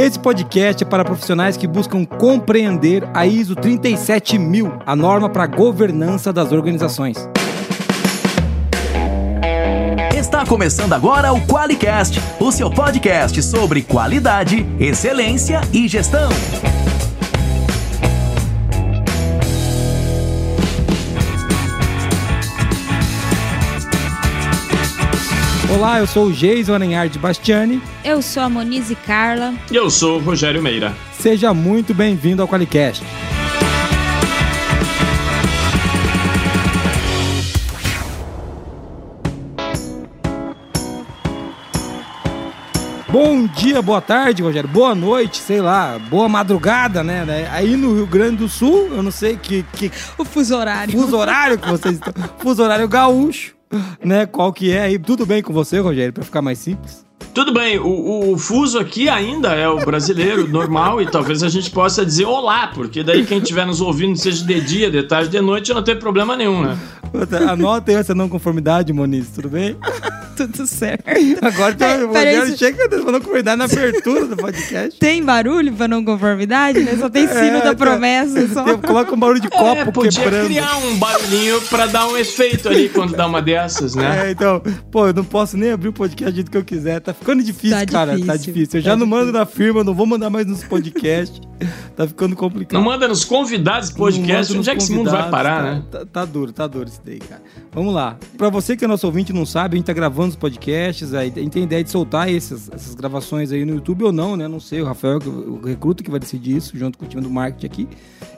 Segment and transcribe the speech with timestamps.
[0.00, 5.46] Esse podcast é para profissionais que buscam compreender a ISO 37000, a norma para a
[5.46, 7.18] governança das organizações.
[10.16, 16.30] Está começando agora o QualiCast, o seu podcast sobre qualidade, excelência e gestão.
[25.72, 27.80] Olá, eu sou o Geison Aranhard Bastiani.
[28.04, 29.54] Eu sou a Monize Carla.
[29.70, 30.92] E eu sou o Rogério Meira.
[31.12, 33.04] Seja muito bem-vindo ao Qualicast.
[43.08, 44.68] Bom dia, boa tarde, Rogério.
[44.68, 47.48] Boa noite, sei lá, boa madrugada, né?
[47.52, 49.64] Aí no Rio Grande do Sul, eu não sei que.
[49.74, 50.92] que o fuso horário.
[50.92, 52.12] Fuso horário que vocês estão.
[52.38, 53.54] Fuso horário gaúcho,
[54.04, 54.26] né?
[54.26, 54.98] Qual que é aí?
[54.98, 57.09] Tudo bem com você, Rogério, para ficar mais simples?
[57.32, 61.70] Tudo bem, o, o, fuso aqui ainda é o brasileiro normal e talvez a gente
[61.70, 65.40] possa dizer olá, porque daí quem estiver nos ouvindo, seja de dia, de tarde, de
[65.40, 66.78] noite, não tem problema nenhum, né?
[67.48, 69.76] Anota essa não conformidade, Moniz, tudo bem?
[70.36, 71.04] Tudo certo.
[71.42, 74.98] Agora tá, o Rogério chega não conformidade na abertura do podcast.
[74.98, 76.96] Tem barulho pra não conformidade, né?
[76.98, 78.48] Só tem cima é, da promessa.
[78.48, 78.64] Só.
[78.64, 80.46] Tem, coloca um barulho de é, copo é, podia quebrando.
[80.46, 84.28] criar um barulhinho pra dar um efeito ali quando dá uma dessas, né?
[84.28, 87.00] É, então, pô, eu não posso nem abrir o podcast do jeito que eu quiser.
[87.00, 88.12] Tá ficando difícil, tá cara.
[88.12, 88.78] Tá difícil, tá difícil.
[88.80, 89.26] Eu já tá não difícil.
[89.26, 91.40] mando na firma, não vou mandar mais nos podcasts.
[91.96, 92.78] tá ficando complicado.
[92.78, 94.56] Não manda nos convidados podcast.
[94.56, 95.82] Onde é que esse mundo vai parar, tá, né?
[95.90, 97.42] Tá, tá, duro, tá duro isso daí, cara.
[97.72, 98.16] Vamos lá.
[98.36, 101.32] Pra você que é nosso ouvinte não sabe, a gente tá gravando os podcasts, aí,
[101.34, 104.48] a gente tem ideia de soltar esses, essas gravações aí no YouTube ou não, né?
[104.48, 107.30] Não sei, o Rafael, o recruta que vai decidir isso, junto com o time do
[107.30, 107.88] marketing aqui.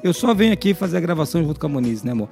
[0.02, 2.28] Eu só venho aqui fazer a gravação junto com a Moniz, né, amor?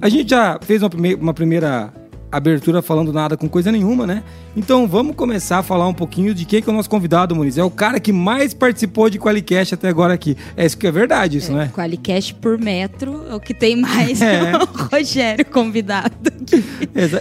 [0.00, 0.90] A gente já fez uma,
[1.20, 1.92] uma primeira
[2.30, 4.22] abertura falando nada com coisa nenhuma, né?
[4.56, 7.58] Então vamos começar a falar um pouquinho de quem que é o nosso convidado, Muniz.
[7.58, 10.36] É o cara que mais participou de Qualicast até agora aqui.
[10.56, 11.68] É isso que é verdade, isso, é, não é?
[11.68, 14.52] Qualicast por metro é o que tem mais é.
[14.56, 16.64] o Rogério convidado aqui.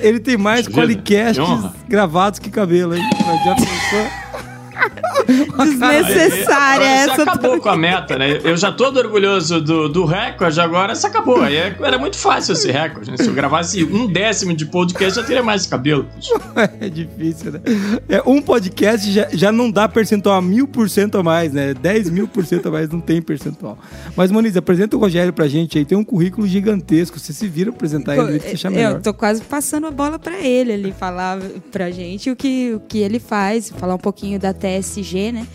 [0.02, 1.44] Ele tem mais Qualicasts
[1.88, 3.04] gravados que cabelo, hein?
[3.46, 4.29] Já pensou?
[5.58, 7.24] Desnecessária essa.
[7.24, 8.40] acabou com a meta, né?
[8.44, 11.42] Eu já todo orgulhoso do, do recorde, agora isso acabou.
[11.42, 13.18] Aí é, era muito fácil esse recorde, né?
[13.18, 16.06] Se eu gravasse um décimo de podcast, já teria mais cabelo.
[16.82, 17.62] É difícil, né?
[18.08, 21.74] É, um podcast já, já não dá percentual a mil por cento a mais, né?
[21.74, 23.78] Dez mil por cento a mais não tem percentual.
[24.16, 25.86] Mas, Moniz, apresenta o Rogério pra gente aí.
[25.86, 27.20] Tem um currículo gigantesco.
[27.20, 28.40] Você se vira apresentar ele,
[28.70, 28.94] melhor.
[28.94, 31.40] Eu tô quase passando a bola pra ele, ele falar
[31.72, 35.48] pra gente o que, o que ele faz, falar um pouquinho da TSG, né?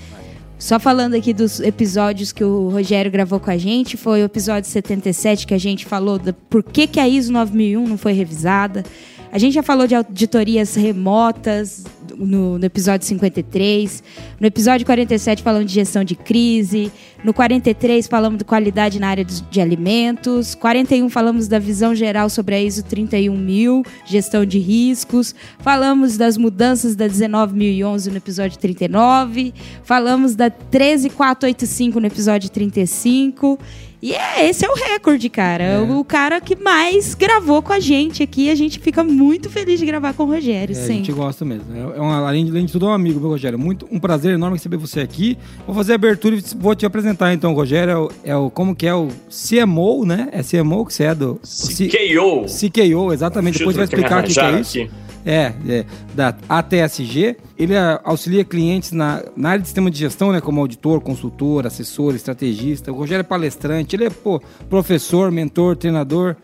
[0.58, 4.70] Só falando aqui dos episódios que o Rogério gravou com a gente, foi o episódio
[4.70, 8.84] 77 que a gente falou do por que, que a ISO 9001 não foi revisada.
[9.34, 11.82] A gente já falou de auditorias remotas
[12.16, 14.00] no, no, episódio 53.
[14.38, 16.92] No episódio 47 falamos de gestão de crise.
[17.24, 20.54] No 43 falamos de qualidade na área de, de alimentos.
[20.54, 25.34] 41 falamos da visão geral sobre a ISO 31000, gestão de riscos.
[25.58, 29.52] Falamos das mudanças da 19011 no episódio 39.
[29.82, 33.58] Falamos da 13485 no episódio 35.
[34.04, 35.64] E é, esse é o recorde, cara.
[35.64, 35.80] É.
[35.80, 38.50] O cara que mais gravou com a gente aqui.
[38.50, 40.92] A gente fica muito feliz de gravar com o Rogério, é, sim.
[40.92, 41.64] A gente gosta mesmo.
[41.74, 43.58] É uma, além, de, além de tudo, é um amigo, meu Rogério.
[43.58, 45.38] Muito, um prazer enorme receber você aqui.
[45.66, 47.54] Vou fazer a abertura e vou te apresentar, então.
[47.54, 50.28] O Rogério é o, é o como que é o CMO, né?
[50.32, 51.36] É CMO que você é do...
[51.36, 52.44] CKO.
[52.44, 53.56] CKO, exatamente.
[53.56, 54.80] Depois vai explicar o que, que é isso.
[54.82, 55.03] Aqui.
[55.24, 57.36] É, é, da ATSG.
[57.56, 57.74] Ele
[58.04, 62.92] auxilia clientes na, na área de sistema de gestão, né, como auditor, consultor, assessor, estrategista.
[62.92, 66.36] O Rogério é palestrante, ele é pô, professor, mentor, treinador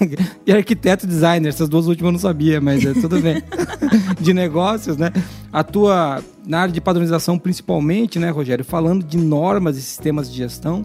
[0.46, 1.48] e arquiteto designer.
[1.48, 3.42] Essas duas últimas eu não sabia, mas é tudo bem.
[4.20, 5.12] de negócios, né?
[5.52, 8.64] Atua na área de padronização principalmente, né, Rogério?
[8.64, 10.84] Falando de normas e sistemas de gestão.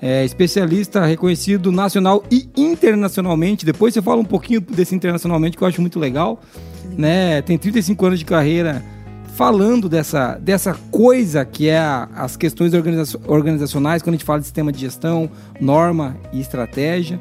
[0.00, 3.66] É especialista reconhecido nacional e internacionalmente.
[3.66, 6.40] Depois você fala um pouquinho desse internacionalmente que eu acho muito legal
[6.96, 7.42] né?
[7.42, 8.84] Tem 35 anos de carreira
[9.36, 12.72] falando dessa, dessa coisa que é a, as questões
[13.26, 15.30] organizacionais, quando a gente fala de sistema de gestão,
[15.60, 17.20] norma e estratégia.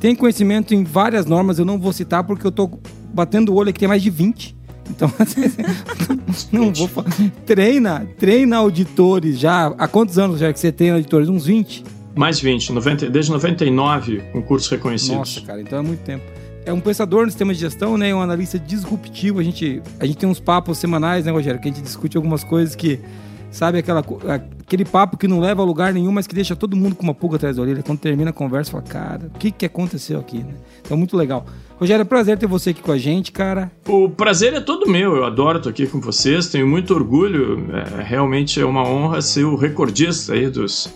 [0.00, 2.80] Tem conhecimento em várias normas, eu não vou citar porque eu estou
[3.12, 4.56] batendo o olho aqui, tem mais de 20.
[4.88, 5.12] Então,
[6.50, 7.10] não vou falar.
[7.44, 9.66] Treina, treina auditores já.
[9.78, 11.28] Há quantos anos já que você treina auditores?
[11.28, 11.84] Uns 20?
[12.14, 15.16] Mais 20, 90, desde 99, com cursos reconhecidos.
[15.16, 16.24] Nossa, cara, então é muito tempo
[16.64, 18.14] é um pensador no sistema de gestão, né?
[18.14, 19.40] Um analista disruptivo.
[19.40, 21.60] A gente, a gente tem uns papos semanais, né, Rogério?
[21.60, 23.00] Que a gente discute algumas coisas que,
[23.50, 24.04] sabe, aquela.
[24.28, 27.14] aquele papo que não leva a lugar nenhum, mas que deixa todo mundo com uma
[27.14, 27.82] pulga atrás da orelha.
[27.82, 30.54] Quando termina a conversa, fala, cara, o que, que aconteceu aqui, né?
[30.80, 31.46] Então, muito legal.
[31.78, 33.72] Rogério, é prazer ter você aqui com a gente, cara.
[33.88, 38.02] O prazer é todo meu, eu adoro estar aqui com vocês, tenho muito orgulho, é,
[38.02, 40.92] realmente é uma honra ser o recordista aí dos,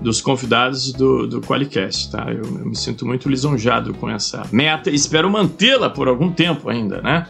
[0.00, 2.26] dos convidados do, do Qualicast, tá?
[2.30, 6.68] Eu, eu me sinto muito lisonjado com essa meta e espero mantê-la por algum tempo
[6.68, 7.26] ainda, né?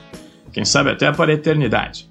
[0.53, 2.09] Quem sabe até para a eternidade.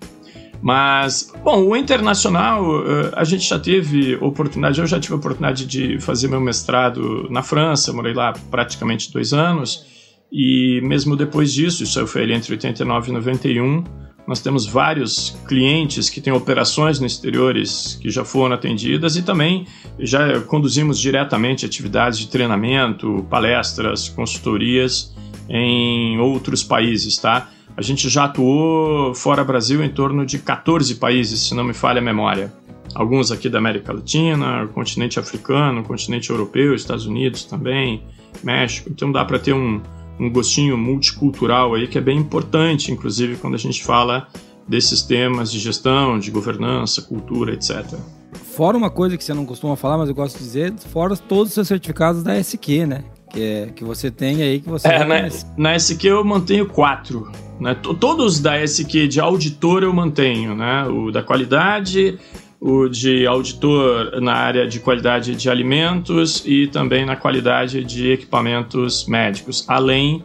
[0.62, 5.66] Mas, bom, o internacional, eh, a gente já teve oportunidade, eu já tive a oportunidade
[5.66, 9.86] de fazer meu mestrado na França, morei lá praticamente dois anos,
[10.32, 13.84] e mesmo depois disso, isso foi ali entre 89 e 91,
[14.28, 19.66] nós temos vários clientes que têm operações no exteriores que já foram atendidas e também
[19.98, 25.16] já conduzimos diretamente atividades de treinamento, palestras, consultorias
[25.50, 27.50] em outros países, tá?
[27.78, 32.00] A gente já atuou fora Brasil em torno de 14 países, se não me falha
[32.00, 32.52] a memória.
[32.94, 38.04] Alguns aqui da América Latina, continente africano, continente europeu, Estados Unidos também,
[38.44, 38.90] México.
[38.90, 39.82] Então dá para ter um,
[40.20, 44.28] um gostinho multicultural aí que é bem importante, inclusive quando a gente fala
[44.68, 47.98] desses temas de gestão, de governança, cultura, etc.
[48.34, 51.50] Fora uma coisa que você não costuma falar, mas eu gosto de dizer, fora todos
[51.50, 53.04] os seus certificados da SQ, né?
[53.32, 54.88] Que, é, que você tem aí que você.
[54.88, 57.30] É, na, na SQ eu mantenho quatro.
[57.60, 57.76] Né?
[57.76, 60.86] Todos da SQ de auditor eu mantenho, né?
[60.88, 62.18] O da qualidade,
[62.60, 69.06] o de auditor na área de qualidade de alimentos e também na qualidade de equipamentos
[69.08, 70.24] médicos, além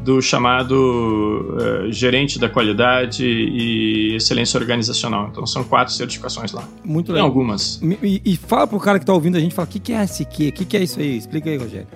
[0.00, 5.28] do chamado uh, gerente da qualidade e excelência organizacional.
[5.30, 6.66] Então são quatro certificações lá.
[6.84, 7.28] Muito legal.
[7.28, 7.80] Tem algumas.
[8.02, 10.02] E, e fala pro cara que está ouvindo a gente, fala, o que, que é
[10.02, 10.48] SQ?
[10.48, 11.16] O que, que é isso aí?
[11.16, 11.86] Explica aí, Rogério.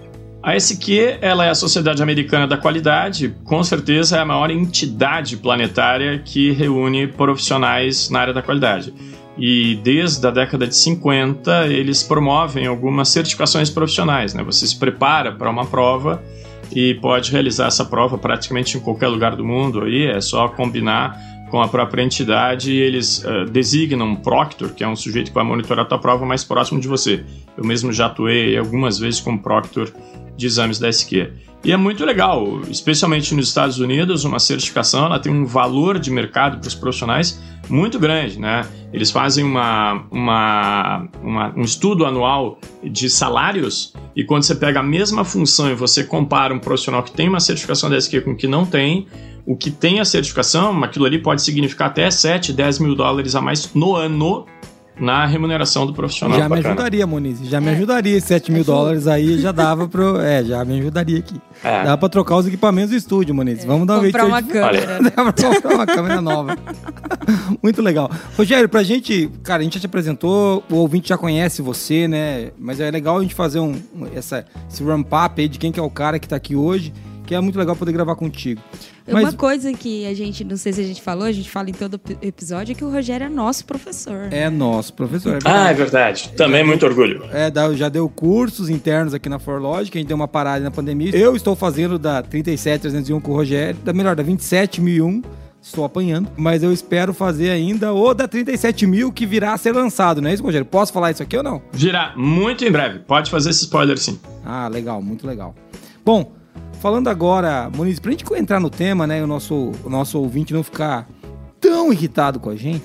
[0.43, 5.37] A SQ ela é a Sociedade Americana da Qualidade, com certeza é a maior entidade
[5.37, 8.95] planetária que reúne profissionais na área da qualidade.
[9.39, 14.33] E desde a década de 50 eles promovem algumas certificações profissionais.
[14.33, 14.43] Né?
[14.43, 16.23] Você se prepara para uma prova
[16.75, 19.83] e pode realizar essa prova praticamente em qualquer lugar do mundo.
[19.83, 21.19] Aí é só combinar
[21.51, 25.35] com a própria entidade e eles uh, designam um proctor, que é um sujeito que
[25.35, 27.25] vai monitorar a tua prova mais próximo de você.
[27.57, 29.93] Eu mesmo já atuei algumas vezes como proctor
[30.37, 31.33] de exames da SQ.
[31.65, 36.11] E é muito legal, especialmente nos Estados Unidos, uma certificação ela tem um valor de
[36.11, 38.65] mercado para os profissionais muito grande, né?
[38.93, 44.83] Eles fazem uma, uma, uma, um estudo anual de salários e quando você pega a
[44.83, 48.37] mesma função e você compara um profissional que tem uma certificação da SQ com o
[48.37, 49.09] que não tem,
[49.45, 53.41] o que tem a certificação, aquilo ali pode significar até 7, 10 mil dólares a
[53.41, 54.47] mais no ano
[54.99, 56.39] na remuneração do profissional.
[56.39, 57.41] Já me ajudaria, Moniz.
[57.41, 57.73] Já me é.
[57.73, 58.21] ajudaria.
[58.21, 60.21] 7 mil dólares aí já dava pro.
[60.21, 61.41] É, já me ajudaria aqui.
[61.63, 61.85] É.
[61.85, 63.63] Dá pra trocar os equipamentos do estúdio, Moniz.
[63.63, 63.67] É.
[63.67, 64.99] Vamos dar um Comprar uma câmera.
[65.03, 66.57] Dá pra comprar uma câmera nova.
[67.63, 68.11] Muito legal.
[68.37, 72.51] Rogério, pra gente, cara, a gente já te apresentou, o ouvinte já conhece você, né?
[72.59, 73.75] Mas é legal a gente fazer um,
[74.15, 76.93] essa, esse ramp-up aí de quem que é o cara que tá aqui hoje
[77.27, 78.63] que é muito legal poder gravar contigo.
[79.09, 79.23] Mas...
[79.23, 81.73] Uma coisa que a gente, não sei se a gente falou, a gente fala em
[81.73, 84.29] todo episódio, é que o Rogério é nosso professor.
[84.31, 85.37] É nosso professor.
[85.37, 86.33] É ah, é verdade.
[86.37, 87.25] Também muito orgulho.
[87.33, 91.15] É, já deu cursos internos aqui na ForLogic, a gente deu uma parada na pandemia.
[91.15, 95.23] Eu estou fazendo da 37301 com o Rogério, da melhor, da 27001
[95.63, 99.73] estou apanhando, mas eu espero fazer ainda o da 37 mil que virá a ser
[99.73, 100.65] lançado, não é isso, Rogério?
[100.65, 101.61] Posso falar isso aqui ou não?
[101.73, 104.19] Virá muito em breve, pode fazer esse spoiler sim.
[104.45, 105.55] Ah, legal, muito legal.
[106.05, 106.33] Bom,
[106.81, 110.63] Falando agora, Muniz, pra gente entrar no tema, né, o nosso, o nosso ouvinte não
[110.63, 111.09] ficar
[111.61, 112.85] tão irritado com a gente,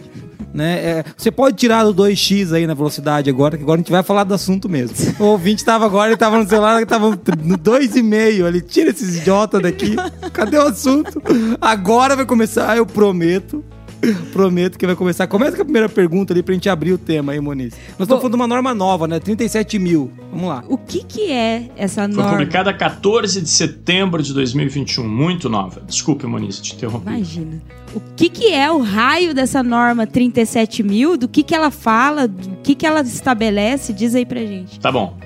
[0.54, 0.80] né?
[0.80, 4.04] É, você pode tirar do 2x aí na velocidade agora, que agora a gente vai
[4.04, 4.96] falar do assunto mesmo.
[5.20, 8.62] O ouvinte tava agora, ele tava no celular, ele tava no 2,5 ali.
[8.62, 9.96] Tira esses idiotas daqui.
[10.34, 11.22] Cadê o assunto?
[11.60, 13.64] Agora vai começar, eu prometo.
[14.34, 15.28] Prometo que vai começar.
[15.28, 17.74] Começa com a primeira pergunta ali pra gente abrir o tema aí, Moniz.
[17.98, 19.20] Nós estamos falando de uma norma nova, né?
[19.20, 20.12] 37 mil.
[20.32, 20.64] Vamos lá.
[20.68, 22.24] O que que é essa norma?
[22.24, 25.08] Foi publicada 14 de setembro de 2021.
[25.08, 25.82] Muito nova.
[25.82, 27.08] Desculpe, Moniz, te interrompi.
[27.08, 27.62] Imagina.
[27.94, 31.18] O que que é o raio dessa norma 37 mil?
[31.18, 32.28] Do que que ela fala?
[32.28, 33.94] Do que que ela estabelece?
[33.94, 34.80] Diz aí pra gente.
[34.80, 35.18] Tá bom.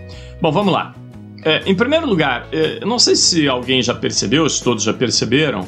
[0.41, 0.93] Bom, vamos lá.
[1.43, 5.65] É, em primeiro lugar, é, não sei se alguém já percebeu, se todos já perceberam,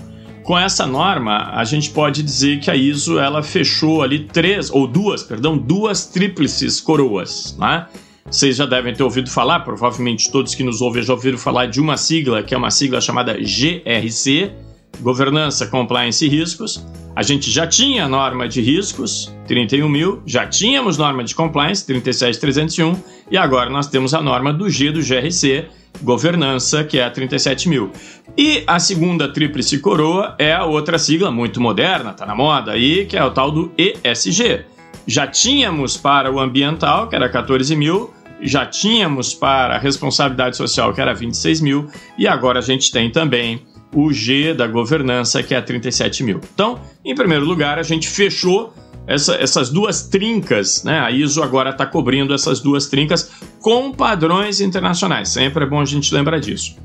[0.47, 4.87] com essa norma, a gente pode dizer que a ISO ela fechou ali três, ou
[4.87, 7.85] duas, perdão, duas tríplices coroas, né?
[8.31, 11.81] Vocês já devem ter ouvido falar, provavelmente todos que nos ouvem já ouviram falar de
[11.81, 14.53] uma sigla, que é uma sigla chamada GRC,
[15.01, 16.85] Governança, Compliance e Riscos.
[17.15, 22.95] A gente já tinha norma de riscos, 31 mil, já tínhamos norma de compliance, 37301,
[23.31, 25.65] e agora nós temos a norma do G do GRC,
[26.03, 27.91] governança, que é a 37 mil.
[28.37, 33.07] E a segunda tríplice coroa é a outra sigla muito moderna, tá na moda aí,
[33.07, 34.65] que é o tal do ESG.
[35.07, 40.93] Já tínhamos para o ambiental, que era 14 mil, já tínhamos para a responsabilidade social,
[40.93, 43.61] que era 26 mil, e agora a gente tem também
[43.93, 46.41] o G da governança, que é 37 mil.
[46.53, 48.73] Então, em primeiro lugar, a gente fechou
[49.07, 50.99] essa, essas duas trincas, né?
[50.99, 55.29] A ISO agora está cobrindo essas duas trincas com padrões internacionais.
[55.29, 56.75] Sempre é bom a gente lembrar disso.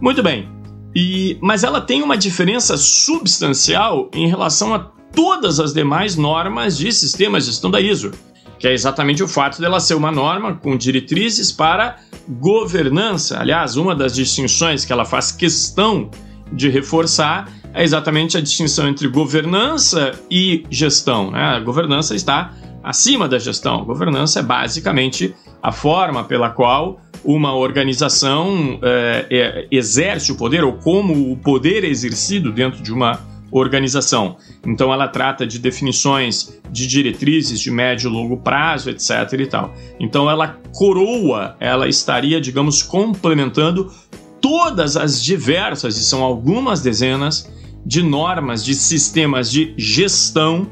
[0.00, 0.48] Muito bem.
[0.94, 6.90] E, mas ela tem uma diferença substancial em relação a todas as demais normas de
[6.92, 8.10] sistema de gestão da ISO,
[8.58, 11.98] que é exatamente o fato dela ser uma norma com diretrizes para
[12.28, 13.38] governança.
[13.38, 16.10] Aliás, uma das distinções que ela faz questão
[16.52, 21.30] de reforçar é exatamente a distinção entre governança e gestão.
[21.30, 21.40] Né?
[21.40, 22.52] A governança está
[22.82, 23.80] acima da gestão.
[23.80, 30.64] A governança é basicamente a forma pela qual uma organização é, é, exerce o poder
[30.64, 34.36] ou como o poder é exercido dentro de uma organização.
[34.66, 39.74] Então ela trata de definições de diretrizes de médio e longo prazo, etc e tal.
[39.98, 43.90] Então ela coroa, ela estaria, digamos, complementando
[44.40, 47.50] todas as diversas, e são algumas dezenas,
[47.84, 50.66] de normas de sistemas de gestão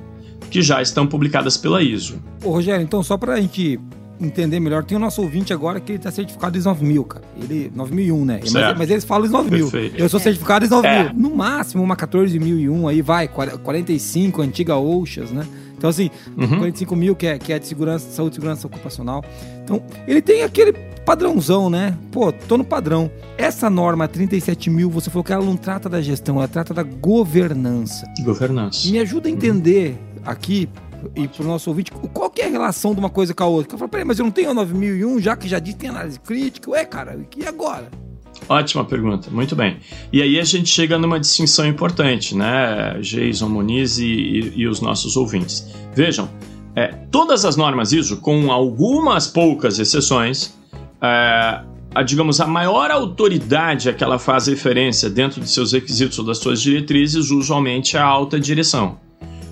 [0.51, 2.23] que já estão publicadas pela ISO.
[2.45, 3.81] Ô, Rogério, então só para a gente
[4.21, 7.25] entender melhor, tem o nosso ouvinte agora que ele está certificado ISO 9000, cara.
[7.41, 8.41] Ele, 9001, né?
[8.53, 9.71] Mas, mas, eles falam ISO 9000.
[9.71, 9.99] Perfeito.
[9.99, 10.93] Eu sou certificado ISO 9000.
[10.93, 11.13] É.
[11.13, 15.47] No máximo, uma 14001 aí, vai, 45, antiga OSHAs, né?
[15.77, 16.59] Então, assim, uhum.
[16.59, 19.25] 45 mil, que é, que é de segurança, saúde e segurança ocupacional.
[19.63, 20.73] Então, ele tem aquele
[21.05, 21.97] padrãozão, né?
[22.11, 23.11] Pô, tô no padrão.
[23.39, 26.83] Essa norma 37 mil, você falou que ela não trata da gestão, ela trata da
[26.83, 28.07] governança.
[28.25, 28.89] Governança.
[28.91, 30.23] Me ajuda a entender uhum.
[30.25, 30.69] aqui,
[31.15, 33.47] e para o nosso ouvinte, qual que é a relação de uma coisa com a
[33.47, 33.75] outra?
[33.75, 36.19] Eu falo, peraí, mas eu não tenho a 9001, já que já disse tem análise
[36.19, 36.71] crítica.
[36.71, 37.89] Ué, cara, e agora?
[38.49, 39.79] Ótima pergunta, muito bem.
[40.13, 44.81] E aí a gente chega numa distinção importante, né, Jason Muniz e, e, e os
[44.81, 45.75] nossos ouvintes.
[45.95, 46.29] Vejam,
[46.75, 50.57] é, todas as normas ISO, com algumas poucas exceções,
[51.03, 51.61] é,
[51.95, 56.25] a, digamos, a maior autoridade a que ela faz referência dentro de seus requisitos ou
[56.25, 58.99] das suas diretrizes, usualmente é a alta direção.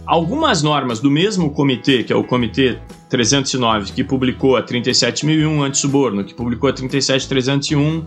[0.07, 6.23] Algumas normas do mesmo comitê, que é o Comitê 309, que publicou a 37001 anti-suborno,
[6.23, 8.05] que publicou a 37301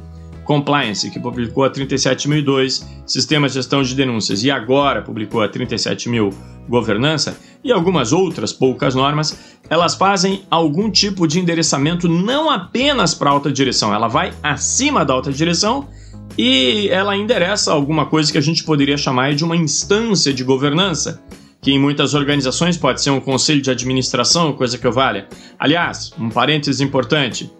[0.47, 6.29] Compliance, que publicou a 37002 Sistema de Gestão de Denúncias e agora publicou a 37000
[6.69, 13.29] Governança e algumas outras poucas normas, elas fazem algum tipo de endereçamento não apenas para
[13.29, 15.87] a alta direção, ela vai acima da alta direção
[16.37, 21.21] e ela endereça alguma coisa que a gente poderia chamar de uma instância de governança,
[21.61, 25.27] que em muitas organizações pode ser um conselho de administração, coisa que eu valha.
[25.59, 27.51] Aliás, um parênteses importante,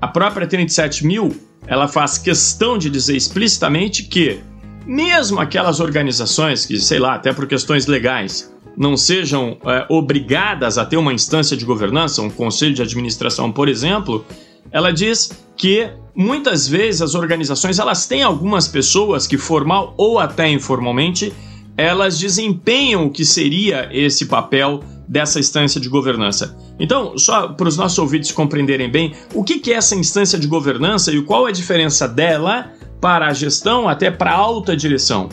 [0.00, 1.34] a própria 37000
[1.66, 4.40] ela faz questão de dizer explicitamente que,
[4.86, 10.84] mesmo aquelas organizações que, sei lá, até por questões legais, não sejam é, obrigadas a
[10.84, 14.24] ter uma instância de governança, um conselho de administração, por exemplo,
[14.70, 20.48] ela diz que muitas vezes as organizações elas têm algumas pessoas que formal ou até
[20.48, 21.32] informalmente
[21.76, 26.56] elas desempenham o que seria esse papel dessa instância de governança.
[26.78, 31.10] Então, só para os nossos ouvintes compreenderem bem, o que é essa instância de governança
[31.10, 35.28] e qual é a diferença dela para a gestão até para a alta direção?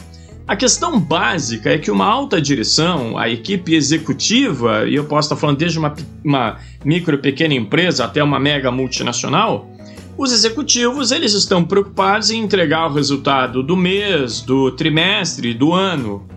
[0.46, 5.38] A questão básica é que uma alta direção, a equipe executiva, e eu posso estar
[5.38, 9.70] falando desde uma, uma micro pequena empresa até uma mega multinacional,
[10.18, 16.28] os executivos eles estão preocupados em entregar o resultado do mês, do trimestre, do ano.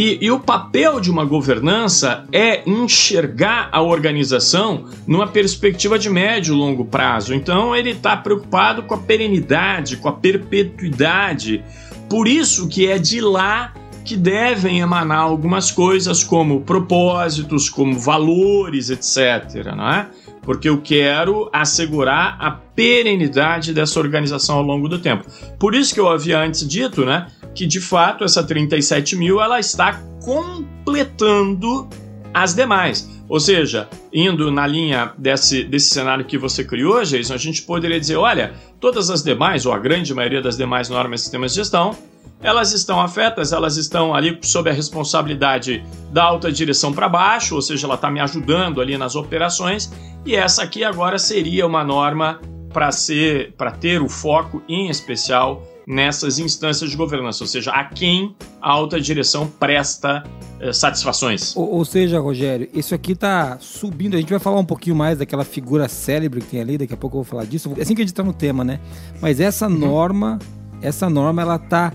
[0.00, 6.54] E, e, o papel de uma governança é enxergar a organização numa perspectiva de médio
[6.54, 7.34] e longo prazo.
[7.34, 11.64] Então, ele está preocupado com a perenidade, com a perpetuidade.
[12.08, 13.74] Por isso que é de lá
[14.04, 19.74] que devem emanar algumas coisas como propósitos, como valores, etc.
[19.76, 20.08] Não é?
[20.42, 25.24] Porque eu quero assegurar a perenidade dessa organização ao longo do tempo.
[25.58, 27.26] Por isso que eu havia antes dito, né?
[27.58, 31.88] Que de fato essa 37 mil ela está completando
[32.32, 33.10] as demais.
[33.28, 37.98] Ou seja, indo na linha desse, desse cenário que você criou, Jason, a gente poderia
[37.98, 41.56] dizer: olha, todas as demais, ou a grande maioria das demais normas e sistemas de
[41.56, 41.96] gestão,
[42.40, 47.60] elas estão afetas, elas estão ali sob a responsabilidade da alta direção para baixo, ou
[47.60, 49.92] seja, ela está me ajudando ali nas operações,
[50.24, 52.40] e essa aqui agora seria uma norma
[52.72, 57.82] para ser, para ter o foco em especial nessas instâncias de governança, ou seja, a
[57.82, 60.22] quem a alta direção presta
[60.60, 61.56] eh, satisfações.
[61.56, 64.14] Ou, ou, seja, Rogério, isso aqui está subindo.
[64.14, 66.96] A gente vai falar um pouquinho mais daquela figura célebre que tem ali, daqui a
[66.96, 67.72] pouco eu vou falar disso.
[67.80, 68.80] Assim que a gente está no tema, né?
[69.18, 69.78] Mas essa uhum.
[69.78, 70.38] norma,
[70.82, 71.90] essa norma, ela está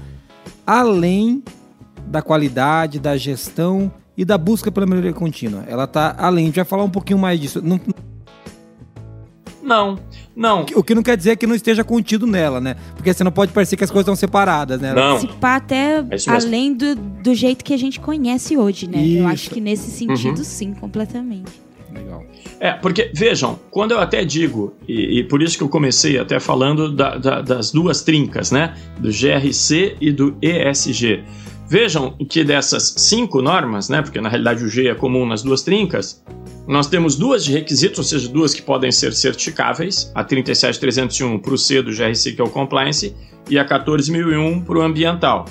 [0.65, 1.43] além
[2.07, 5.65] da qualidade, da gestão e da busca pela melhoria contínua.
[5.67, 7.61] Ela está além, a gente vai falar um pouquinho mais disso.
[7.61, 7.79] Não,
[9.63, 9.97] não,
[10.35, 10.65] não.
[10.75, 12.75] O que não quer dizer que não esteja contido nela, né?
[12.95, 14.93] Porque você não pode parecer que as coisas estão separadas, né?
[14.93, 15.17] Não.
[15.17, 19.01] Participar até é além do, do jeito que a gente conhece hoje, né?
[19.01, 19.17] Isso.
[19.19, 20.43] Eu acho que nesse sentido, uhum.
[20.43, 21.63] sim, completamente.
[21.93, 22.23] Legal.
[22.59, 26.39] É, porque, vejam, quando eu até digo, e, e por isso que eu comecei até
[26.39, 28.73] falando da, da, das duas trincas, né?
[28.99, 31.23] Do GRC e do ESG.
[31.67, 34.01] Vejam que dessas cinco normas, né?
[34.01, 36.23] Porque na realidade o G é comum nas duas trincas,
[36.67, 41.53] nós temos duas de requisitos, ou seja, duas que podem ser certificáveis, a 37301 para
[41.53, 43.13] o C do GRC, que é o Compliance,
[43.49, 45.45] e a 14001 para o Ambiental.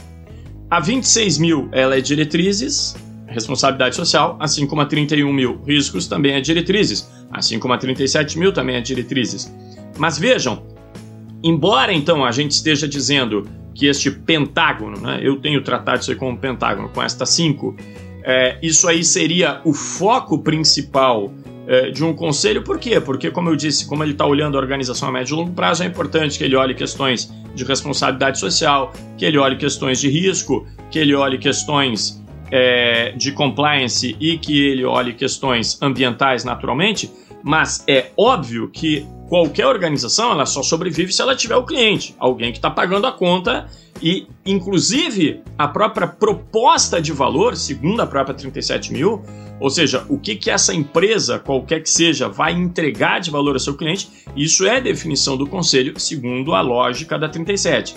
[0.70, 6.40] A 26.000 ela é diretrizes, responsabilidade social, assim como a 31 mil riscos também é
[6.40, 9.52] diretrizes, assim como a 37 mil também é diretrizes.
[9.98, 10.62] Mas vejam,
[11.42, 16.36] embora então a gente esteja dizendo que este pentágono, né, eu tenho tratado isso como
[16.36, 17.76] pentágono, com estas cinco,
[18.24, 21.32] é, isso aí seria o foco principal
[21.66, 23.00] é, de um conselho, por quê?
[23.00, 25.82] Porque, como eu disse, como ele está olhando a organização a médio e longo prazo,
[25.82, 30.66] é importante que ele olhe questões de responsabilidade social, que ele olhe questões de risco,
[30.90, 37.10] que ele olhe questões é, de compliance e que ele olhe questões ambientais naturalmente,
[37.42, 42.52] mas é óbvio que qualquer organização ela só sobrevive se ela tiver o cliente, alguém
[42.52, 43.68] que está pagando a conta
[44.02, 49.22] e, inclusive, a própria proposta de valor, segundo a própria 37 mil,
[49.60, 53.60] ou seja, o que, que essa empresa, qualquer que seja, vai entregar de valor ao
[53.60, 57.94] seu cliente, isso é definição do conselho, segundo a lógica da 37.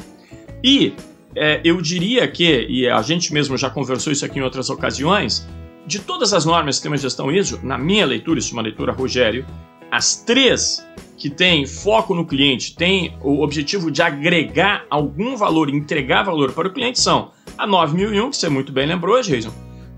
[0.64, 0.94] E
[1.36, 5.48] é, eu diria que, e a gente mesmo já conversou isso aqui em outras ocasiões,
[5.86, 8.62] de todas as normas do sistema de gestão ISO, na minha leitura, isso é uma
[8.62, 9.46] leitura Rogério,
[9.92, 10.86] as três
[11.18, 16.68] que têm foco no cliente, têm o objetivo de agregar algum valor, entregar valor para
[16.68, 19.54] o cliente são a 9001, que você muito bem lembrou, Jason,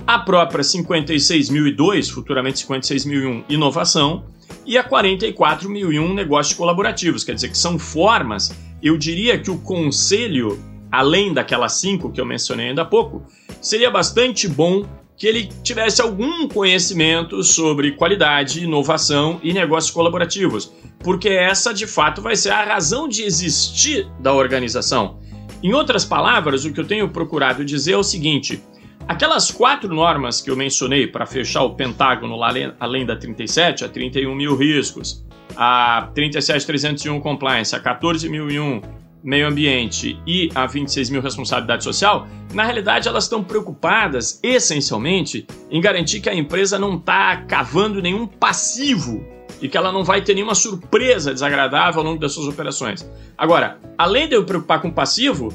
[0.05, 4.25] a própria 56002, futuramente 56001, inovação,
[4.65, 10.59] e a 44001, negócios colaborativos, quer dizer que são formas, eu diria que o conselho
[10.91, 13.23] além daquelas cinco que eu mencionei ainda há pouco,
[13.61, 14.85] seria bastante bom
[15.17, 22.21] que ele tivesse algum conhecimento sobre qualidade, inovação e negócios colaborativos, porque essa de fato
[22.21, 25.19] vai ser a razão de existir da organização.
[25.63, 28.61] Em outras palavras, o que eu tenho procurado dizer é o seguinte:
[29.07, 32.37] aquelas quatro normas que eu mencionei para fechar o pentágono
[32.79, 35.25] além da 37, a 31 mil riscos,
[35.55, 43.07] a 37301 compliance, a 14001 meio ambiente e a 26 mil responsabilidade social, na realidade
[43.07, 49.25] elas estão preocupadas essencialmente em garantir que a empresa não está cavando nenhum passivo
[49.61, 53.09] e que ela não vai ter nenhuma surpresa desagradável ao longo das suas operações.
[53.37, 55.51] Agora, além de eu preocupar com passivo,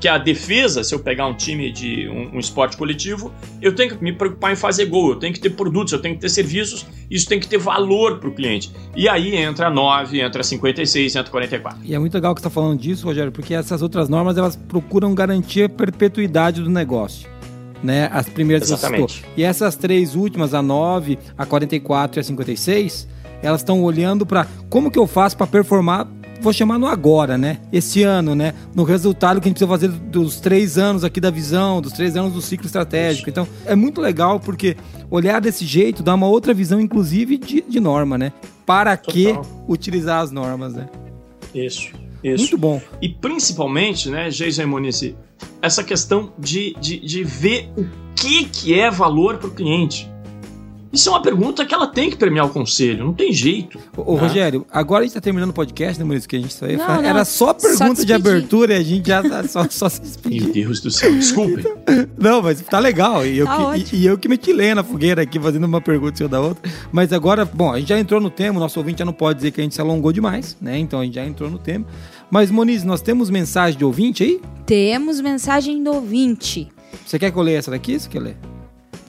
[0.00, 3.94] que a defesa, se eu pegar um time de um, um, esporte coletivo, eu tenho
[3.94, 6.30] que me preocupar em fazer gol, eu tenho que ter produtos, eu tenho que ter
[6.30, 8.72] serviços, isso tem que ter valor para o cliente.
[8.96, 11.80] E aí entra 9, entra 56, entra 44.
[11.84, 14.56] E é muito legal que você está falando disso, Rogério, porque essas outras normas elas
[14.56, 17.28] procuram garantir a perpetuidade do negócio.
[17.82, 19.24] Né, as primeiras Exatamente.
[19.34, 23.08] E essas três últimas, a 9, a 44 e a 56,
[23.42, 26.06] elas estão olhando para como que eu faço para performar
[26.40, 27.58] vou chamar no agora, né?
[27.72, 28.54] Esse ano, né?
[28.74, 32.16] No resultado que a gente precisa fazer dos três anos aqui da visão, dos três
[32.16, 33.28] anos do ciclo estratégico.
[33.28, 34.76] Então, é muito legal porque
[35.10, 38.32] olhar desse jeito dá uma outra visão, inclusive, de, de norma, né?
[38.64, 39.12] Para Total.
[39.12, 39.34] que
[39.68, 40.88] utilizar as normas, né?
[41.54, 42.42] Isso, isso.
[42.42, 42.80] Muito bom.
[43.00, 45.14] E principalmente, né, Jason Muniz,
[45.62, 50.09] essa questão de, de, de ver o que, que é valor para o cliente.
[50.92, 53.78] Isso é uma pergunta que ela tem que premiar o conselho, não tem jeito.
[53.96, 54.20] Ô, né?
[54.20, 56.28] Rogério, agora a gente tá terminando o podcast, né, Maurício?
[56.28, 58.82] Que a gente só ia não, não, Era só pergunta só de abertura e a
[58.82, 60.42] gente já tá só, só se despedir.
[60.42, 61.62] Meu Deus do céu, desculpe.
[62.18, 63.24] não, mas tá legal.
[63.24, 65.80] E eu, tá que, e, e, eu que meti lenha na fogueira aqui, fazendo uma
[65.80, 66.70] pergunta e da outra.
[66.90, 69.38] Mas agora, bom, a gente já entrou no tema, o nosso ouvinte já não pode
[69.38, 70.76] dizer que a gente se alongou demais, né?
[70.76, 71.86] Então a gente já entrou no tema.
[72.30, 74.40] Mas, Moniz, nós temos mensagem de ouvinte aí?
[74.66, 76.68] Temos mensagem do ouvinte.
[77.06, 77.98] Você quer que eu leia essa daqui?
[77.98, 78.36] Você quer ler?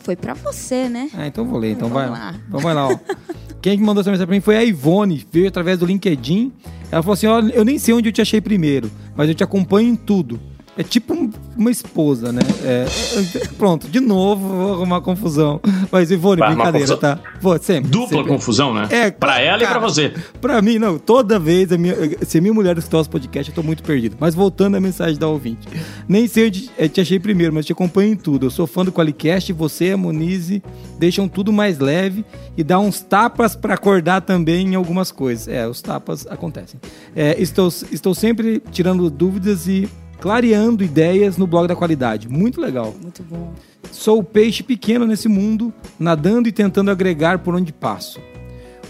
[0.03, 1.09] Foi para você, né?
[1.13, 1.71] Ah, então vou ler.
[1.71, 2.35] Então vai lá.
[2.47, 2.97] Então vai lá, ó.
[3.61, 6.51] Quem mandou essa mensagem pra mim foi a Ivone, veio através do LinkedIn.
[6.91, 9.43] Ela falou assim: ó, eu nem sei onde eu te achei primeiro, mas eu te
[9.43, 10.39] acompanho em tudo.
[10.77, 12.41] É tipo uma esposa, né?
[12.63, 15.59] É, é, pronto, de novo, vou arrumar confusão.
[15.91, 17.19] Mas, Ivone, Vai brincadeira, tá?
[17.41, 18.27] Vou, sempre, Dupla sempre.
[18.31, 18.87] confusão, né?
[18.89, 20.13] É, pra ela cara, e pra você.
[20.39, 20.97] Pra mim, não.
[20.97, 24.15] Toda vez, a minha, se a minha mulher escutar os podcasts, eu tô muito perdido.
[24.17, 25.67] Mas voltando à mensagem da ouvinte.
[26.07, 28.45] Nem sei onde eu te achei primeiro, mas te acompanho em tudo.
[28.45, 30.63] Eu sou fã do Qualicast, você e a Monize
[30.97, 32.23] deixam tudo mais leve
[32.55, 35.49] e dá uns tapas para acordar também em algumas coisas.
[35.49, 36.79] É, os tapas acontecem.
[37.13, 39.89] É, estou, estou sempre tirando dúvidas e
[40.21, 42.29] clareando ideias no blog da qualidade.
[42.29, 42.95] Muito legal.
[43.01, 43.51] Muito bom.
[43.91, 48.21] Sou o peixe pequeno nesse mundo, nadando e tentando agregar por onde passo.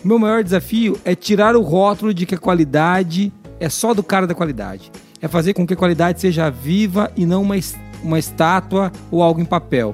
[0.03, 4.03] O meu maior desafio é tirar o rótulo de que a qualidade é só do
[4.03, 4.91] cara da qualidade.
[5.21, 7.55] É fazer com que a qualidade seja viva e não uma,
[8.03, 9.93] uma estátua ou algo em papel.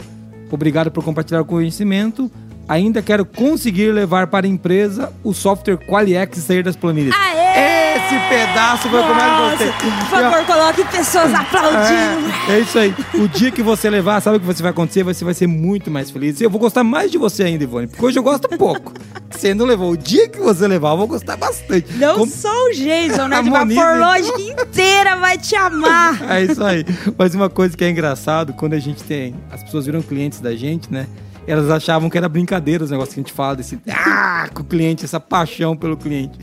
[0.50, 2.32] Obrigado por compartilhar o conhecimento.
[2.67, 7.15] Ainda quero conseguir levar para a empresa o software Qualiex e sair das planilhas.
[7.15, 7.77] Aê!
[7.97, 9.71] Esse pedaço foi como eu gostei.
[9.71, 12.32] Por favor, coloque pessoas aplaudindo.
[12.47, 12.93] É, é, isso aí.
[13.15, 15.03] O dia que você levar, sabe o que você vai acontecer?
[15.03, 16.39] Você vai ser muito mais feliz.
[16.39, 18.93] Eu vou gostar mais de você ainda, Ivone, porque hoje eu gosto pouco.
[19.30, 19.91] Você não levou.
[19.91, 21.91] O dia que você levar, eu vou gostar bastante.
[21.97, 22.32] Não Como...
[22.32, 23.38] só o Jason, né?
[23.38, 26.32] A Forlogic inteira vai te amar.
[26.32, 26.86] É isso aí.
[27.17, 29.36] Mas uma coisa que é engraçado, quando a gente tem...
[29.51, 31.08] As pessoas viram clientes da gente, né?
[31.47, 34.65] Elas achavam que era brincadeira os negócios que a gente fala, desse ah, com o
[34.65, 36.38] cliente, essa paixão pelo cliente.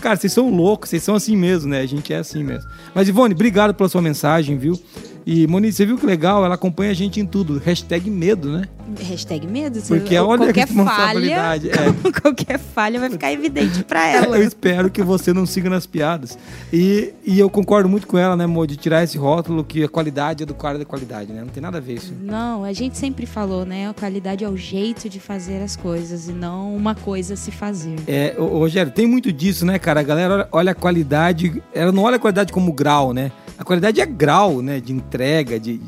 [0.00, 1.80] Cara, vocês são loucos, vocês são assim mesmo, né?
[1.80, 2.70] A gente é assim mesmo.
[2.94, 4.80] Mas, Ivone, obrigado pela sua mensagem, viu?
[5.26, 6.44] E, Monique, você viu que legal?
[6.44, 7.58] Ela acompanha a gente em tudo.
[7.58, 8.68] Hashtag medo, né?
[9.00, 9.80] Hashtag medo?
[9.80, 11.70] Porque olha qualquer a responsabilidade.
[11.70, 12.20] Falha, é.
[12.20, 14.36] Qualquer falha vai ficar evidente para ela.
[14.36, 16.38] Eu espero que você não siga nas piadas.
[16.72, 19.88] E, e eu concordo muito com ela, né, Mo, de tirar esse rótulo que a
[19.88, 21.40] qualidade é do cara da qualidade, né?
[21.40, 22.12] Não tem nada a ver isso.
[22.20, 23.88] Não, a gente sempre falou, né?
[23.88, 27.96] A qualidade é o jeito de fazer as coisas e não uma coisa se fazer.
[28.06, 30.00] É, ô, Rogério, tem muito disso, né, cara?
[30.00, 33.32] A galera olha a qualidade, ela não olha a qualidade como grau, né?
[33.56, 34.80] A qualidade é grau, né?
[34.80, 35.80] De entrega, de,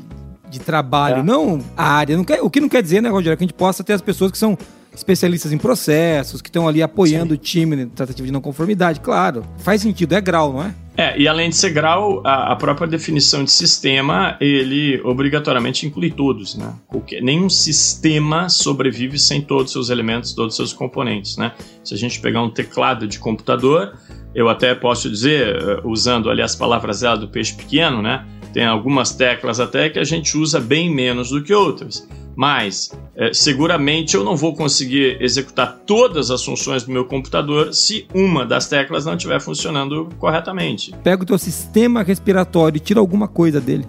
[0.49, 1.23] de trabalho, é.
[1.23, 2.17] não a área.
[2.17, 4.01] Não quer, o que não quer dizer, né, Rogério, que a gente possa ter as
[4.01, 4.57] pessoas que são
[4.95, 7.35] especialistas em processos, que estão ali apoiando Sim.
[7.35, 9.01] o time na tratativa de não conformidade.
[9.01, 10.75] Claro, faz sentido, é grau, não é?
[10.97, 16.11] É, e além de ser grau, a, a, própria definição de sistema, ele obrigatoriamente inclui
[16.11, 16.73] todos, né?
[16.87, 21.53] Qualquer, nenhum sistema sobrevive sem todos os seus elementos, todos os seus componentes, né?
[21.85, 23.93] Se a gente pegar um teclado de computador,
[24.35, 28.25] eu até posso dizer, eh, usando ali as palavras dela do peixe pequeno, né?
[28.57, 32.09] Tem algumas teclas até que a gente usa bem menos do que outras.
[32.35, 38.07] Mas é, seguramente eu não vou conseguir executar todas as funções do meu computador se
[38.15, 40.95] uma das teclas não estiver funcionando corretamente.
[41.05, 43.85] Pega o teu sistema respiratório e tira alguma coisa dele.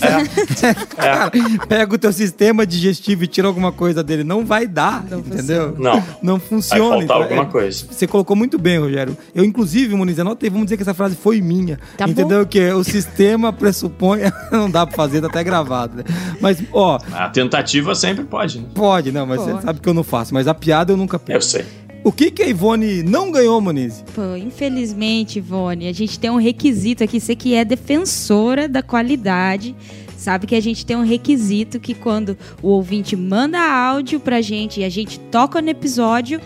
[0.00, 0.74] É.
[0.96, 1.66] Cara, é.
[1.66, 4.24] pega o teu sistema digestivo e tira alguma coisa dele.
[4.24, 5.70] Não vai dar, não entendeu?
[5.70, 5.90] Funciona.
[5.94, 6.04] Não.
[6.22, 6.82] Não funciona.
[6.82, 7.86] Vai faltar então, alguma é, coisa.
[7.90, 9.16] Você colocou muito bem, Rogério.
[9.34, 11.78] Eu, inclusive, Muniz, anotei, vamos dizer que essa frase foi minha.
[11.96, 12.40] Tá entendeu?
[12.40, 12.46] Bom.
[12.46, 14.20] Que o sistema pressupõe...
[14.52, 15.96] não dá pra fazer, tá até gravado.
[15.96, 16.04] Né?
[16.40, 16.98] Mas, ó...
[17.12, 18.66] A tentativa sempre pode, né?
[18.74, 19.52] Pode, não, mas pode.
[19.52, 20.34] você sabe que eu não faço.
[20.34, 21.38] Mas a piada eu nunca perco.
[21.38, 21.64] Eu sei.
[22.04, 24.04] O que, que a Ivone não ganhou, Moniz?
[24.14, 27.18] Pô, infelizmente, Ivone, a gente tem um requisito aqui.
[27.18, 29.74] Você que é defensora da qualidade,
[30.14, 34.80] sabe que a gente tem um requisito que quando o ouvinte manda áudio pra gente
[34.80, 36.42] e a gente toca no episódio,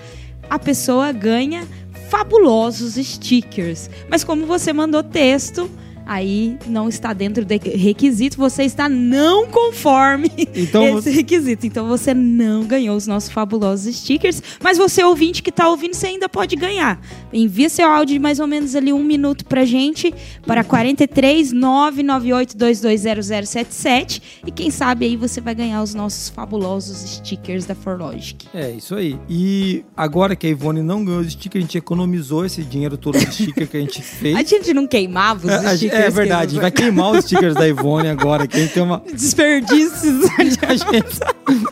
[0.48, 1.66] a pessoa ganha
[2.08, 3.90] fabulosos stickers.
[4.08, 5.68] Mas como você mandou texto,
[6.08, 11.10] aí não está dentro do requisito, você está não conforme então, esse você...
[11.10, 11.66] requisito.
[11.66, 16.06] Então você não ganhou os nossos fabulosos stickers, mas você ouvinte que está ouvindo, você
[16.06, 16.98] ainda pode ganhar.
[17.30, 20.14] Envia seu áudio de mais ou menos ali um minuto pra gente,
[20.46, 27.74] para 43 998220077 e quem sabe aí você vai ganhar os nossos fabulosos stickers da
[27.74, 28.48] Forlogic.
[28.54, 29.18] É, isso aí.
[29.28, 33.18] E agora que a Ivone não ganhou os stickers, a gente economizou esse dinheiro todo
[33.18, 34.34] do sticker que a gente fez.
[34.34, 35.97] a gente não queimava os stickers.
[36.06, 38.46] É verdade, vai queimar os stickers da Ivone agora.
[38.46, 39.02] Que a gente tem uma.
[39.12, 40.24] Desperdícios.
[40.38, 40.58] a gente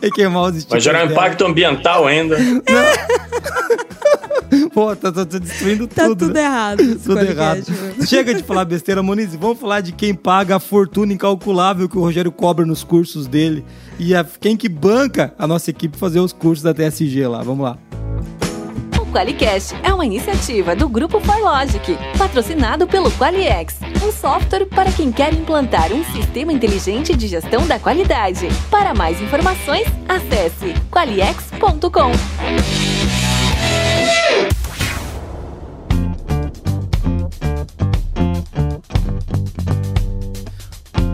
[0.01, 0.69] vai queimar os stickers.
[0.69, 2.37] Vai gerar um impacto ambiental ainda.
[4.73, 6.27] Pô, tá, tá, tá, destruindo tá tudo.
[6.27, 6.43] Tudo né?
[6.43, 6.99] errado.
[7.03, 7.65] Tudo errado.
[8.05, 9.35] Chega de falar besteira, Moniz.
[9.35, 13.65] Vamos falar de quem paga a fortuna incalculável que o Rogério cobra nos cursos dele.
[13.99, 17.43] E a, quem que banca a nossa equipe fazer os cursos da TSG lá.
[17.43, 17.77] Vamos lá.
[19.07, 25.33] QualiCast é uma iniciativa do Grupo ForLogic, patrocinado pelo QualiX, um software para quem quer
[25.33, 28.47] implantar um sistema inteligente de gestão da qualidade.
[28.69, 32.11] Para mais informações, acesse qualiex.com.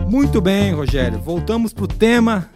[0.08, 1.18] Muito bem, Rogério.
[1.18, 2.48] Voltamos para o tema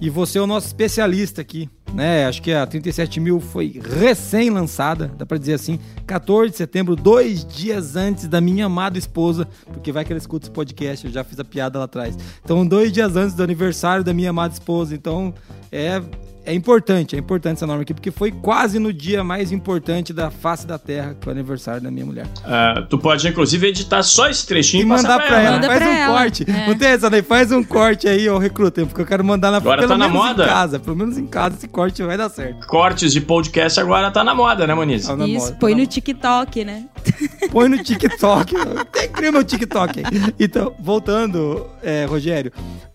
[0.00, 2.26] e você é o nosso especialista aqui né?
[2.26, 7.44] Acho que a 37 mil foi recém-lançada, dá pra dizer assim, 14 de setembro, dois
[7.44, 11.24] dias antes da minha amada esposa, porque vai que ela escuta esse podcast, eu já
[11.24, 12.16] fiz a piada lá atrás.
[12.44, 15.34] Então, dois dias antes do aniversário da minha amada esposa, então
[15.70, 16.00] é
[16.44, 20.30] é importante, é importante essa norma aqui, porque foi quase no dia mais importante da
[20.30, 22.26] face da Terra, que é o aniversário da minha mulher.
[22.26, 25.56] Uh, tu pode, inclusive, editar só esse trechinho e, mandar pra, ela.
[25.56, 25.66] ela.
[25.66, 26.18] Faz um ela.
[26.18, 26.46] corte.
[26.48, 26.66] É.
[26.66, 27.22] Não tem essa daí?
[27.22, 30.08] Faz um corte aí, ó, recruta, porque eu quero mandar na Agora pelo tá na
[30.08, 30.44] moda.
[30.44, 30.78] em casa.
[30.78, 32.66] Pelo menos em casa esse corte vai dar certo.
[32.66, 35.06] Cortes de podcast agora tá na moda, né, Moniz?
[35.06, 36.84] Tá Isso, moda, põe tá no TikTok, né?
[37.50, 38.54] Põe no TikTok.
[38.92, 40.02] Tem que criar meu TikTok.
[40.38, 42.52] Então, voltando, é, Rogério.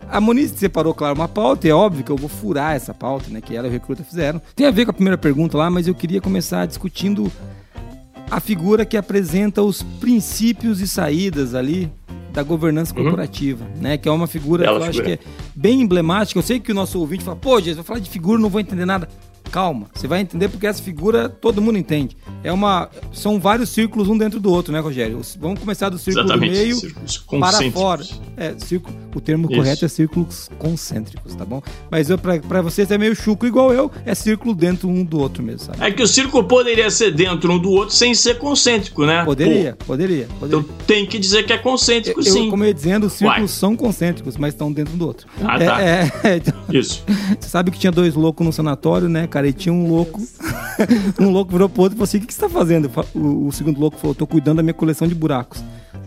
[0.09, 3.29] A Moniz separou, claro, uma pauta, e é óbvio que eu vou furar essa pauta,
[3.29, 3.41] né?
[3.41, 4.41] Que ela e o Recruta fizeram.
[4.55, 7.31] Tem a ver com a primeira pergunta lá, mas eu queria começar discutindo
[8.29, 11.91] a figura que apresenta os princípios e saídas ali
[12.31, 13.03] da governança uhum.
[13.03, 13.97] corporativa, né?
[13.97, 15.13] Que é uma figura Bela que eu figura.
[15.13, 16.37] acho que é bem emblemática.
[16.37, 18.59] Eu sei que o nosso ouvinte fala, pô, Jesus, vai falar de figura, não vou
[18.59, 19.07] entender nada.
[19.51, 22.17] Calma, você vai entender porque essa figura todo mundo entende.
[22.43, 25.21] É uma, são vários círculos um dentro do outro, né, Rogério?
[25.39, 26.53] Vamos começar do círculo Exatamente.
[26.53, 26.91] do
[27.31, 28.03] meio para fora.
[28.37, 29.55] É, círculo, o termo Isso.
[29.57, 31.61] correto é círculos concêntricos, tá bom?
[31.89, 35.41] Mas eu para vocês é meio chuco igual eu, é círculo dentro um do outro
[35.41, 35.83] mesmo, sabe?
[35.83, 39.23] É que o círculo poderia ser dentro um do outro sem ser concêntrico, né?
[39.23, 40.59] Poderia, poderia, poderia.
[40.59, 42.45] Então tem que dizer que é concêntrico, eu, sim.
[42.45, 43.59] Eu, como eu ia dizendo, os círculos Uai.
[43.59, 45.27] são concêntricos, mas estão dentro um do outro.
[45.43, 45.81] Ah, é, tá.
[45.81, 47.03] É, é, então, Isso.
[47.39, 49.49] Você sabe que tinha dois loucos no sanatório, né, cara?
[49.49, 50.21] E tinha um louco
[51.19, 52.89] um louco virou pro outro e falou assim: O que, que você tá fazendo?
[53.13, 55.61] O, o segundo louco falou: Tô cuidando da minha coleção de buracos.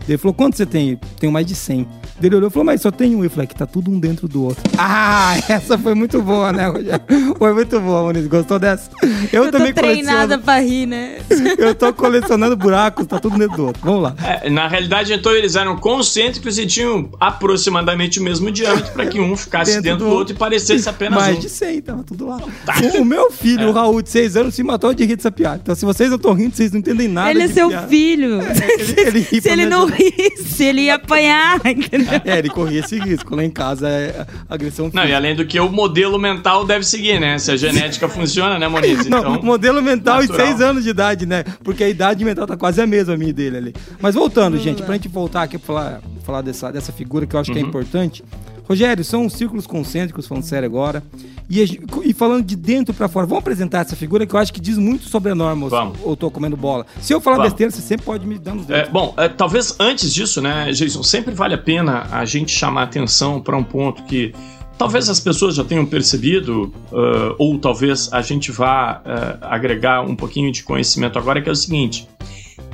[0.09, 0.99] Ele falou, quanto você tem?
[1.19, 1.87] Tenho mais de 100.
[2.21, 3.23] Ele olhou e falou, mas só tem um.
[3.23, 4.63] Eu falei, que tá tudo um dentro do outro.
[4.81, 7.01] Ah, essa foi muito boa, né, Rogério?
[7.37, 8.25] Foi muito boa, Moniz.
[8.27, 8.89] Gostou dessa?
[9.31, 10.43] Eu, eu também tô treinada coleciono...
[10.43, 11.19] pra rir, né?
[11.59, 13.81] Eu tô colecionando buracos, tá tudo dentro do outro.
[13.83, 14.15] Vamos lá.
[14.23, 19.19] É, na realidade, então, eles eram concêntricos e tinham aproximadamente o mesmo diâmetro para que
[19.19, 21.31] um ficasse dentro, dentro do, do outro e parecesse apenas mais um.
[21.33, 22.41] Mais de 100, tava tudo lá.
[22.65, 22.75] Tá.
[22.99, 23.67] O, meu filho, é.
[23.67, 25.59] o Raul, de 6 anos, se matou de rir dessa piada.
[25.61, 27.87] Então, se vocês não estão rindo, vocês não entendem nada Ele é seu piada.
[27.87, 28.41] filho.
[28.41, 32.21] É, ele, ele ri se ele não risse, ele ia apanhar, entendeu?
[32.25, 33.35] É, ele corria esse risco.
[33.35, 35.03] Lá em casa é agressão física.
[35.03, 37.37] Não, e além do que o modelo mental deve seguir, né?
[37.37, 39.05] Se a genética funciona, né, Moniz?
[39.05, 40.47] Então, não, modelo mental natural.
[40.47, 41.43] e 6 anos de idade, né?
[41.63, 43.75] Porque a idade mental tá quase a mesma a minha dele ali.
[43.99, 47.39] Mas voltando, gente, pra gente voltar aqui pra falar, falar dessa, dessa figura que eu
[47.39, 47.55] acho uhum.
[47.55, 47.69] que é uhum.
[47.69, 48.23] importante.
[48.69, 51.01] Rogério, são círculos concêntricos, falando sério agora.
[51.49, 51.59] E,
[52.03, 54.77] e falando de dentro para fora, vamos apresentar essa figura que eu acho que diz
[54.77, 55.97] muito sobre a norma, vamos.
[56.03, 56.85] ou tô comendo bola.
[57.01, 57.51] Se eu falar vamos.
[57.51, 61.01] besteira, você sempre pode me dar nos é, Bom, é, talvez antes disso, né, Jason,
[61.01, 64.35] sempre vale a pena a gente chamar atenção para um ponto que
[64.77, 70.15] talvez as pessoas já tenham percebido, uh, ou talvez a gente vá uh, agregar um
[70.15, 72.07] pouquinho de conhecimento agora, que é o seguinte: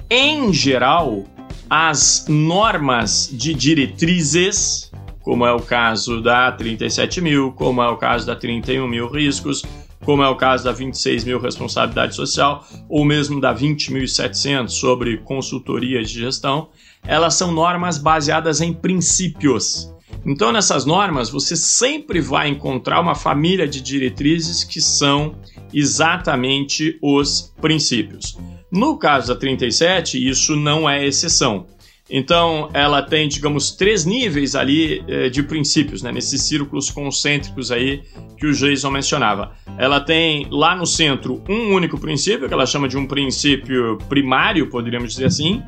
[0.09, 1.23] em geral,
[1.69, 4.91] as normas de diretrizes
[5.25, 9.63] como é o caso da 37 mil, como é o caso da 31 mil riscos,
[10.05, 16.03] como é o caso da 26 mil responsabilidade social, ou mesmo da 20.700 sobre consultoria
[16.03, 16.69] de gestão,
[17.07, 19.91] elas são normas baseadas em princípios.
[20.23, 25.33] Então, nessas normas, você sempre vai encontrar uma família de diretrizes que são
[25.73, 28.37] exatamente os princípios.
[28.71, 31.65] No caso da 37, isso não é exceção.
[32.09, 38.03] Então, ela tem, digamos, três níveis ali eh, de princípios, né, nesses círculos concêntricos aí
[38.37, 39.53] que o Jason mencionava.
[39.77, 44.69] Ela tem lá no centro um único princípio, que ela chama de um princípio primário,
[44.69, 45.63] poderíamos dizer assim.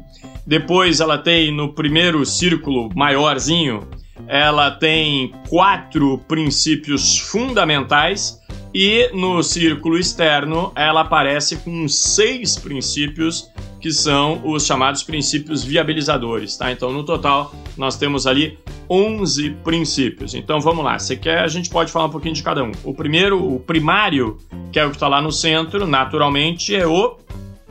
[0.45, 3.88] Depois, ela tem no primeiro círculo maiorzinho,
[4.27, 8.41] ela tem quatro princípios fundamentais.
[8.73, 13.49] E no círculo externo, ela aparece com seis princípios
[13.80, 16.71] que são os chamados princípios viabilizadores, tá?
[16.71, 18.58] Então, no total, nós temos ali
[18.89, 20.34] 11 princípios.
[20.34, 20.97] Então, vamos lá.
[20.97, 22.71] Você quer, a gente pode falar um pouquinho de cada um.
[22.84, 24.38] O primeiro, o primário,
[24.71, 27.17] que é o que está lá no centro, naturalmente, é o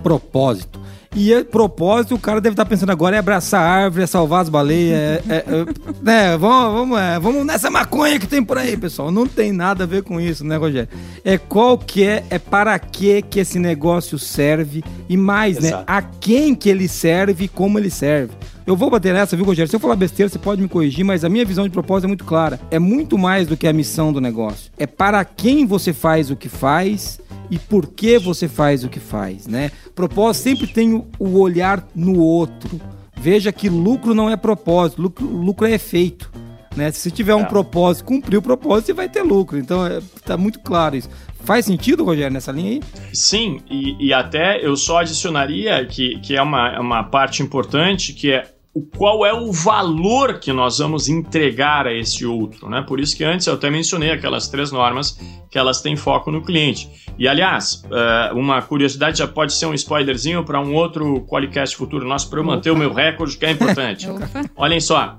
[0.03, 0.81] propósito.
[1.19, 4.07] E a propósito, o cara deve estar tá pensando agora é abraçar a árvore, é
[4.07, 8.45] salvar as baleias, é, é, é, é vamos, vamos, é, vamos nessa maconha que tem
[8.45, 9.11] por aí, pessoal.
[9.11, 10.91] Não tem nada a ver com isso, né, Rogério?
[11.25, 15.91] É qual que é, é para que que esse negócio serve e mais, né, Exato.
[15.91, 18.35] né, a quem que ele serve e como ele serve.
[18.67, 19.71] Eu vou bater nessa, viu, Rogério?
[19.71, 22.09] Se eu falar besteira, você pode me corrigir, mas a minha visão de propósito é
[22.09, 22.59] muito clara.
[22.69, 24.73] É muito mais do que a missão do negócio.
[24.77, 28.99] É para quem você faz o que faz e por que você faz o que
[28.99, 29.71] faz, né?
[29.95, 32.81] Propósito sempre tem o olhar no outro.
[33.17, 36.29] Veja que lucro não é propósito, lucro, lucro é efeito.
[36.75, 36.91] Né?
[36.91, 37.47] Se tiver um é.
[37.47, 39.59] propósito, cumprir o propósito, você vai ter lucro.
[39.59, 41.09] Então, é, tá muito claro isso.
[41.41, 42.83] Faz sentido, Rogério, nessa linha aí?
[43.15, 48.33] Sim, e, e até eu só adicionaria que, que é uma, uma parte importante, que
[48.33, 52.83] é qual é o valor que nós vamos entregar a esse outro, né?
[52.83, 55.19] Por isso que antes eu até mencionei aquelas três normas
[55.51, 56.91] que elas têm foco no cliente.
[57.19, 62.07] E aliás, eh, uma curiosidade já pode ser um spoilerzinho para um outro Qualicast futuro
[62.07, 64.07] nosso para eu manter o meu recorde, que é importante.
[64.57, 65.19] Olhem só,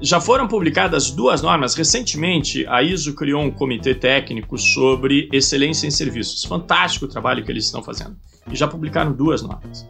[0.00, 1.74] já foram publicadas duas normas.
[1.74, 6.44] Recentemente, a ISO criou um comitê técnico sobre excelência em serviços.
[6.44, 8.16] Fantástico o trabalho que eles estão fazendo.
[8.50, 9.86] E já publicaram duas normas.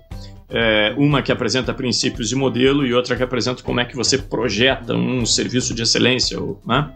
[0.51, 4.17] É, uma que apresenta princípios de modelo e outra que apresenta como é que você
[4.17, 6.39] projeta um serviço de excelência.
[6.67, 6.91] Né?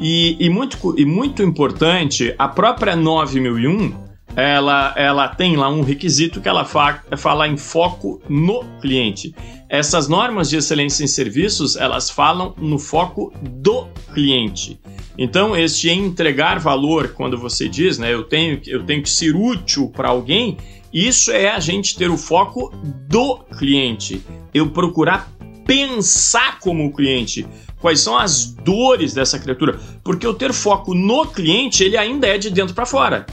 [0.00, 4.06] E, e, muito, e muito importante, a própria 9001
[4.36, 9.34] ela, ela tem lá um requisito que ela fa fala em foco no cliente.
[9.68, 14.78] Essas normas de excelência em serviços, elas falam no foco do cliente.
[15.18, 19.88] Então, este entregar valor, quando você diz, né, eu tenho, eu tenho que ser útil
[19.88, 20.58] para alguém,
[20.92, 22.72] isso é a gente ter o foco
[23.08, 24.24] do cliente.
[24.52, 25.30] Eu procurar
[25.66, 27.46] pensar como o cliente.
[27.80, 29.78] Quais são as dores dessa criatura?
[30.02, 33.26] Porque o ter foco no cliente, ele ainda é de dentro para fora.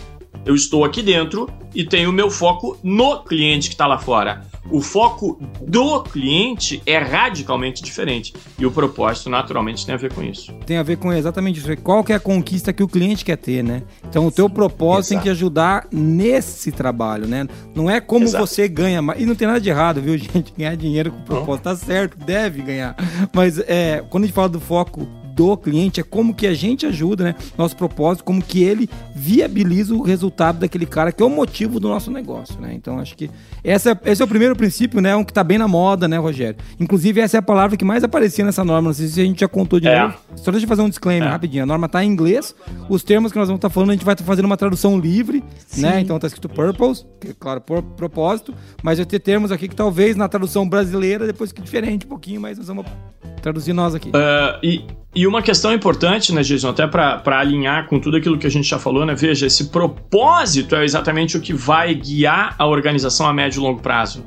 [0.46, 4.46] Eu estou aqui dentro e tenho o meu foco no cliente que está lá fora.
[4.72, 8.34] O foco do cliente é radicalmente diferente.
[8.58, 10.54] E o propósito, naturalmente, tem a ver com isso.
[10.66, 11.78] Tem a ver com exatamente isso.
[11.78, 13.84] Qual que é a conquista que o cliente quer ter, né?
[14.08, 15.24] Então, o teu propósito Exato.
[15.24, 17.46] tem que ajudar nesse trabalho, né?
[17.76, 18.46] Não é como Exato.
[18.46, 19.22] você ganha mais.
[19.22, 20.54] E não tem nada de errado, viu, gente?
[20.58, 22.96] Ganhar dinheiro com propósito tá certo, deve ganhar.
[23.34, 26.86] Mas é, quando a gente fala do foco do cliente, é como que a gente
[26.86, 27.36] ajuda, né?
[27.58, 31.88] Nosso propósito, como que ele viabiliza o resultado daquele cara, que é o motivo do
[31.88, 32.74] nosso negócio, né?
[32.74, 33.30] Então, acho que
[33.64, 35.16] essa, esse é o primeiro princípio, né?
[35.16, 36.58] Um que tá bem na moda, né, Rogério?
[36.80, 38.90] Inclusive, essa é a palavra que mais aparecia nessa norma.
[38.90, 40.02] Não sei se a gente já contou de é.
[40.02, 40.18] novo.
[40.36, 41.32] Só deixa eu fazer um disclaimer é.
[41.32, 41.64] rapidinho.
[41.64, 42.56] A norma tá em inglês.
[42.90, 44.58] Os termos que nós vamos estar tá falando, a gente vai estar tá fazendo uma
[44.58, 45.82] tradução livre, Sim.
[45.82, 46.00] né?
[46.02, 49.76] Então tá escrito purpose, que é claro, por propósito, mas vai ter termos aqui que
[49.76, 52.86] talvez na tradução brasileira, depois que diferente um pouquinho, mas nós vamos
[53.42, 54.10] traduzir nós aqui.
[54.10, 58.48] Uh, e, e uma questão importante, né, Jason, até para alinhar com tudo aquilo que
[58.48, 59.14] a gente já falou, né?
[59.14, 63.80] Veja, esse propósito é exatamente o que vai guiar a organização a médio e longo
[63.80, 64.26] prazo.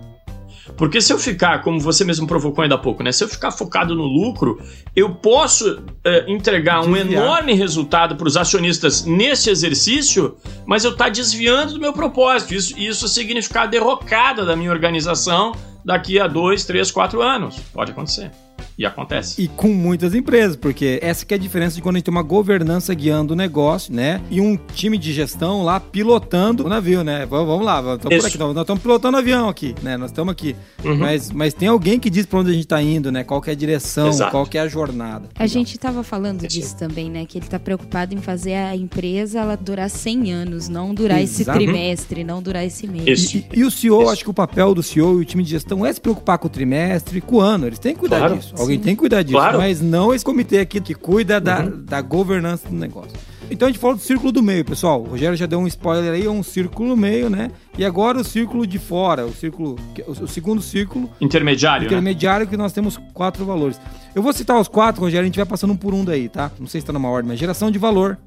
[0.77, 3.11] Porque se eu ficar, como você mesmo provocou ainda há pouco, né?
[3.11, 4.61] Se eu ficar focado no lucro,
[4.94, 5.83] eu posso uh,
[6.29, 11.81] entregar um enorme resultado para os acionistas nesse exercício, mas eu estar tá desviando do
[11.81, 12.55] meu propósito.
[12.55, 15.53] Isso, isso significa a derrocada da minha organização
[15.85, 17.59] daqui a dois, três, quatro anos.
[17.72, 18.31] Pode acontecer.
[18.79, 19.42] E acontece.
[19.42, 22.12] E com muitas empresas, porque essa que é a diferença de quando a gente tem
[22.12, 24.21] uma governança guiando o negócio, né?
[24.31, 27.25] E um time de gestão lá pilotando o navio, né?
[27.27, 29.97] Vamos, lá, vamos por aqui, nós estamos pilotando o avião aqui, né?
[29.97, 30.55] Nós estamos aqui.
[30.85, 30.97] Uhum.
[30.97, 33.25] Mas, mas tem alguém que diz para onde a gente está indo, né?
[33.25, 34.31] Qual é a direção, Exato.
[34.31, 35.29] qual é a jornada.
[35.35, 37.25] A gente estava falando disso também, né?
[37.25, 41.51] Que ele está preocupado em fazer a empresa ela durar 100 anos, não durar Exato.
[41.51, 43.35] esse trimestre, não durar esse mês.
[43.35, 44.11] E, e, o CEO, Isso.
[44.11, 46.47] acho que o papel do CEO e o time de gestão é se preocupar com
[46.47, 47.66] o trimestre, com o ano.
[47.66, 48.37] Eles têm que cuidar claro.
[48.37, 48.45] disso.
[48.59, 49.59] Alguém tem que cuidar disso, claro.
[49.59, 51.85] mas não esse comitê aqui que cuida da, uhum.
[51.85, 53.12] da governança do negócio.
[53.50, 55.02] Então a gente falou do círculo do meio, pessoal.
[55.02, 57.50] O Rogério já deu um spoiler aí, é um círculo no meio, né?
[57.78, 61.09] E agora o círculo de fora, o círculo, o segundo círculo.
[61.20, 61.82] Intermediário.
[61.82, 61.87] Né?
[61.87, 62.50] Intermediário, né?
[62.50, 63.80] que nós temos quatro valores.
[64.14, 66.50] Eu vou citar os quatro, Rogério, a gente vai passando um por um daí, tá?
[66.59, 68.18] Não sei se tá numa ordem, mas geração de valor,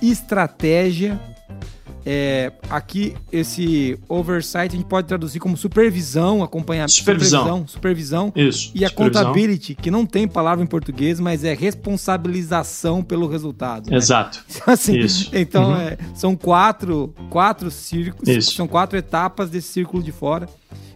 [0.00, 1.20] estratégia,
[2.06, 6.92] é, aqui, esse oversight a gente pode traduzir como supervisão, acompanhamento.
[6.92, 7.66] Supervisão.
[7.66, 8.32] Supervisão.
[8.36, 8.70] Isso.
[8.74, 13.90] E a accountability, que não tem palavra em português, mas é responsabilização pelo resultado.
[13.90, 13.96] Né?
[13.96, 14.44] Exato.
[14.66, 15.30] assim, Isso.
[15.32, 15.76] Então, uhum.
[15.76, 18.52] é, são quatro, quatro círculos, Isso.
[18.52, 20.46] são quatro etapas desse círculo de fora.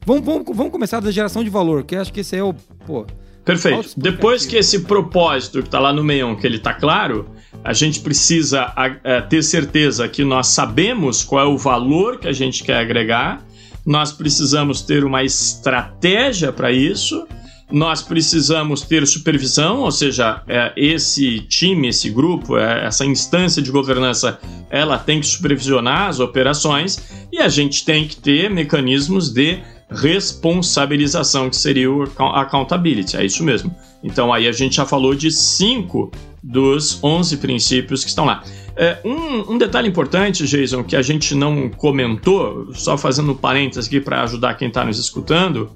[0.05, 2.55] Vamos, vamos, vamos começar da geração de valor, que acho que esse é o.
[2.87, 3.07] Pô,
[3.49, 3.95] Perfeito.
[3.97, 7.31] Depois que esse propósito que está lá no meio, que ele está claro,
[7.65, 12.33] a gente precisa a, ter certeza que nós sabemos qual é o valor que a
[12.33, 13.43] gente quer agregar,
[13.87, 17.27] nós precisamos ter uma estratégia para isso,
[17.73, 23.71] nós precisamos ter supervisão, ou seja, é, esse time, esse grupo, é, essa instância de
[23.71, 26.99] governança, ela tem que supervisionar as operações
[27.33, 33.17] e a gente tem que ter mecanismos de responsabilização, que seria o accountability.
[33.17, 33.75] É isso mesmo.
[34.03, 36.11] Então aí a gente já falou de cinco
[36.43, 38.43] dos 11 princípios que estão lá.
[38.77, 44.01] É, um, um, detalhe importante, Jason, que a gente não comentou, só fazendo parênteses aqui
[44.01, 45.75] para ajudar quem está nos escutando,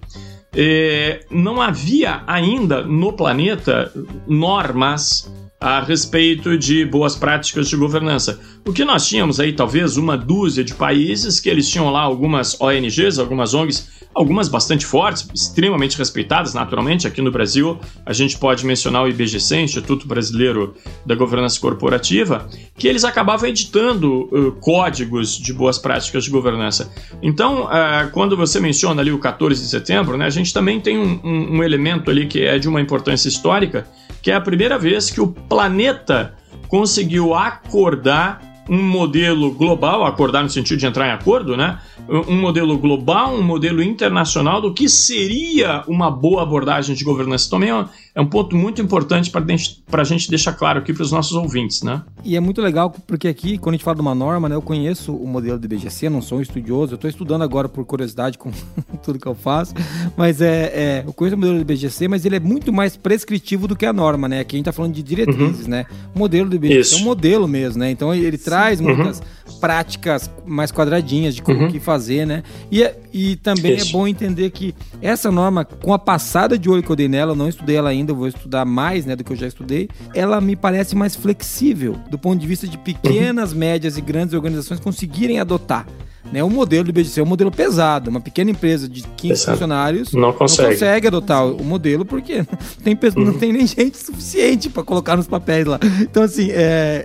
[0.55, 3.93] é, não havia ainda no planeta
[4.29, 8.41] normas a respeito de boas práticas de governança.
[8.67, 12.61] O que nós tínhamos aí, talvez, uma dúzia de países que eles tinham lá algumas
[12.61, 17.07] ONGs, algumas ONGs, algumas bastante fortes, extremamente respeitadas, naturalmente.
[17.07, 20.75] Aqui no Brasil, a gente pode mencionar o IBGC, Instituto Brasileiro
[21.07, 26.93] da Governança Corporativa, que eles acabavam editando uh, códigos de boas práticas de governança.
[27.23, 30.99] Então, uh, quando você menciona ali o 14 de setembro, né, a gente também tem
[30.99, 33.87] um, um, um elemento ali que é de uma importância histórica,
[34.23, 36.35] que é a primeira vez que o planeta
[36.69, 41.81] conseguiu acordar um modelo global, acordar no sentido de entrar em acordo, né?
[42.09, 47.51] Um modelo global, um modelo internacional do que seria uma boa abordagem de governança.
[47.51, 51.11] Também é é um ponto muito importante para a gente deixar claro aqui para os
[51.11, 52.03] nossos ouvintes, né?
[52.23, 54.61] E é muito legal porque aqui, quando a gente fala de uma norma, né, eu
[54.61, 58.37] conheço o modelo do IBGC, não sou um estudioso, eu estou estudando agora por curiosidade
[58.37, 58.51] com
[59.03, 59.73] tudo que eu faço,
[60.15, 63.67] mas é, é, eu conheço o modelo do IBGC, mas ele é muito mais prescritivo
[63.67, 64.41] do que a norma, né?
[64.41, 65.71] Aqui a gente está falando de diretrizes, uhum.
[65.71, 65.87] né?
[66.15, 66.95] O modelo do IBGC Isso.
[66.97, 67.91] é um modelo mesmo, né?
[67.91, 68.95] Então ele traz uhum.
[68.95, 69.23] muitas
[69.63, 71.71] práticas mais quadradinhas de como uhum.
[71.71, 72.43] que fazer, né?
[72.69, 73.91] E, é, e também é Isso.
[73.91, 77.31] é bom entender que essa norma, com a passada de olho que eu dei nela,
[77.31, 79.89] eu não estudei ela ainda, eu vou estudar mais, né, do que eu já estudei,
[80.15, 84.81] ela me parece mais flexível do ponto de vista de pequenas, médias e grandes organizações
[84.81, 85.87] conseguirem adotar.
[86.31, 86.43] Né?
[86.43, 88.11] O modelo do IBGC é um modelo pesado.
[88.11, 89.53] Uma pequena empresa de 15 Pesado.
[89.53, 90.63] funcionários não consegue.
[90.63, 92.45] não consegue adotar o modelo porque
[92.83, 93.25] tem, uhum.
[93.25, 95.79] não tem nem gente suficiente para colocar nos papéis lá.
[96.01, 96.55] Então, assim, é,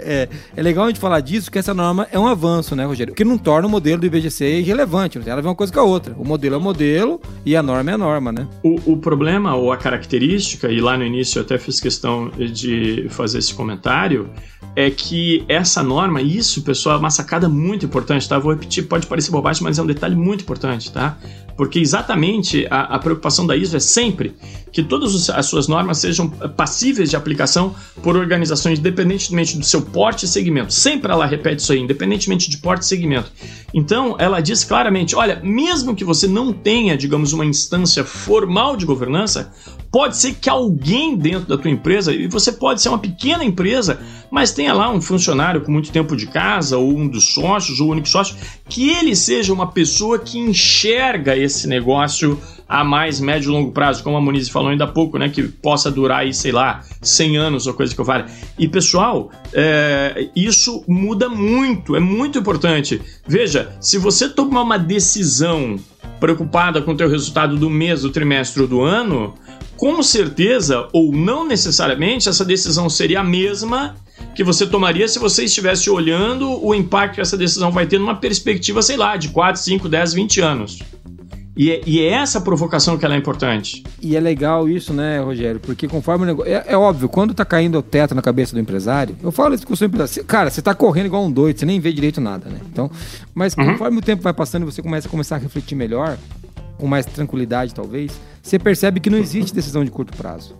[0.05, 3.13] é, é, legal a gente falar disso, que essa norma é um avanço, né, Rogério?
[3.13, 5.17] Que não torna o modelo do IBGC irrelevante.
[5.17, 6.15] Não tem nada a ver uma coisa com a outra.
[6.17, 8.47] O modelo é o modelo e a norma é a norma, né?
[8.63, 13.07] O, o problema ou a característica, e lá no início eu até fiz questão de
[13.09, 14.29] fazer esse comentário,
[14.77, 18.37] é que essa norma, isso, pessoal, é uma sacada muito importante, tá?
[18.37, 21.17] Vou repetir, pode parecer bobagem, mas é um detalhe muito importante, tá?
[21.57, 24.35] Porque exatamente a, a preocupação da ISO é sempre
[24.71, 30.25] que todas as suas normas sejam passíveis de aplicação por organizações independentemente do seu porte
[30.25, 30.71] e segmento.
[30.71, 33.31] Sempre ela repete isso aí, independentemente de porte e segmento.
[33.73, 38.85] Então, ela diz claramente: olha, mesmo que você não tenha, digamos, uma instância formal de
[38.85, 39.51] governança,
[39.91, 43.99] Pode ser que alguém dentro da tua empresa, e você pode ser uma pequena empresa,
[44.29, 47.87] mas tenha lá um funcionário com muito tempo de casa, ou um dos sócios, ou
[47.87, 48.35] o único sócio,
[48.67, 52.39] que ele seja uma pessoa que enxerga esse negócio
[52.69, 55.29] a mais médio e longo prazo, como a Moniz falou ainda há pouco, né?
[55.29, 58.25] Que possa durar aí, sei lá, 100 anos ou coisa que eu fale.
[58.59, 63.01] E pessoal, é, isso muda muito, é muito importante.
[63.25, 65.77] Veja, se você tomar uma decisão
[66.19, 69.33] preocupada com o teu resultado do mês, do trimestre ou do ano,
[69.77, 73.95] com certeza, ou não necessariamente, essa decisão seria a mesma
[74.35, 78.15] que você tomaria se você estivesse olhando o impacto que essa decisão vai ter numa
[78.15, 80.79] perspectiva, sei lá, de 4, 5, 10, 20 anos.
[81.57, 83.83] E é, e é, essa provocação que ela é importante.
[83.99, 85.59] E é legal isso, né, Rogério?
[85.59, 86.53] Porque conforme o negócio.
[86.53, 89.65] É, é, óbvio, quando tá caindo o teto na cabeça do empresário, eu falo isso
[89.65, 90.23] com o seu empresário.
[90.25, 92.59] Cara, você tá correndo igual um doido, você nem vê direito nada, né?
[92.71, 92.91] Então,
[93.33, 93.71] mas uhum.
[93.71, 96.15] conforme o tempo vai passando e você começa a começar a refletir melhor,
[96.77, 100.55] com mais tranquilidade, talvez, você percebe que não existe decisão de curto prazo.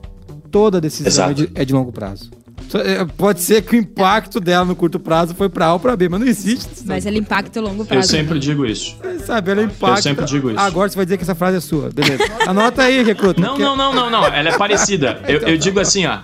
[0.51, 2.31] Toda decisão é de, é de, longo prazo.
[2.75, 5.95] É, pode ser que o impacto dela no curto prazo foi para A ou para
[5.95, 6.69] B, mas não existe.
[6.85, 8.01] Mas ela impacta o longo prazo.
[8.01, 8.39] Eu sempre né?
[8.39, 8.97] digo isso.
[9.03, 9.99] É, sabe, ela impacta.
[9.99, 10.59] Eu sempre digo isso.
[10.59, 12.23] Agora você vai dizer que essa frase é sua, beleza.
[12.45, 13.39] Anota aí, recruta.
[13.39, 14.25] Não, não, não, não, não.
[14.25, 15.21] Ela é parecida.
[15.27, 16.19] Eu, eu digo assim, ó.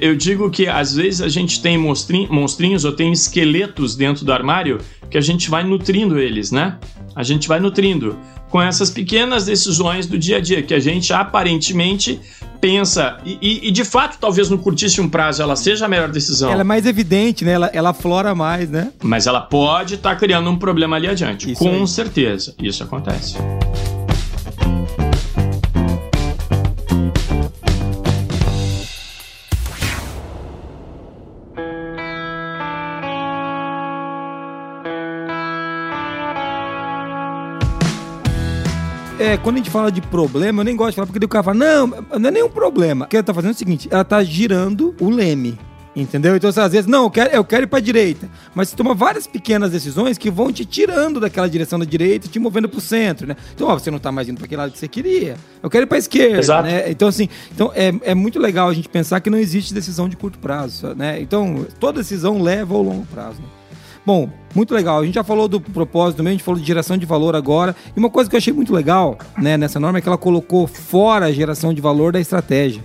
[0.00, 4.78] Eu digo que às vezes a gente tem monstrinhos ou tem esqueletos dentro do armário
[5.10, 6.76] que a gente vai nutrindo eles, né?
[7.14, 8.16] A gente vai nutrindo
[8.48, 12.20] com essas pequenas decisões do dia a dia que a gente aparentemente
[12.60, 16.50] pensa e, e, e, de fato talvez no curtíssimo prazo ela seja a melhor decisão.
[16.50, 17.52] Ela é mais evidente, né?
[17.52, 18.92] Ela, ela flora mais, né?
[19.02, 21.50] Mas ela pode estar tá criando um problema ali adiante.
[21.50, 21.88] Isso com aí.
[21.88, 23.36] certeza, isso acontece.
[39.26, 41.42] É, quando a gente fala de problema, eu nem gosto de falar, porque o cara
[41.42, 43.06] fala, não, não é nenhum problema.
[43.06, 45.58] O que ela tá fazendo é o seguinte, ela tá girando o leme.
[45.96, 46.36] Entendeu?
[46.36, 48.30] Então, às vezes, não, eu quero, eu quero ir pra direita.
[48.54, 52.30] Mas você toma várias pequenas decisões que vão te tirando daquela direção da direita e
[52.30, 53.34] te movendo pro centro, né?
[53.52, 55.36] Então, ó, você não tá mais indo pra aquele lado que você queria.
[55.60, 56.68] Eu quero ir pra esquerda, Exato.
[56.68, 56.88] né?
[56.88, 60.16] Então, assim, então é, é muito legal a gente pensar que não existe decisão de
[60.16, 61.20] curto prazo, né?
[61.20, 63.40] Então, toda decisão leva ao longo prazo.
[63.40, 63.48] Né?
[64.06, 65.00] Bom, muito legal.
[65.00, 67.74] A gente já falou do propósito mesmo, a gente falou de geração de valor agora.
[67.94, 70.68] E uma coisa que eu achei muito legal né, nessa norma é que ela colocou
[70.68, 72.82] fora a geração de valor da estratégia.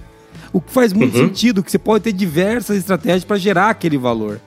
[0.52, 1.28] O que faz muito uhum.
[1.28, 4.42] sentido, que você pode ter diversas estratégias para gerar aquele valor.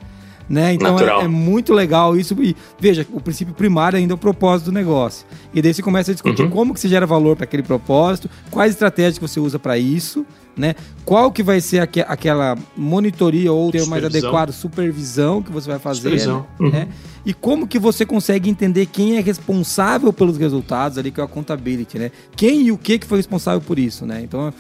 [0.48, 0.74] Né?
[0.74, 2.36] Então é, é, muito legal isso.
[2.42, 5.26] E veja, o princípio primário ainda é o propósito do negócio.
[5.54, 6.50] E daí você começa a discutir uhum.
[6.50, 10.26] como que você gera valor para aquele propósito, quais estratégias que você usa para isso,
[10.56, 10.74] né?
[11.04, 15.78] Qual que vai ser aqu aquela monitoria ou ter mais adequado supervisão que você vai
[15.78, 16.44] fazer, né?
[16.60, 16.70] uhum.
[16.70, 16.88] né?
[17.24, 21.26] E como que você consegue entender quem é responsável pelos resultados ali, que é a
[21.26, 22.10] accountability, né?
[22.36, 24.20] Quem e o que que foi responsável por isso, né?
[24.22, 24.52] Então,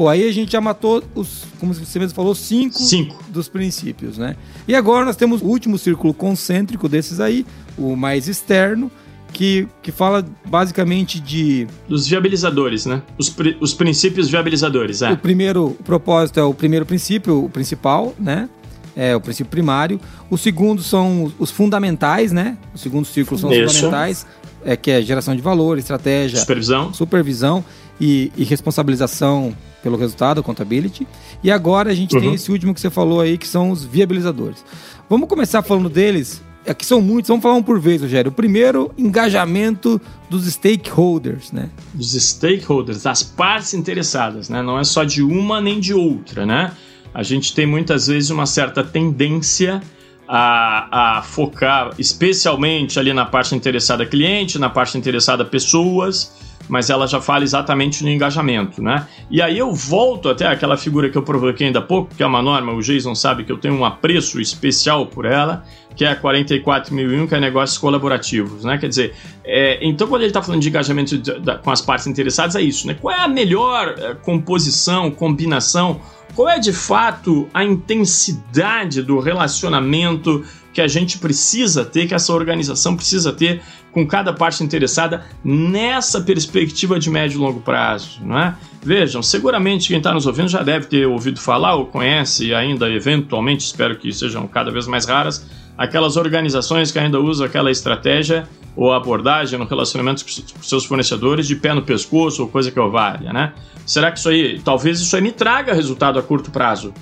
[0.00, 4.16] Pô, aí a gente já matou os, como você mesmo falou, cinco, cinco, dos princípios,
[4.16, 4.34] né?
[4.66, 7.44] E agora nós temos o último círculo concêntrico desses aí,
[7.76, 8.90] o mais externo,
[9.30, 11.66] que, que fala basicamente de.
[11.86, 13.02] Dos viabilizadores, né?
[13.18, 13.30] Os,
[13.60, 15.12] os princípios viabilizadores, é.
[15.12, 18.48] O primeiro propósito é o primeiro princípio, o principal, né?
[18.96, 20.00] É o princípio primário.
[20.30, 22.56] O segundo são os fundamentais, né?
[22.74, 23.74] O segundo círculo são os Isso.
[23.74, 24.26] fundamentais
[24.64, 27.62] é, que é geração de valor, estratégia, supervisão, supervisão
[28.00, 31.06] e, e responsabilização pelo resultado, accountability.
[31.42, 32.20] E agora a gente uhum.
[32.20, 34.64] tem esse último que você falou aí, que são os viabilizadores.
[35.08, 36.42] Vamos começar falando deles.
[36.66, 38.30] Aqui são muitos, vamos falar um por vez, Rogério.
[38.30, 41.70] O primeiro, engajamento dos stakeholders, né?
[41.94, 44.62] Dos stakeholders, das partes interessadas, né?
[44.62, 46.72] Não é só de uma nem de outra, né?
[47.14, 49.82] A gente tem muitas vezes uma certa tendência
[50.28, 56.32] a, a focar especialmente ali na parte interessada cliente, na parte interessada pessoas,
[56.70, 59.06] mas ela já fala exatamente no engajamento, né?
[59.30, 62.26] E aí eu volto até aquela figura que eu provoquei ainda há pouco, que é
[62.26, 65.64] uma norma, o Jason sabe que eu tenho um apreço especial por ela,
[65.96, 68.78] que é a 44001, que é negócios colaborativos, né?
[68.78, 69.14] Quer dizer,
[69.44, 71.20] é, então quando ele está falando de engajamento
[71.62, 72.96] com as partes interessadas, é isso, né?
[72.98, 76.00] Qual é a melhor é, composição, combinação,
[76.34, 82.32] qual é de fato a intensidade do relacionamento que a gente precisa ter, que essa
[82.32, 83.62] organização precisa ter
[83.92, 88.54] com cada parte interessada nessa perspectiva de médio e longo prazo, não é?
[88.82, 93.64] Vejam, seguramente quem está nos ouvindo já deve ter ouvido falar ou conhece ainda eventualmente,
[93.64, 95.46] espero que sejam cada vez mais raras,
[95.76, 101.56] aquelas organizações que ainda usam aquela estratégia ou abordagem no relacionamento com seus fornecedores de
[101.56, 103.52] pé no pescoço ou coisa que eu valha, né?
[103.84, 106.94] Será que isso aí, talvez isso aí me traga resultado a curto prazo?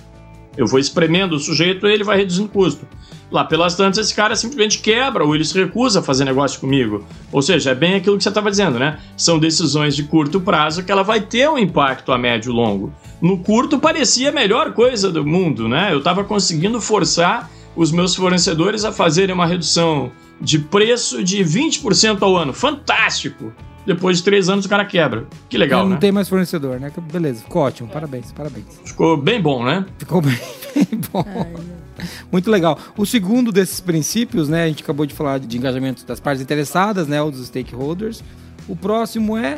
[0.58, 2.84] Eu vou espremendo o sujeito e ele vai reduzindo custo.
[3.30, 7.06] Lá pelas tantas, esse cara simplesmente quebra ou ele se recusa a fazer negócio comigo.
[7.30, 8.98] Ou seja, é bem aquilo que você estava dizendo, né?
[9.16, 12.92] São decisões de curto prazo que ela vai ter um impacto a médio e longo.
[13.22, 15.92] No curto parecia a melhor coisa do mundo, né?
[15.92, 22.20] Eu estava conseguindo forçar os meus fornecedores a fazerem uma redução de preço de 20%
[22.20, 22.52] ao ano.
[22.52, 23.52] Fantástico!
[23.88, 25.26] Depois de três anos o cara quebra.
[25.48, 25.94] Que legal, não né?
[25.94, 26.92] Não tem mais fornecedor, né?
[27.10, 27.88] Beleza, ficou ótimo.
[27.88, 28.66] Parabéns, parabéns.
[28.84, 29.86] Ficou bem bom, né?
[29.96, 30.38] Ficou bem,
[30.76, 31.24] bem bom.
[31.26, 32.78] Ai, Muito legal.
[32.98, 34.64] O segundo desses princípios, né?
[34.64, 37.22] A gente acabou de falar de engajamento das partes interessadas, né?
[37.22, 38.22] Ou dos stakeholders.
[38.68, 39.56] O próximo é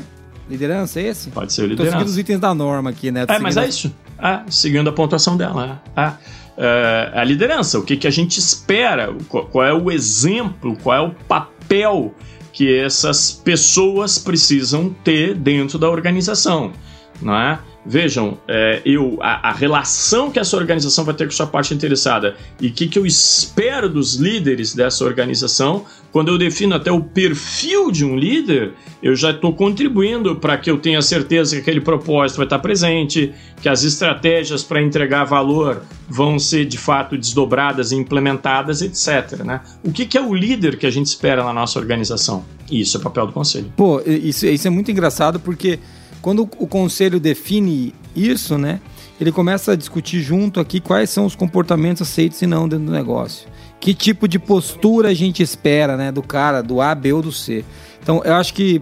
[0.48, 1.28] liderança, é esse?
[1.30, 1.86] Pode ser liderança.
[1.86, 3.26] Tô seguindo os itens da norma aqui, né?
[3.26, 3.92] Tô é, mas é isso.
[4.16, 5.82] É, seguindo a pontuação dela.
[5.96, 6.12] É.
[6.56, 10.96] É, a liderança, o que, que a gente espera, qual, qual é o exemplo, qual
[10.96, 12.14] é o papel
[12.60, 16.72] que essas pessoas precisam ter dentro da organização,
[17.20, 17.58] não é?
[17.84, 22.36] Vejam, é, eu a, a, relação que essa organização vai ter com sua parte interessada
[22.60, 27.00] e o que, que eu espero dos líderes dessa organização, quando eu defino até o
[27.00, 31.80] perfil de um líder, eu já estou contribuindo para que eu tenha certeza que aquele
[31.80, 33.32] propósito vai estar presente,
[33.62, 39.42] que as estratégias para entregar valor vão ser de fato desdobradas e implementadas, etc.
[39.42, 39.60] Né?
[39.82, 42.44] O que, que é o líder que a gente espera na nossa organização?
[42.70, 43.72] Isso é papel do conselho.
[43.74, 45.78] Pô, isso, isso é muito engraçado porque
[46.20, 48.80] quando o conselho define isso, né,
[49.20, 52.92] ele começa a discutir junto aqui quais são os comportamentos aceitos e não dentro do
[52.92, 53.48] negócio.
[53.78, 57.32] Que tipo de postura a gente espera, né, do cara, do A, B ou do
[57.32, 57.64] C.
[58.02, 58.80] Então, eu acho que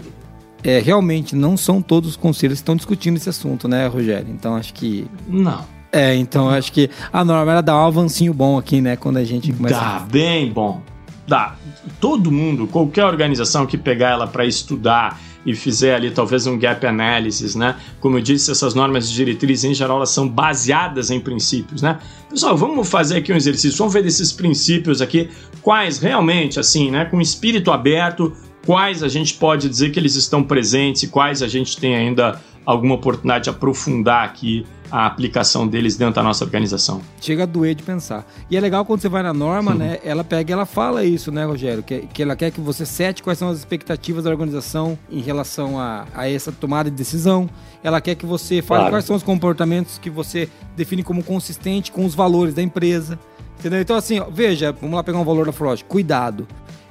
[0.62, 4.28] é, realmente não são todos os conselhos que estão discutindo esse assunto, né, Rogério?
[4.30, 5.06] Então, acho que.
[5.28, 5.64] Não.
[5.90, 9.24] É, então acho que a norma era dar um avancinho bom aqui, né, quando a
[9.24, 9.74] gente começa.
[9.74, 10.82] Dá bem bom.
[11.26, 11.56] Dá.
[12.00, 15.18] Todo mundo, qualquer organização que pegar ela para estudar
[15.48, 17.74] e fizer ali talvez um gap analysis, né?
[18.00, 21.98] Como eu disse, essas normas de diretrizes em geral elas são baseadas em princípios, né?
[22.28, 25.30] Pessoal, vamos fazer aqui um exercício, vamos ver desses princípios aqui,
[25.62, 28.36] quais realmente, assim, né, com espírito aberto,
[28.66, 32.38] quais a gente pode dizer que eles estão presentes e quais a gente tem ainda
[32.66, 37.00] alguma oportunidade de aprofundar aqui a aplicação deles dentro da nossa organização.
[37.20, 38.26] Chega a doer de pensar.
[38.50, 39.98] E é legal quando você vai na norma, né?
[40.04, 41.82] Ela pega e ela fala isso, né, Rogério?
[41.82, 45.78] Que, que ela quer que você sete quais são as expectativas da organização em relação
[45.78, 47.48] a, a essa tomada de decisão.
[47.82, 48.94] Ela quer que você fale claro.
[48.94, 53.18] quais são os comportamentos que você define como consistente com os valores da empresa.
[53.58, 53.80] Entendeu?
[53.80, 55.84] Então, assim, ó, veja, vamos lá pegar um valor da Frost.
[55.84, 56.46] Cuidado.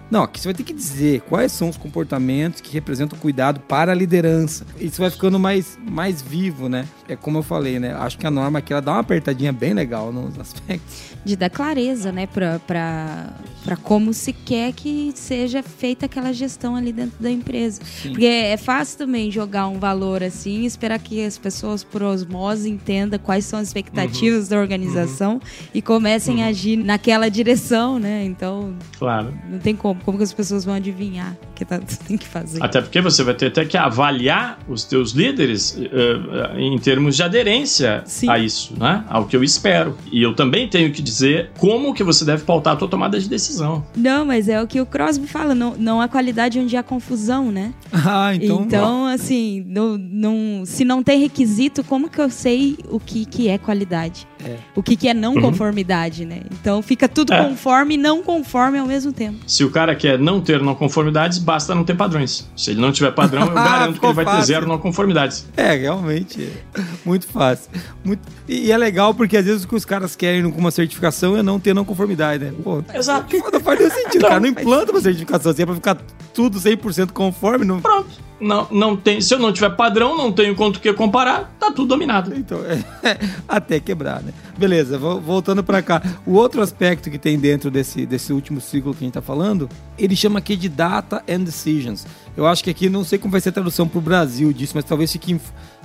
[0.10, 3.92] Não, aqui você vai ter que dizer quais são os comportamentos que representam cuidado para
[3.92, 4.66] a liderança.
[4.80, 6.88] Isso vai ficando mais, mais vivo, né?
[7.10, 7.94] É como eu falei, né?
[7.94, 11.16] Acho que a norma aqui ela dá uma apertadinha bem legal nos aspectos.
[11.26, 12.26] De dar clareza, né?
[12.28, 17.82] Para como se quer que seja feita aquela gestão ali dentro da empresa.
[17.84, 18.10] Sim.
[18.10, 23.20] Porque é fácil também jogar um valor assim, esperar que as pessoas por osmose entendam
[23.20, 24.50] quais são as expectativas uhum.
[24.50, 25.42] da organização uhum.
[25.74, 26.44] e comecem uhum.
[26.44, 28.24] a agir naquela direção, né?
[28.24, 29.34] Então, claro.
[29.50, 30.18] não tem como como?
[30.18, 32.64] Como que as pessoas vão adivinhar o que tá, tem que fazer?
[32.64, 37.24] Até porque você vai ter até que avaliar os teus líderes uh, em termos de
[37.24, 38.30] aderência Sim.
[38.30, 39.04] a isso, né?
[39.08, 39.98] Ao que eu espero.
[40.12, 43.30] E eu também tenho que dizer como que você deve pautar a tua tomada de
[43.30, 43.86] decisão.
[43.96, 47.52] Não, mas é o que o Crosby fala, não, não há qualidade onde há confusão,
[47.52, 47.74] né?
[48.10, 48.64] Ah, então...
[48.64, 53.50] Então, assim, não, não, se não tem requisito, como que eu sei o que, que
[53.50, 54.26] é qualidade?
[54.48, 54.58] É.
[54.76, 55.42] o que, que é não uhum.
[55.42, 56.42] conformidade, né?
[56.52, 57.44] Então fica tudo é.
[57.44, 59.38] conforme e não conforme ao mesmo tempo.
[59.46, 62.50] Se o cara quer não ter não conformidades, basta não ter padrões.
[62.56, 64.40] Se ele não tiver padrão, eu garanto que ele vai fácil.
[64.40, 65.46] ter zero não conformidades.
[65.56, 66.50] É, realmente.
[66.76, 66.82] É.
[67.06, 67.70] Muito fácil.
[68.04, 68.22] Muito...
[68.48, 71.44] E é legal porque às vezes o que os caras querem com uma certificação é
[71.44, 72.54] não ter não conformidade, né?
[72.64, 73.36] Pô, Exato.
[73.52, 74.40] Não faz nenhum sentido, cara.
[74.40, 75.98] Não implanta uma certificação assim, é pra ficar
[76.34, 77.66] tudo 100% conforme.
[77.66, 77.82] Não...
[77.82, 78.27] Pronto.
[78.40, 81.88] Não, não tem, se eu não tiver padrão, não tenho quanto que comparar, tá tudo
[81.88, 82.36] dominado.
[82.36, 83.18] Então, é,
[83.48, 84.32] até quebrar, né?
[84.58, 86.02] Beleza, voltando para cá.
[86.26, 89.70] O outro aspecto que tem dentro desse, desse último ciclo que a gente tá falando,
[89.98, 92.06] ele chama aqui de Data and Decisions.
[92.36, 94.86] Eu acho que aqui, não sei como vai ser a tradução pro Brasil disso, mas
[94.86, 95.40] talvez fique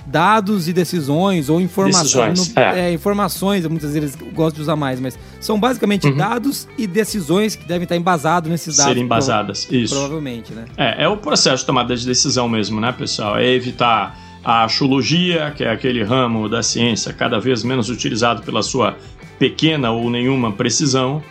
[0.05, 2.55] dados e decisões ou informações.
[2.55, 2.89] é.
[2.89, 6.17] É, informações, muitas vezes eu gosto de usar mais, mas são basicamente uhum.
[6.17, 8.91] dados e decisões que devem estar embasados nesses dados.
[8.91, 9.93] Serem embasadas, isso.
[9.93, 10.65] Provavelmente, né?
[10.77, 13.37] É, é o processo de tomada de decisão mesmo, né, pessoal?
[13.37, 18.61] É evitar a astrologia, que é aquele ramo da ciência cada vez menos utilizado pela
[18.61, 18.97] sua
[19.39, 21.23] pequena ou nenhuma precisão,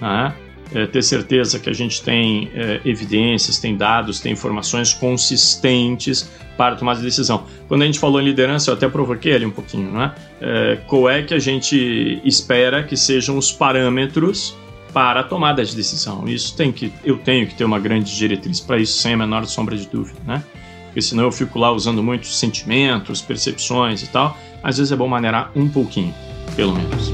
[0.00, 0.32] né?
[0.72, 6.76] É, ter certeza que a gente tem é, evidências, tem dados, tem informações consistentes para
[6.76, 7.44] tomar de decisão.
[7.66, 10.14] Quando a gente falou em liderança, eu até provoquei ali um pouquinho, né?
[10.40, 14.54] É, qual é que a gente espera que sejam os parâmetros
[14.92, 16.28] para a tomada de decisão?
[16.28, 19.46] Isso tem que, eu tenho que ter uma grande diretriz para isso, sem a menor
[19.46, 20.44] sombra de dúvida, né?
[20.86, 24.36] Porque senão eu fico lá usando muitos sentimentos, percepções e tal.
[24.62, 26.14] Às vezes é bom maneirar um pouquinho,
[26.54, 27.10] pelo menos.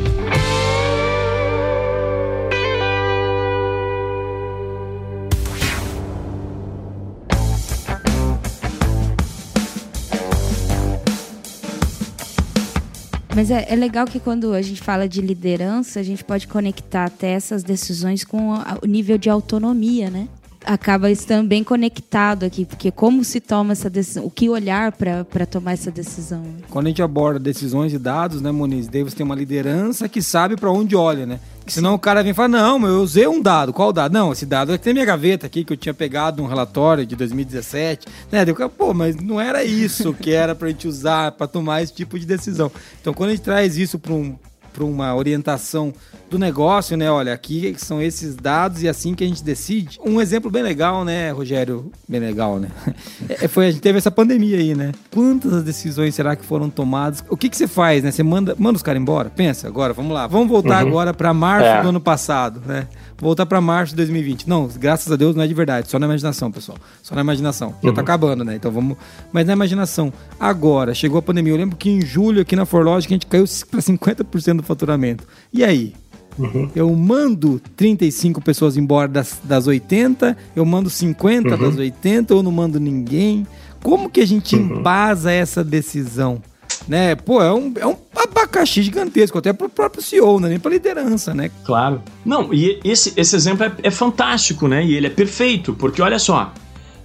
[13.36, 17.04] Mas é, é, legal que quando a gente fala de liderança, a gente pode conectar
[17.04, 20.26] até essas decisões com o nível de autonomia, né?
[20.66, 25.46] Acaba estando bem conectado aqui, porque como se toma essa decisão, o que olhar para
[25.46, 26.42] tomar essa decisão.
[26.68, 28.88] Quando a gente aborda decisões e dados, né, Moniz?
[28.88, 31.38] Daí você tem uma liderança que sabe para onde olha, né?
[31.68, 33.72] Senão o cara vem e fala, não, eu usei um dado.
[33.72, 34.12] Qual dado?
[34.12, 37.04] Não, esse dado é que tem minha gaveta aqui, que eu tinha pegado um relatório
[37.04, 38.06] de 2017.
[38.30, 38.44] Né?
[38.46, 42.18] Eu, pô, mas não era isso que era pra gente usar para tomar esse tipo
[42.18, 42.70] de decisão.
[43.00, 44.36] Então, quando a gente traz isso para um,
[44.82, 45.92] uma orientação
[46.30, 47.10] do negócio, né?
[47.10, 49.98] Olha, aqui são esses dados e assim que a gente decide.
[50.04, 51.90] Um exemplo bem legal, né, Rogério?
[52.08, 52.68] Bem legal, né?
[53.28, 54.92] É, foi a gente teve essa pandemia aí, né?
[55.12, 57.24] Quantas decisões será que foram tomadas?
[57.28, 58.10] O que que você faz, né?
[58.10, 59.30] Você manda, manda os caras embora?
[59.30, 60.26] Pensa agora, vamos lá.
[60.26, 60.88] Vamos voltar uhum.
[60.88, 61.82] agora para março é.
[61.82, 62.86] do ano passado, né?
[63.18, 64.48] Voltar para março de 2020.
[64.48, 66.78] Não, graças a Deus não é de verdade, só na imaginação, pessoal.
[67.02, 67.70] Só na imaginação.
[67.70, 67.94] Já tá uhum.
[67.94, 68.54] tá acabando, né?
[68.56, 68.96] Então vamos.
[69.32, 70.12] Mas na imaginação.
[70.38, 71.52] Agora, chegou a pandemia.
[71.52, 75.24] Eu lembro que em julho aqui na Forlogic a gente caiu para 50% do faturamento.
[75.52, 75.94] E aí?
[76.38, 76.68] Uhum.
[76.74, 81.58] Eu mando 35 pessoas embora das, das 80, eu mando 50 uhum.
[81.58, 83.46] das 80, ou não mando ninguém.
[83.82, 84.78] Como que a gente uhum.
[84.78, 86.42] embasa essa decisão?
[86.86, 87.14] Né?
[87.14, 90.70] Pô, é um, é um abacaxi gigantesco, até pro próprio CEO, não é nem pra
[90.70, 91.50] liderança, né?
[91.64, 92.02] Claro.
[92.24, 94.84] Não, e esse, esse exemplo é, é fantástico, né?
[94.84, 96.52] E ele é perfeito, porque olha só,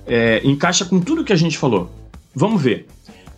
[0.05, 1.89] é, encaixa com tudo que a gente falou.
[2.36, 2.88] Vamos ver.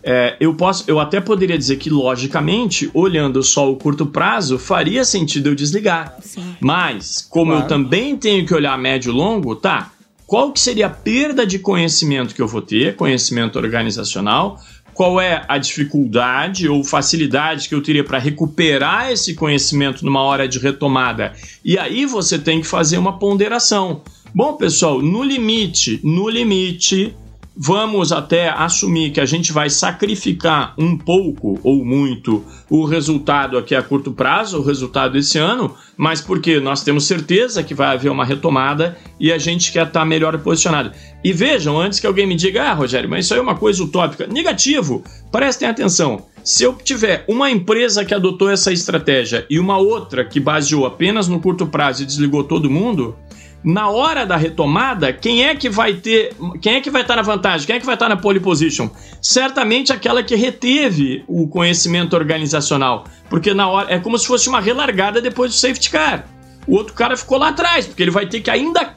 [0.06, 5.02] É, eu, posso, eu até poderia dizer que, logicamente, olhando só o curto prazo, faria
[5.02, 6.18] sentido eu desligar.
[6.20, 6.54] Sim.
[6.60, 7.64] Mas, como claro.
[7.64, 9.92] eu também tenho que olhar médio e longo, tá?
[10.26, 14.60] Qual que seria a perda de conhecimento que eu vou ter, conhecimento organizacional?
[14.92, 20.46] Qual é a dificuldade ou facilidade que eu teria para recuperar esse conhecimento numa hora
[20.46, 21.32] de retomada?
[21.64, 24.02] E aí você tem que fazer uma ponderação.
[24.34, 27.14] Bom, pessoal, no limite, no limite,
[27.56, 33.74] vamos até assumir que a gente vai sacrificar um pouco ou muito o resultado aqui
[33.74, 38.10] a curto prazo, o resultado desse ano, mas porque nós temos certeza que vai haver
[38.10, 40.90] uma retomada e a gente quer estar melhor posicionado.
[41.22, 43.82] E vejam, antes que alguém me diga, ah, Rogério, mas isso aí é uma coisa
[43.82, 44.26] utópica.
[44.26, 46.26] Negativo, prestem atenção.
[46.42, 51.26] Se eu tiver uma empresa que adotou essa estratégia e uma outra que baseou apenas
[51.28, 53.16] no curto prazo e desligou todo mundo,
[53.64, 57.22] na hora da retomada, quem é que vai ter, quem é que vai estar na
[57.22, 57.66] vantagem?
[57.66, 58.90] Quem é que vai estar na pole position?
[59.22, 64.60] Certamente aquela que reteve o conhecimento organizacional, porque na hora é como se fosse uma
[64.60, 66.26] relargada depois do safety car.
[66.66, 68.96] O outro cara ficou lá atrás, porque ele vai ter que ainda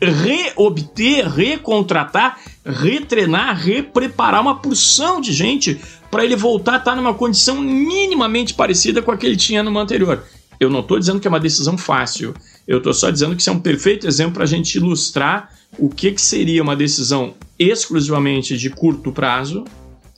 [0.00, 5.80] reobter, recontratar, retrenar, repreparar uma porção de gente
[6.10, 9.78] para ele voltar a estar numa condição minimamente parecida com a que ele tinha no
[9.78, 10.24] anterior.
[10.58, 12.34] Eu não estou dizendo que é uma decisão fácil.
[12.66, 15.88] Eu estou só dizendo que isso é um perfeito exemplo para a gente ilustrar o
[15.88, 19.64] que, que seria uma decisão exclusivamente de curto prazo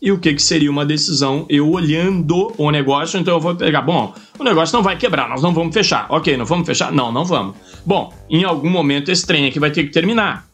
[0.01, 3.19] e o que, que seria uma decisão eu olhando o negócio.
[3.19, 6.07] Então eu vou pegar, bom, o negócio não vai quebrar, nós não vamos fechar.
[6.11, 6.93] Ok, não vamos fechar?
[6.93, 7.57] Não, não vamos.
[7.85, 10.47] Bom, em algum momento esse trem aqui vai ter que terminar.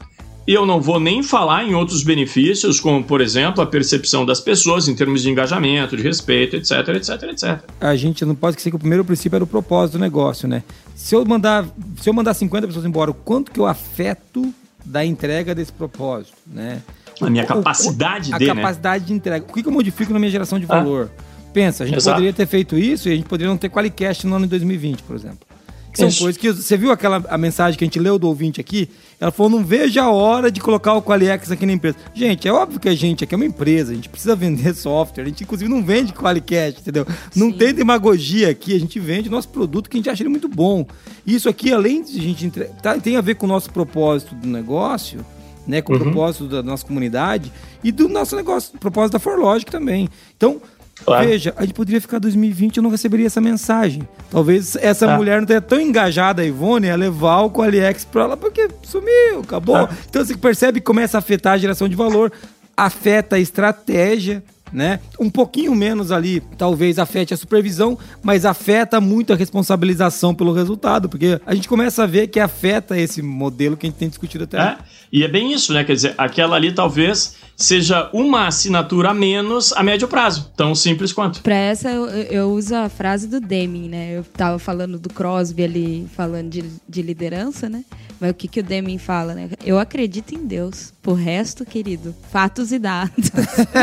[0.47, 4.41] E eu não vou nem falar em outros benefícios, como, por exemplo, a percepção das
[4.41, 7.61] pessoas em termos de engajamento, de respeito, etc, etc, etc.
[7.81, 10.65] A gente não pode esquecer que o primeiro princípio era o propósito do negócio, né?
[10.97, 11.65] Se eu mandar,
[11.97, 14.53] se eu mandar 50 pessoas embora, o quanto que eu afeto
[14.85, 16.83] da entrega desse propósito, né?
[17.21, 18.61] A minha capacidade a de, A né?
[18.61, 19.07] capacidade né?
[19.07, 19.47] de entrega.
[19.49, 20.75] O que, que eu modifico na minha geração de ah.
[20.75, 21.11] valor?
[21.17, 21.23] Ah.
[21.53, 22.17] Pensa, a gente Exato.
[22.17, 25.03] poderia ter feito isso e a gente poderia não ter Qualicast no ano de 2020,
[25.03, 25.52] por exemplo.
[25.93, 26.23] Que são Isso.
[26.23, 26.51] coisas que.
[26.51, 28.89] Você viu aquela a mensagem que a gente leu do ouvinte aqui?
[29.21, 31.99] Ela falou: não veja a hora de colocar o Qualiex aqui na empresa.
[32.15, 35.25] Gente, é óbvio que a gente aqui é uma empresa, a gente precisa vender software,
[35.25, 37.07] a gente inclusive não vende Qualicast, entendeu?
[37.31, 37.41] Sim.
[37.41, 40.49] Não tem demagogia aqui, a gente vende nosso produto que a gente acha ele muito
[40.49, 40.87] bom.
[41.27, 42.65] Isso aqui, além de a gente entre...
[42.83, 45.25] tá, tem a ver com o nosso propósito do negócio,
[45.67, 45.83] né?
[45.83, 45.99] Com uhum.
[45.99, 47.53] o propósito da nossa comunidade
[47.85, 50.09] e do nosso negócio, propósito da ForLogic também.
[50.37, 50.61] Então,
[51.05, 51.27] Claro.
[51.27, 54.07] Veja, a gente poderia ficar 2020 e eu não receberia essa mensagem.
[54.31, 55.17] Talvez essa ah.
[55.17, 59.41] mulher não tenha tão engajada, a Ivone, a levar o Qualiex para ela, porque sumiu,
[59.41, 59.77] acabou.
[59.77, 59.89] Ah.
[60.09, 62.33] Então você percebe que começa a afetar a geração de valor,
[62.77, 64.43] afeta a estratégia,
[64.73, 65.01] né?
[65.21, 71.09] Um pouquinho menos ali, talvez afete a supervisão, mas afeta muito a responsabilização pelo resultado,
[71.09, 74.45] porque a gente começa a ver que afeta esse modelo que a gente tem discutido
[74.45, 74.59] até.
[74.59, 74.79] É,
[75.13, 75.85] e é bem isso, né?
[75.85, 81.13] Quer dizer, aquela ali talvez seja uma assinatura a menos a médio prazo, tão simples
[81.13, 81.41] quanto.
[81.43, 84.19] Para essa eu, eu, uso a frase do Deming, né?
[84.19, 87.85] Eu tava falando do Crosby ali, falando de, de liderança, né?
[88.21, 89.51] Mas o que, que o Deming fala, né?
[89.65, 90.93] Eu acredito em Deus.
[91.03, 93.31] Por resto, querido, fatos e dados.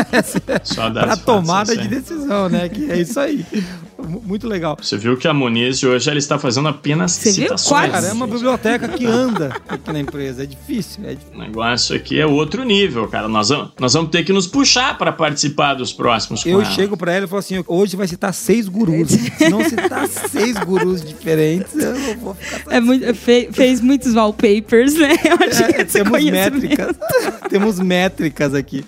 [0.64, 2.68] Só Para tomada de decisão, né?
[2.68, 3.44] Que é isso aí.
[4.00, 4.76] Muito legal.
[4.80, 7.82] Você viu que a Moniz hoje ela está fazendo apenas Você citações.
[7.84, 7.92] Viu?
[7.92, 10.42] Cara, é uma biblioteca que anda aqui na empresa.
[10.42, 11.34] É difícil, é difícil.
[11.34, 13.28] O negócio aqui é outro nível, cara.
[13.28, 16.44] Nós vamos, nós vamos ter que nos puxar para participar dos próximos.
[16.44, 16.70] Eu ela.
[16.70, 19.08] chego para ela e falo assim: hoje vai citar seis gurus.
[19.10, 22.74] Se não citar seis gurus diferentes, eu não vou ficar.
[22.74, 25.16] É muito, fe, fez muitos wallpapers, né?
[25.24, 26.96] Eu acho é, que temos métricas.
[27.48, 28.84] temos métricas aqui.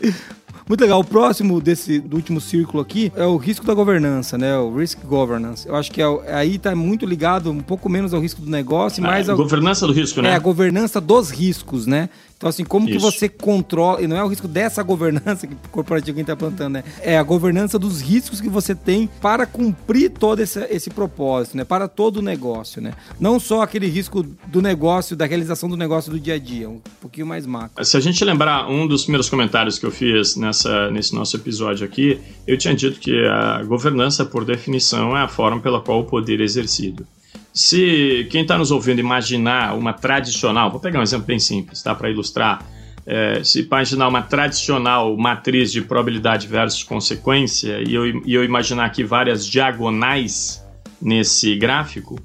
[0.73, 1.01] Muito legal.
[1.01, 4.57] O próximo desse do último círculo aqui é o risco da governança, né?
[4.57, 5.69] O risk governance.
[5.69, 8.99] Eu acho que é, aí está muito ligado um pouco menos ao risco do negócio
[8.99, 10.31] e mais a ao, governança do risco, né?
[10.31, 12.09] É a governança dos riscos, né?
[12.43, 12.99] Então, assim, como Isso.
[12.99, 16.73] que você controla, e não é o risco dessa governança que a gente está plantando,
[16.73, 16.85] né?
[17.01, 21.63] É a governança dos riscos que você tem para cumprir todo esse, esse propósito, né?
[21.63, 22.95] Para todo o negócio, né?
[23.21, 26.81] Não só aquele risco do negócio, da realização do negócio do dia a dia, um
[27.01, 27.85] pouquinho mais macro.
[27.85, 31.87] Se a gente lembrar um dos primeiros comentários que eu fiz nessa, nesse nosso episódio
[31.87, 36.05] aqui, eu tinha dito que a governança, por definição, é a forma pela qual o
[36.05, 37.07] poder é exercido.
[37.53, 41.95] Se quem está nos ouvindo imaginar uma tradicional, vou pegar um exemplo bem simples, tá,
[41.95, 42.65] para ilustrar.
[43.05, 48.85] É, se imaginar uma tradicional matriz de probabilidade versus consequência e eu, e eu imaginar
[48.85, 50.65] aqui várias diagonais
[51.01, 52.19] nesse gráfico,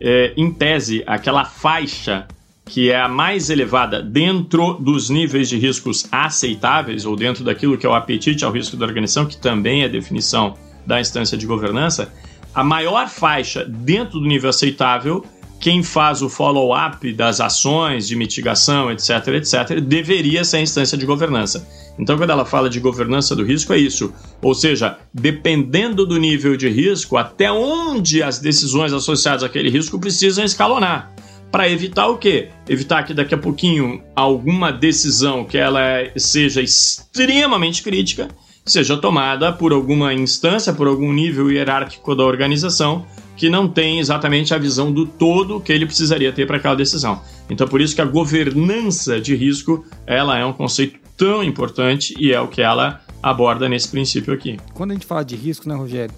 [0.00, 2.26] é, em tese, aquela faixa
[2.66, 7.86] que é a mais elevada dentro dos níveis de riscos aceitáveis ou dentro daquilo que
[7.86, 10.56] é o apetite ao risco da organização, que também é definição
[10.86, 12.12] da instância de governança,
[12.54, 15.24] a maior faixa dentro do nível aceitável,
[15.58, 21.06] quem faz o follow-up das ações de mitigação, etc., etc., deveria ser a instância de
[21.06, 21.66] governança.
[21.98, 24.12] Então, quando ela fala de governança do risco, é isso.
[24.42, 30.44] Ou seja, dependendo do nível de risco, até onde as decisões associadas àquele risco precisam
[30.44, 31.12] escalonar.
[31.50, 32.48] Para evitar o quê?
[32.68, 35.80] Evitar que daqui a pouquinho alguma decisão que ela
[36.16, 38.28] seja extremamente crítica
[38.64, 43.04] seja tomada por alguma instância, por algum nível hierárquico da organização
[43.36, 47.20] que não tem exatamente a visão do todo que ele precisaria ter para aquela decisão.
[47.50, 52.32] Então, por isso que a governança de risco, ela é um conceito tão importante e
[52.32, 54.56] é o que ela aborda nesse princípio aqui.
[54.72, 56.14] Quando a gente fala de risco, né, Rogério?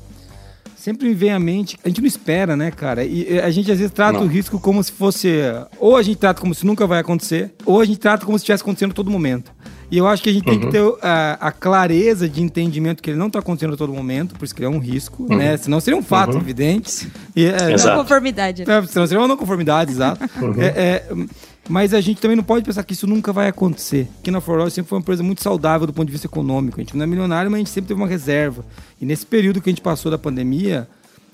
[0.76, 3.04] Sempre me vem à mente, a gente não espera, né, cara?
[3.04, 4.26] E a gente às vezes trata não.
[4.26, 5.28] o risco como se fosse.
[5.80, 8.42] Ou a gente trata como se nunca vai acontecer, ou a gente trata como se
[8.42, 9.52] estivesse acontecendo a todo momento.
[9.90, 10.58] E eu acho que a gente uhum.
[10.58, 13.92] tem que ter a, a, clareza de entendimento que ele não está acontecendo a todo
[13.92, 15.36] momento, por isso que ele é um risco, uhum.
[15.36, 15.56] né?
[15.56, 16.40] Senão seria um fato uhum.
[16.40, 17.08] evidente.
[17.34, 18.64] E, é, não conformidade.
[18.66, 18.78] Né?
[18.78, 20.28] É, senão seria uma não conformidade, exato.
[20.42, 20.54] Uhum.
[20.60, 21.14] É, é,
[21.68, 24.08] mas a gente também não pode pensar que isso nunca vai acontecer.
[24.20, 26.80] Aqui na Forlós sempre foi uma empresa muito saudável do ponto de vista econômico.
[26.80, 28.64] A gente não é milionário, mas a gente sempre teve uma reserva.
[29.00, 30.88] E nesse período que a gente passou da pandemia,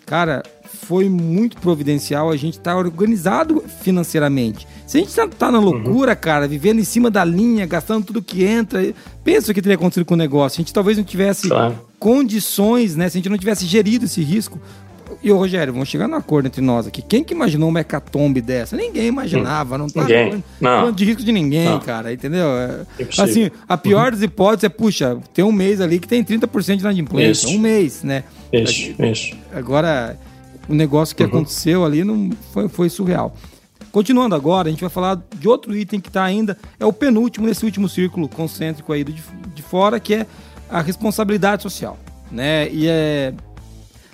[0.06, 4.66] cara, foi muito providencial a gente estar tá organizado financeiramente.
[4.86, 5.64] Se a gente tá, tá na uhum.
[5.64, 6.18] loucura, uhum.
[6.20, 8.92] cara, vivendo em cima da linha, gastando tudo que entra,
[9.22, 10.60] pensa o que teria acontecido com o negócio.
[10.60, 11.78] A gente talvez não tivesse claro.
[11.98, 13.08] condições, né?
[13.08, 14.60] Se a gente não tivesse gerido esse risco.
[15.22, 17.00] E o Rogério, vamos chegar no acordo entre nós aqui.
[17.00, 18.76] Quem que imaginou uma hecatombe dessa?
[18.76, 20.42] Ninguém imaginava, não tá ninguém.
[20.60, 20.90] Não.
[20.90, 21.78] de risco de ninguém, não.
[21.78, 22.48] cara, entendeu?
[22.48, 22.84] É,
[23.18, 24.10] assim, a pior uhum.
[24.10, 27.46] das hipóteses é, puxa, tem um mês ali que tem 30% de inadimplência.
[27.46, 27.56] Isso.
[27.56, 28.24] Um mês, né?
[28.52, 29.36] Isso, isso.
[29.54, 30.18] Agora,
[30.68, 31.28] o negócio que uhum.
[31.28, 33.36] aconteceu ali não foi, foi surreal.
[33.92, 37.46] Continuando agora, a gente vai falar de outro item que está ainda, é o penúltimo
[37.46, 39.22] nesse último círculo concêntrico aí de,
[39.54, 40.26] de fora, que é
[40.68, 41.96] a responsabilidade social.
[42.30, 42.68] Né?
[42.72, 43.34] E é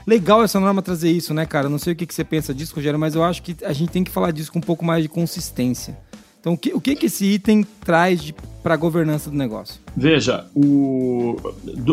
[0.09, 1.69] legal essa norma trazer isso, né, cara?
[1.69, 3.91] Não sei o que, que você pensa disso, Rogério, mas eu acho que a gente
[3.91, 5.99] tem que falar disso com um pouco mais de consistência.
[6.41, 8.33] Então, o que, o que, que esse item traz
[8.63, 9.81] para a governança do negócio?
[9.95, 11.37] Veja, o,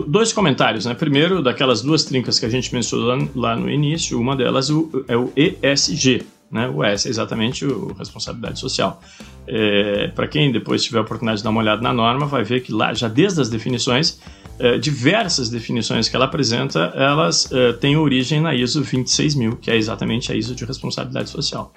[0.08, 0.94] dois comentários, né?
[0.94, 4.70] Primeiro, daquelas duas trincas que a gente mencionou lá no início, uma delas
[5.08, 6.70] é o ESG, né?
[6.70, 9.02] O S é exatamente o responsabilidade social.
[9.48, 12.62] É, para quem depois tiver a oportunidade de dar uma olhada na norma, vai ver
[12.62, 14.20] que lá, já desde as definições,
[14.60, 19.76] é, diversas definições que ela apresenta, elas é, têm origem na ISO 26000, que é
[19.76, 21.74] exatamente a ISO de responsabilidade social.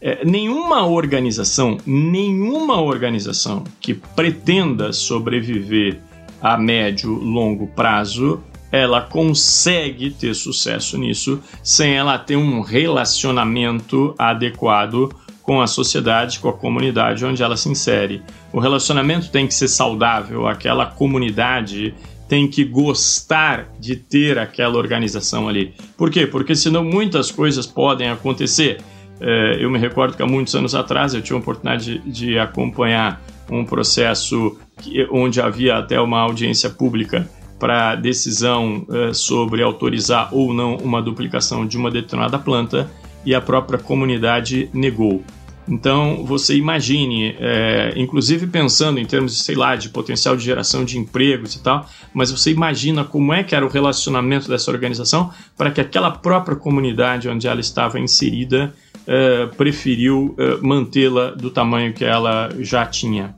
[0.00, 5.98] É, nenhuma organização, nenhuma organização que pretenda sobreviver
[6.42, 8.40] a médio, longo prazo,
[8.70, 15.10] ela consegue ter sucesso nisso sem ela ter um relacionamento adequado
[15.44, 18.22] com a sociedade, com a comunidade onde ela se insere.
[18.52, 21.94] O relacionamento tem que ser saudável, aquela comunidade
[22.28, 25.74] tem que gostar de ter aquela organização ali.
[25.96, 26.26] Por quê?
[26.26, 28.78] Porque senão muitas coisas podem acontecer
[29.20, 32.38] é, eu me recordo que há muitos anos atrás eu tinha a oportunidade de, de
[32.38, 37.28] acompanhar um processo que, onde havia até uma audiência pública
[37.58, 42.90] para decisão é, sobre autorizar ou não uma duplicação de uma determinada planta
[43.24, 45.22] e a própria comunidade negou.
[45.66, 50.98] Então, você imagine, é, inclusive pensando em termos, sei lá, de potencial de geração de
[50.98, 55.70] empregos e tal, mas você imagina como é que era o relacionamento dessa organização para
[55.70, 58.74] que aquela própria comunidade onde ela estava inserida
[59.06, 63.34] é, preferiu é, mantê-la do tamanho que ela já tinha.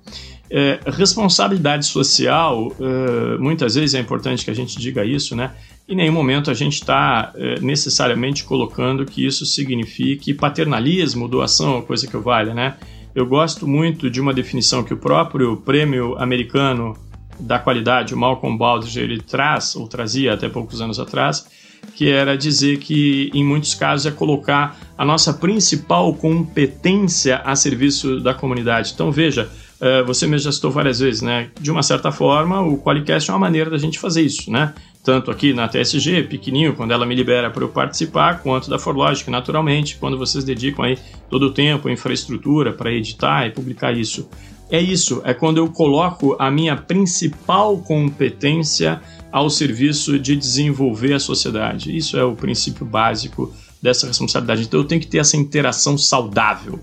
[0.51, 5.53] É, responsabilidade social, é, muitas vezes é importante que a gente diga isso, né?
[5.89, 12.09] Em nenhum momento a gente está é, necessariamente colocando que isso signifique paternalismo, doação, coisa
[12.09, 12.77] que vale, né?
[13.15, 16.97] Eu gosto muito de uma definição que o próprio prêmio americano
[17.39, 21.47] da qualidade, o Malcolm Baldrige, ele traz, ou trazia até poucos anos atrás,
[21.95, 28.21] que era dizer que, em muitos casos, é colocar a nossa principal competência a serviço
[28.21, 28.93] da comunidade.
[28.93, 29.66] Então, veja, eh,
[30.07, 31.51] você mesmo já citou várias vezes, né?
[31.61, 34.75] De uma certa forma, o Qualicast é uma maneira da gente fazer isso, né?
[35.05, 39.31] Tanto aqui na TSG, pequenininho, quando ela me libera para eu participar, quanto da Forlogic,
[39.31, 40.99] naturalmente, quando vocês dedicam aí
[41.31, 44.29] todo o tempo, infraestrutura para editar e publicar isso.
[44.69, 49.01] É isso, é quando eu coloco a minha principal competência
[49.31, 51.97] ao serviço de desenvolver a sociedade.
[51.97, 54.63] Isso é o princípio básico dessa responsabilidade.
[54.63, 56.81] Então eu tenho que ter essa interação saudável,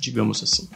[0.00, 0.66] digamos assim.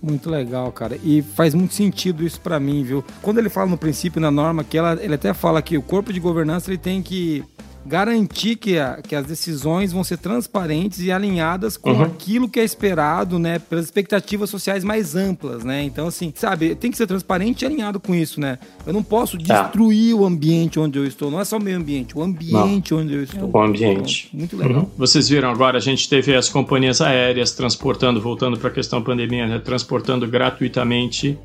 [0.00, 0.98] Muito legal, cara.
[1.02, 3.04] E faz muito sentido isso para mim, viu?
[3.20, 6.12] Quando ele fala no princípio, na norma, que ela, ele até fala que o corpo
[6.12, 7.44] de governança ele tem que
[7.88, 12.02] garantir que, a, que as decisões vão ser transparentes e alinhadas com uhum.
[12.02, 15.82] aquilo que é esperado, né, pelas expectativas sociais mais amplas, né?
[15.82, 18.58] Então, assim, sabe, tem que ser transparente e alinhado com isso, né?
[18.86, 19.62] Eu não posso tá.
[19.62, 23.00] destruir o ambiente onde eu estou, não é só o meio ambiente, o ambiente não.
[23.00, 23.50] onde eu estou.
[23.52, 24.28] O ambiente.
[24.28, 24.82] Então, muito legal.
[24.82, 24.90] Uhum.
[24.96, 29.46] Vocês viram agora, a gente teve as companhias aéreas transportando, voltando para a questão pandemia,
[29.46, 31.38] né, transportando gratuitamente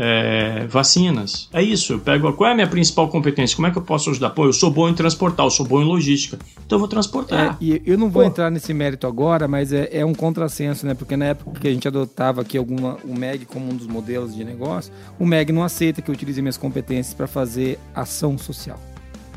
[0.00, 1.48] é, vacinas.
[1.52, 4.10] É isso, eu pego qual é a minha principal competência, como é que eu posso
[4.10, 4.30] ajudar?
[4.30, 7.56] Pô, eu sou bom em transportar, eu sou bom em logística, então eu vou transportar.
[7.60, 8.28] É, e eu não vou Pô.
[8.28, 10.94] entrar nesse mérito agora, mas é, é, um contrassenso, né?
[10.94, 14.36] Porque na época que a gente adotava aqui alguma, o MEG como um dos modelos
[14.36, 18.78] de negócio, o MEG não aceita que eu utilize minhas competências para fazer ação social.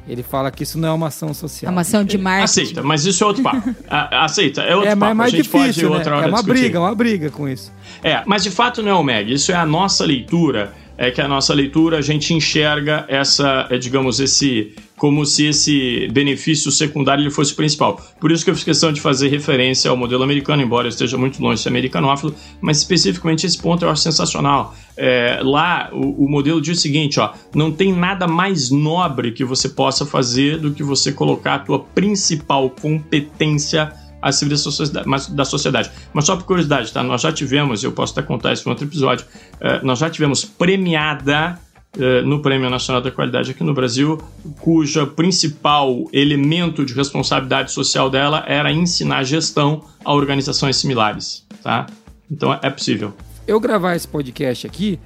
[0.08, 1.70] Ele fala que isso não é uma ação social.
[1.70, 2.44] É uma ação de marketing.
[2.44, 3.76] Aceita, mas isso é outro papo.
[3.88, 5.12] aceita, é outro é, papo.
[5.12, 6.04] É mais difícil, né?
[6.04, 6.44] É uma discutir.
[6.44, 7.72] briga, uma briga com isso.
[8.04, 9.34] É, mas de fato não é o MEG.
[9.34, 13.78] Isso é a nossa leitura é que a nossa leitura a gente enxerga essa, é,
[13.78, 18.00] digamos, esse como se esse benefício secundário ele fosse principal.
[18.20, 21.18] Por isso que eu fiz questão de fazer referência ao modelo americano, embora eu esteja
[21.18, 24.76] muito longe de ser americanófilo, mas especificamente esse ponto eu acho sensacional.
[24.96, 29.44] É, lá, o, o, modelo diz o seguinte, ó, não tem nada mais nobre que
[29.44, 33.92] você possa fazer do que você colocar a tua principal competência
[34.22, 34.86] a civilização
[35.32, 35.92] da sociedade.
[36.14, 37.02] Mas só por curiosidade, tá?
[37.02, 40.46] Nós já tivemos, eu posso até contar isso em outro episódio, uh, nós já tivemos
[40.46, 41.60] premiada
[41.98, 44.22] uh, no Prêmio Nacional da Qualidade aqui no Brasil,
[44.60, 51.88] cuja principal elemento de responsabilidade social dela era ensinar gestão a organizações similares, tá?
[52.30, 53.14] Então é possível.
[53.48, 55.00] Eu gravar esse podcast aqui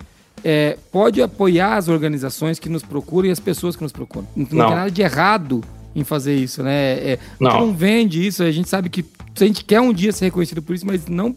[0.43, 4.28] é, pode apoiar as organizações que nos procuram e as pessoas que nos procuram.
[4.36, 4.68] Não, não.
[4.68, 5.63] tem nada de errado
[5.95, 6.93] em fazer isso, né?
[6.93, 7.67] É, não.
[7.67, 9.05] não vende isso, a gente sabe que
[9.39, 11.35] a gente quer um dia ser reconhecido por isso, mas não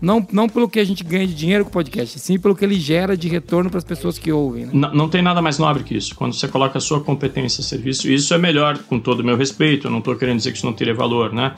[0.00, 2.64] Não, não pelo que a gente ganha de dinheiro com o podcast, sim pelo que
[2.64, 4.66] ele gera de retorno para as pessoas que ouvem.
[4.66, 4.70] Né?
[4.74, 6.14] Não, não tem nada mais nobre que isso.
[6.14, 9.36] Quando você coloca a sua competência a serviço, isso é melhor, com todo o meu
[9.36, 9.86] respeito.
[9.86, 11.54] Eu não estou querendo dizer que isso não teria valor, né?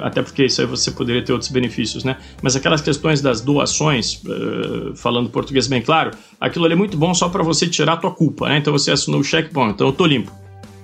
[0.00, 2.16] Até porque isso aí você poderia ter outros benefícios, né?
[2.42, 7.12] Mas aquelas questões das doações, uh, falando português bem claro, aquilo ali é muito bom
[7.12, 8.56] só para você tirar a tua culpa, né?
[8.56, 10.32] Então você assinou o cheque, bom, então eu tô limpo,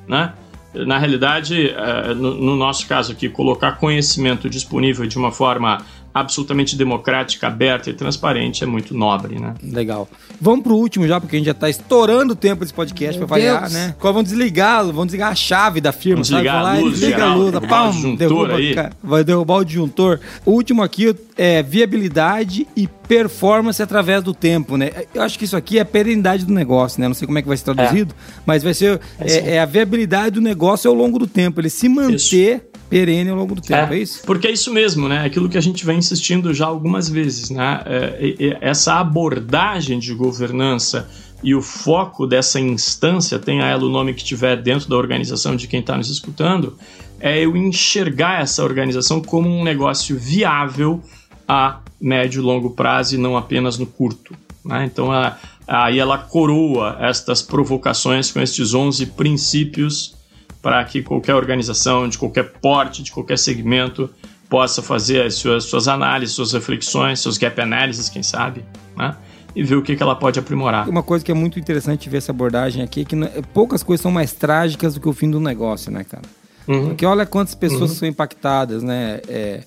[0.07, 0.35] né?
[0.85, 1.75] Na realidade,
[2.17, 5.85] no, no, nosso caso aqui, colocar conhecimento disponível de uma forma
[6.17, 9.55] absolutamente democrática, aberta e transparente é muito nobre, né?
[9.63, 10.09] Legal.
[10.41, 13.27] Vamos pro último já, porque a gente já tá estourando o tempo desse podcast para
[13.27, 13.95] variar, né?
[13.99, 17.33] Qual vamos desligá-lo, vamos desligar a chave da firma, vamos desligar a luz, desliga geral,
[17.33, 18.75] a luz, pam, derruba, aí.
[19.03, 20.19] vai derrubar o disjuntor.
[20.47, 24.91] O último aqui é viabilidade e performance através do tempo, né?
[25.15, 27.09] Eu acho que isso aqui é a perenidade do negócio, né?
[27.09, 28.41] Não sei como é que vai ser traduzido, é.
[28.47, 31.69] mas vai ser é, é, é, a viabilidade do negócio ao longo do tempo, ele
[31.69, 34.23] se manter isso perene ao longo do tempo, é, é, isso?
[34.25, 35.25] Porque é isso mesmo, né?
[35.25, 37.83] Aquilo que a gente vem insistindo já algumas vezes, né?
[37.87, 41.09] É, essa abordagem de governança
[41.43, 45.69] e o foco dessa instância, tenha ela o nome que tiver dentro da organização de
[45.69, 46.77] quem está nos escutando,
[47.21, 51.01] é eu enxergar essa organização como um negócio viável
[51.47, 54.35] a médio e longo prazo e não apenas no curto.
[54.65, 54.85] Né?
[54.85, 55.11] Então,
[55.67, 60.16] aí ela coroa estas provocações com estes 11 princípios
[60.67, 64.11] para que qualquer organização, de qualquer porte, de qualquer segmento,
[64.49, 68.65] possa fazer as suas, suas análises, suas reflexões, seus gap analysis, quem sabe,
[68.97, 69.15] né?
[69.55, 70.89] e ver o que, que ela pode aprimorar.
[70.89, 73.15] Uma coisa que é muito interessante ver essa abordagem aqui é que
[73.55, 76.25] poucas coisas são mais trágicas do que o fim do negócio, né, cara?
[76.67, 76.89] Uhum.
[76.89, 77.97] Porque olha quantas pessoas uhum.
[77.99, 79.21] são impactadas, né?
[79.29, 79.63] É,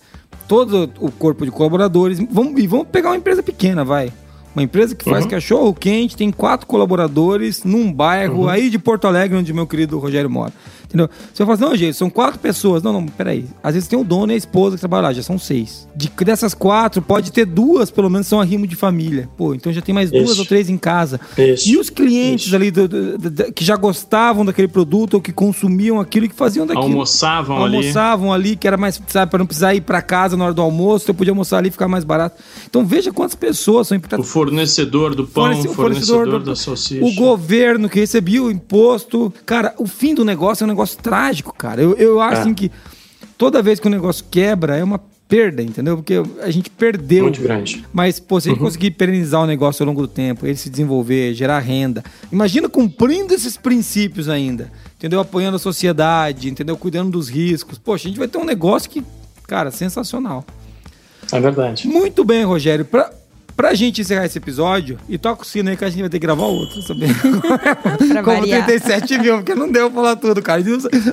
[0.50, 2.20] todo o corpo de colaboradores.
[2.30, 4.12] Vamos, e vamos pegar uma empresa pequena, vai.
[4.56, 5.32] Uma empresa que faz uhum.
[5.32, 8.50] cachorro quente, tem quatro colaboradores num bairro uhum.
[8.50, 10.52] aí de Porto Alegre, onde meu querido Rogério mora.
[10.90, 11.08] Entendeu?
[11.32, 12.82] Você vai falar assim, não, gente, são quatro pessoas.
[12.82, 13.46] Não, não, peraí.
[13.62, 15.88] Às vezes tem o dono e a esposa que trabalham lá, já são seis.
[15.96, 19.30] De, dessas quatro, pode ter duas, pelo menos, são arrimo de família.
[19.38, 20.24] Pô, então já tem mais Isso.
[20.24, 21.20] duas ou três em casa.
[21.38, 21.70] Isso.
[21.70, 22.56] E os clientes Isso.
[22.56, 26.36] ali do, do, do, que já gostavam daquele produto ou que consumiam aquilo e que
[26.36, 26.86] faziam daquilo.
[26.86, 27.78] Almoçavam, ali.
[27.78, 30.62] Almoçavam ali, que era mais, sabe, para não precisar ir para casa na hora do
[30.62, 32.42] almoço, eu podia almoçar ali e ficar mais barato.
[32.68, 34.26] Então veja quantas pessoas são impactadas.
[34.26, 37.06] O fornecedor do pão, o fornecedor, fornecedor do, da salsicha.
[37.06, 39.32] O governo que recebia o imposto.
[39.46, 41.82] Cara, o fim do negócio é um negócio trágico, cara.
[41.82, 42.42] Eu, eu acho é.
[42.42, 42.72] assim que
[43.38, 45.00] toda vez que o negócio quebra é uma
[45.30, 45.96] perda, entendeu?
[45.96, 47.26] Porque a gente perdeu.
[47.26, 47.86] Muito grande.
[47.94, 48.66] Mas, pô, se a gente uhum.
[48.66, 52.04] conseguir perenizar o negócio ao longo do tempo, ele se desenvolver, gerar renda.
[52.32, 55.20] Imagina cumprindo esses princípios ainda, entendeu?
[55.20, 56.76] Apoiando a sociedade, entendeu?
[56.76, 57.78] Cuidando dos riscos.
[57.78, 59.04] Poxa, a gente vai ter um negócio que,
[59.48, 60.44] cara, sensacional.
[61.32, 61.88] É verdade.
[61.88, 62.84] Muito bem, Rogério.
[62.84, 63.12] Pra,
[63.60, 66.18] Pra gente encerrar esse episódio, e toca o sino aí que a gente vai ter
[66.18, 67.14] que gravar outro, sabendo?
[68.24, 70.64] Como 37 mil, porque não deu pra falar tudo, cara.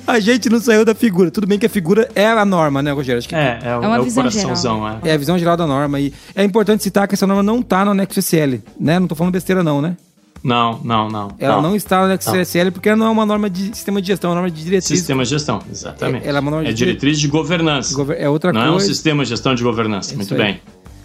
[0.06, 1.28] A gente não saiu da figura.
[1.28, 3.18] Tudo bem que a figura é a norma, né, Rogério?
[3.18, 4.76] Acho que é, é, o, é, uma é o coraçãozão.
[4.76, 5.00] Geral.
[5.02, 5.08] É.
[5.08, 5.98] é a visão geral da norma.
[5.98, 9.00] E é importante citar que essa norma não tá no anexo SL, né?
[9.00, 9.96] Não tô falando besteira não, né?
[10.40, 11.34] Não, não, não.
[11.40, 14.00] Ela não, não está no anexo SL porque ela não é uma norma de sistema
[14.00, 15.00] de gestão, é uma norma de diretriz.
[15.00, 16.24] Sistema de gestão, exatamente.
[16.24, 17.92] É, ela é uma norma é de diretriz de governança.
[18.16, 18.72] É outra não coisa.
[18.72, 20.14] Não é um sistema de gestão de governança.
[20.14, 20.40] Muito aí.
[20.40, 20.60] bem.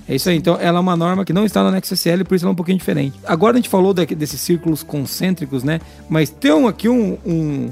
[0.08, 0.36] É isso aí.
[0.36, 2.54] Então, ela é uma norma que não está no anexo SL, por isso ela é
[2.54, 3.20] um pouquinho diferente.
[3.26, 5.80] Agora a gente falou daqui, desses círculos concêntricos, né?
[6.10, 7.70] Mas tem um, aqui um, um,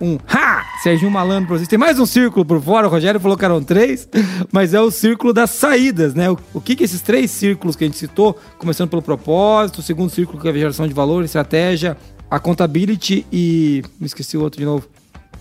[0.00, 0.64] um ha!
[0.82, 1.68] Serginho Malandro pra vocês.
[1.68, 4.08] Tem mais um círculo por fora, o Rogério falou que eram três,
[4.52, 6.30] mas é o círculo das saídas, né?
[6.30, 9.82] O, o que que esses três círculos que a gente citou, começando pelo propósito, o
[9.82, 11.96] segundo círculo que é a geração de valor, estratégia,
[12.30, 13.82] a contability e...
[13.98, 14.88] me esqueci o outro de novo.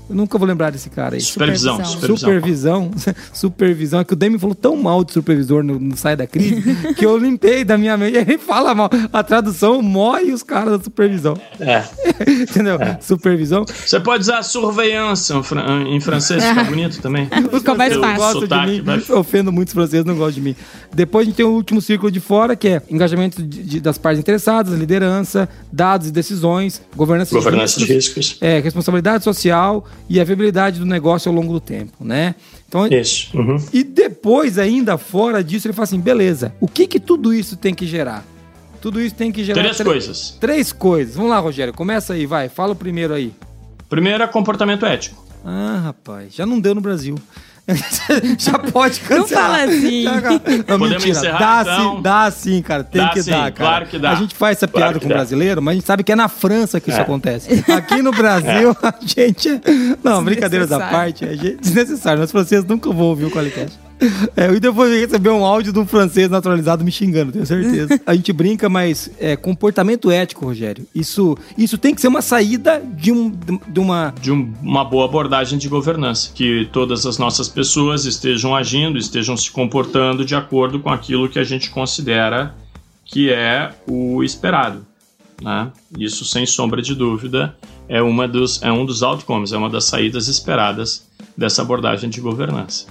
[0.09, 1.21] Eu nunca vou lembrar desse cara aí.
[1.21, 1.83] Supervisão.
[1.83, 2.91] Supervisão.
[3.33, 3.99] Supervisão.
[3.99, 7.05] É que o Demi falou tão mal de supervisor no, no Sai da Crise que
[7.05, 8.15] eu limpei da minha mente.
[8.17, 8.89] Ele fala mal.
[9.11, 11.35] A tradução morre os caras da supervisão.
[11.59, 11.83] É.
[12.41, 12.75] Entendeu?
[12.81, 12.97] É.
[13.01, 13.65] Supervisão.
[13.65, 15.31] Você pode usar surveillance
[15.87, 17.29] em francês, fica bonito também.
[17.51, 18.41] Fica mais fácil.
[18.41, 19.03] Sotaque, de mim.
[19.09, 20.55] Ofendo muitos franceses, não gostam de mim.
[20.93, 23.97] Depois a gente tem o último círculo de fora, que é engajamento de, de, das
[23.97, 28.37] partes interessadas, liderança, dados e decisões, governança, governança de riscos, de riscos.
[28.41, 32.35] É, responsabilidade social e a viabilidade do negócio ao longo do tempo, né?
[32.67, 33.37] Então, isso.
[33.37, 33.57] Uhum.
[33.73, 37.73] E depois, ainda fora disso, ele fala assim: beleza, o que que tudo isso tem
[37.73, 38.25] que gerar?
[38.81, 39.61] Tudo isso tem que gerar.
[39.61, 40.37] Três coisas.
[40.39, 41.15] Três coisas.
[41.15, 42.47] Vamos lá, Rogério, começa aí, vai.
[42.49, 43.33] Fala o primeiro aí.
[43.89, 45.25] Primeiro é comportamento ético.
[45.43, 47.17] Ah, rapaz, já não deu no Brasil.
[48.39, 49.19] já pode cancelar.
[49.19, 50.03] Não fala assim.
[50.03, 51.09] Já, não, Podemos mentira.
[51.09, 51.95] Encerrar, dá então?
[51.95, 52.83] sim, dá sim, cara.
[52.83, 53.53] Tem dá que sim, dar, cara.
[53.53, 54.11] Claro que dá.
[54.11, 56.15] A gente faz essa piada claro com o brasileiro, mas a gente sabe que é
[56.15, 56.93] na França que é.
[56.93, 57.63] isso acontece.
[57.71, 58.87] Aqui no Brasil, é.
[58.87, 59.61] a gente.
[60.03, 62.23] Não, brincadeiras da parte, é desnecessário.
[62.23, 63.86] Os franceses nunca vão ouvir o Qualicast.
[64.35, 67.99] É, e depois receber um áudio de um francês naturalizado me xingando, tenho certeza.
[68.05, 70.85] A gente brinca, mas é, comportamento ético, Rogério.
[70.93, 73.31] Isso, isso tem que ser uma saída de, um,
[73.67, 74.13] de uma.
[74.21, 76.31] De um, uma boa abordagem de governança.
[76.33, 81.39] Que todas as nossas pessoas estejam agindo, estejam se comportando de acordo com aquilo que
[81.39, 82.53] a gente considera
[83.03, 84.85] que é o esperado.
[85.41, 85.71] Né?
[85.97, 87.55] Isso, sem sombra de dúvida,
[87.87, 92.19] é, uma dos, é um dos outcomes, é uma das saídas esperadas dessa abordagem de
[92.19, 92.87] governança.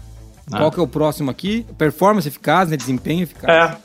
[0.51, 0.59] Né?
[0.59, 1.67] Qual que é o próximo aqui?
[1.77, 2.77] Performance eficaz, né?
[2.77, 3.73] desempenho eficaz.
[3.73, 3.77] É.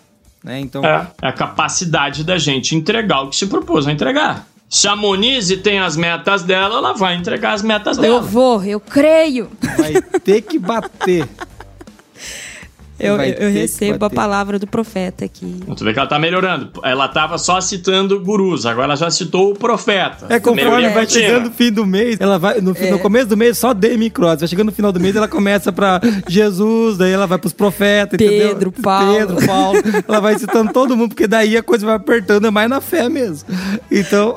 [0.43, 0.59] Né?
[0.59, 0.83] Então...
[0.83, 4.47] É, é a capacidade da gente entregar o que se propôs a entregar.
[4.69, 8.15] Se a Monize tem as metas dela, ela vai entregar as metas dela.
[8.15, 9.51] Eu vou, eu creio.
[9.77, 11.27] Vai ter que bater.
[13.01, 15.59] Eu, eu recebo a palavra do profeta aqui.
[15.75, 16.71] Tu vê que ela tá melhorando.
[16.83, 20.27] Ela tava só citando gurus, agora ela já citou o profeta.
[20.29, 22.91] É conforme vai chegando o fim do mês, ela vai no, é.
[22.91, 25.71] no começo do mês só Demi Cross, vai chegando no final do mês ela começa
[25.71, 28.83] para Jesus, daí ela vai pros profetas, Pedro, entendeu?
[28.83, 29.13] Paulo.
[29.15, 29.79] Pedro, Paulo.
[30.07, 33.09] ela vai citando todo mundo porque daí a coisa vai apertando é mais na fé
[33.09, 33.49] mesmo.
[33.89, 34.35] Então,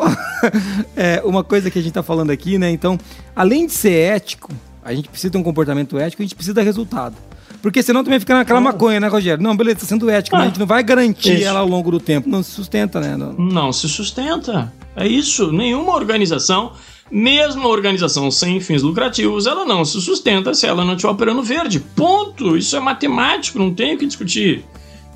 [0.97, 2.71] é uma coisa que a gente tá falando aqui, né?
[2.71, 2.99] Então,
[3.35, 4.51] além de ser ético,
[4.85, 7.15] a gente precisa ter um comportamento ético, a gente precisa dar resultado.
[7.65, 9.43] Porque senão também fica naquela maconha, né, Rogério?
[9.43, 11.49] Não, beleza, tá sendo ético, ah, mas a gente não vai garantir isso.
[11.49, 12.29] ela ao longo do tempo.
[12.29, 13.17] Não se sustenta, né?
[13.17, 14.71] Não, não se sustenta.
[14.95, 15.51] É isso.
[15.51, 16.73] Nenhuma organização,
[17.11, 21.43] mesmo a organização sem fins lucrativos, ela não se sustenta se ela não estiver operando
[21.43, 21.81] verde.
[21.81, 22.55] Ponto.
[22.55, 24.63] Isso é matemático, não tem o que discutir.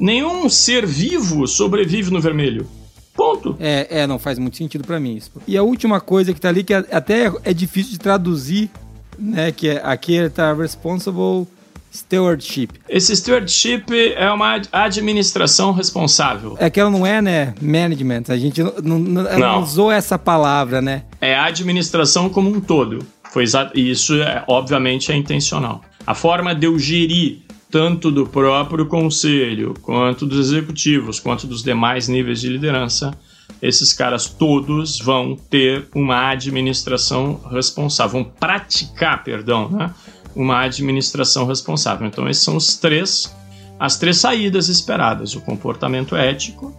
[0.01, 2.67] Nenhum ser vivo sobrevive no vermelho.
[3.15, 3.59] Ponto.
[3.61, 5.31] É, é não faz muito sentido para mim isso.
[5.47, 8.71] E a última coisa que tá ali, que é, até é difícil de traduzir,
[9.19, 9.53] né?
[9.53, 11.47] Que é aqui ele tá responsible
[11.95, 12.69] Stewardship.
[12.89, 13.85] Esse stewardship
[14.17, 16.57] é uma administração responsável.
[16.61, 18.25] É que ela não é, né, management.
[18.29, 19.63] A gente não, não, não.
[19.63, 21.03] usou essa palavra, né?
[21.21, 23.05] É a administração como um todo.
[23.33, 25.83] Foi e isso, é, obviamente, é intencional.
[26.07, 32.09] A forma de eu gerir tanto do próprio conselho, quanto dos executivos, quanto dos demais
[32.09, 33.13] níveis de liderança,
[33.61, 39.95] esses caras todos vão ter uma administração responsável, vão praticar, perdão, né?
[40.43, 42.07] Uma administração responsável.
[42.07, 43.35] Então, esses são os três,
[43.79, 46.73] as três saídas esperadas: o comportamento ético,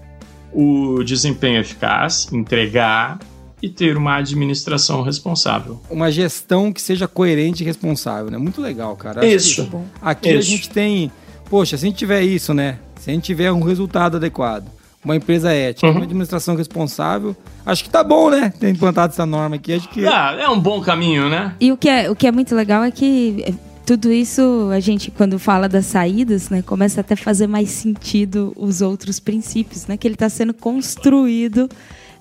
[0.54, 3.20] o desempenho eficaz, entregar
[3.62, 5.82] e ter uma administração responsável.
[5.90, 8.38] Uma gestão que seja coerente e responsável, né?
[8.38, 9.20] Muito legal, cara.
[9.20, 9.70] Acho isso.
[10.02, 10.38] Aqui isso.
[10.38, 11.12] a gente tem,
[11.50, 12.80] poxa, se a gente tiver isso, né?
[12.98, 14.66] Se a gente tiver um resultado adequado,
[15.04, 15.94] uma empresa ética, uhum.
[15.94, 17.36] uma administração responsável.
[17.66, 18.52] Acho que tá bom, né?
[18.60, 19.74] Ter implantado essa norma aqui.
[19.74, 20.06] Acho que.
[20.06, 21.56] Ah, é um bom caminho, né?
[21.60, 23.54] E o que é, o que é muito legal é que é,
[23.86, 28.54] tudo isso, a gente, quando fala das saídas, né, começa até a fazer mais sentido
[28.56, 29.98] os outros princípios, né?
[29.98, 31.70] Que ele está sendo construído.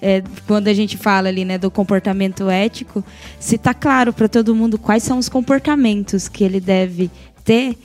[0.00, 3.04] É, quando a gente fala ali né, do comportamento ético,
[3.40, 7.10] se está claro para todo mundo quais são os comportamentos que ele deve
[7.44, 7.76] ter,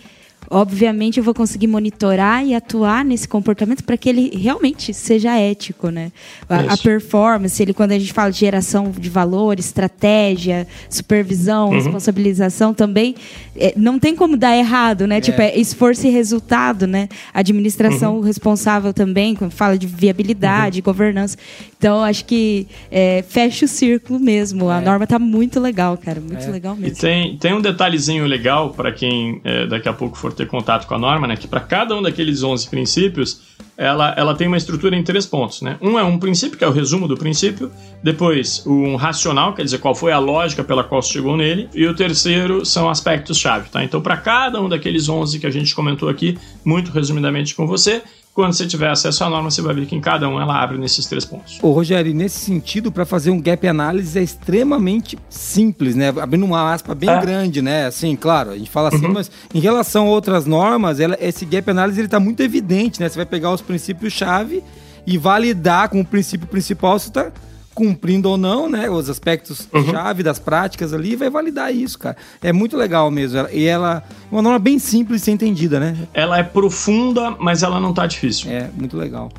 [0.50, 5.89] obviamente eu vou conseguir monitorar e atuar nesse comportamento para que ele realmente seja ético,
[5.89, 6.12] né?
[6.50, 11.76] A, a, performance, ele quando a gente fala de geração de valor, estratégia, supervisão, uhum.
[11.76, 13.16] responsabilização também,
[13.56, 15.18] é, não tem como dar errado, né?
[15.18, 15.22] É.
[15.22, 17.10] Tipo, é esforço e resultado, né?
[17.34, 18.22] Administração uhum.
[18.22, 20.84] responsável também, quando fala de viabilidade, uhum.
[20.84, 21.38] governança.
[21.84, 24.70] Então, acho que é, fecha o círculo mesmo.
[24.70, 24.86] A é.
[24.86, 26.22] norma tá muito legal, cara.
[26.22, 26.50] Muito é.
[26.50, 26.96] legal mesmo.
[26.96, 30.88] E tem, tem um detalhezinho legal para quem é, daqui a pouco for ter contato
[30.88, 31.36] com a norma, né?
[31.36, 33.42] Que para cada um daqueles 11 princípios,
[33.76, 35.78] ela, ela tem uma estrutura em três pontos, né?
[35.82, 37.70] Um é um princípio, que é o resumo do princípio.
[38.02, 41.68] Depois, um racional, quer dizer, qual foi a lógica pela qual se chegou nele.
[41.74, 43.84] E o terceiro são aspectos-chave, tá?
[43.84, 48.02] Então, para cada um daqueles 11 que a gente comentou aqui, muito resumidamente com você,
[48.34, 50.78] quando você tiver acesso à norma, você vai ver que em cada um ela abre
[50.78, 51.60] nesses três pontos.
[51.62, 56.10] Ô, Rogério, nesse sentido, para fazer um gap análise é extremamente simples, né?
[56.10, 57.22] Abrindo uma aspa bem é.
[57.22, 57.86] grande, né?
[57.86, 59.14] Assim, claro, a gente fala assim, uhum.
[59.14, 63.08] mas em relação a outras normas, ela, esse gap análise ele tá muito evidente, né?
[63.08, 64.64] Você vai pegar os princípios-chave
[65.06, 67.32] e validar com o princípio principal se está
[67.74, 68.90] cumprindo ou não, né?
[68.90, 69.92] Os aspectos uhum.
[69.92, 72.16] chave das práticas ali, vai validar isso, cara.
[72.42, 73.48] É muito legal mesmo.
[73.52, 75.98] E ela é uma norma bem simples de ser entendida, né?
[76.14, 78.52] Ela é profunda, mas ela não tá difícil.
[78.52, 79.32] É, muito legal.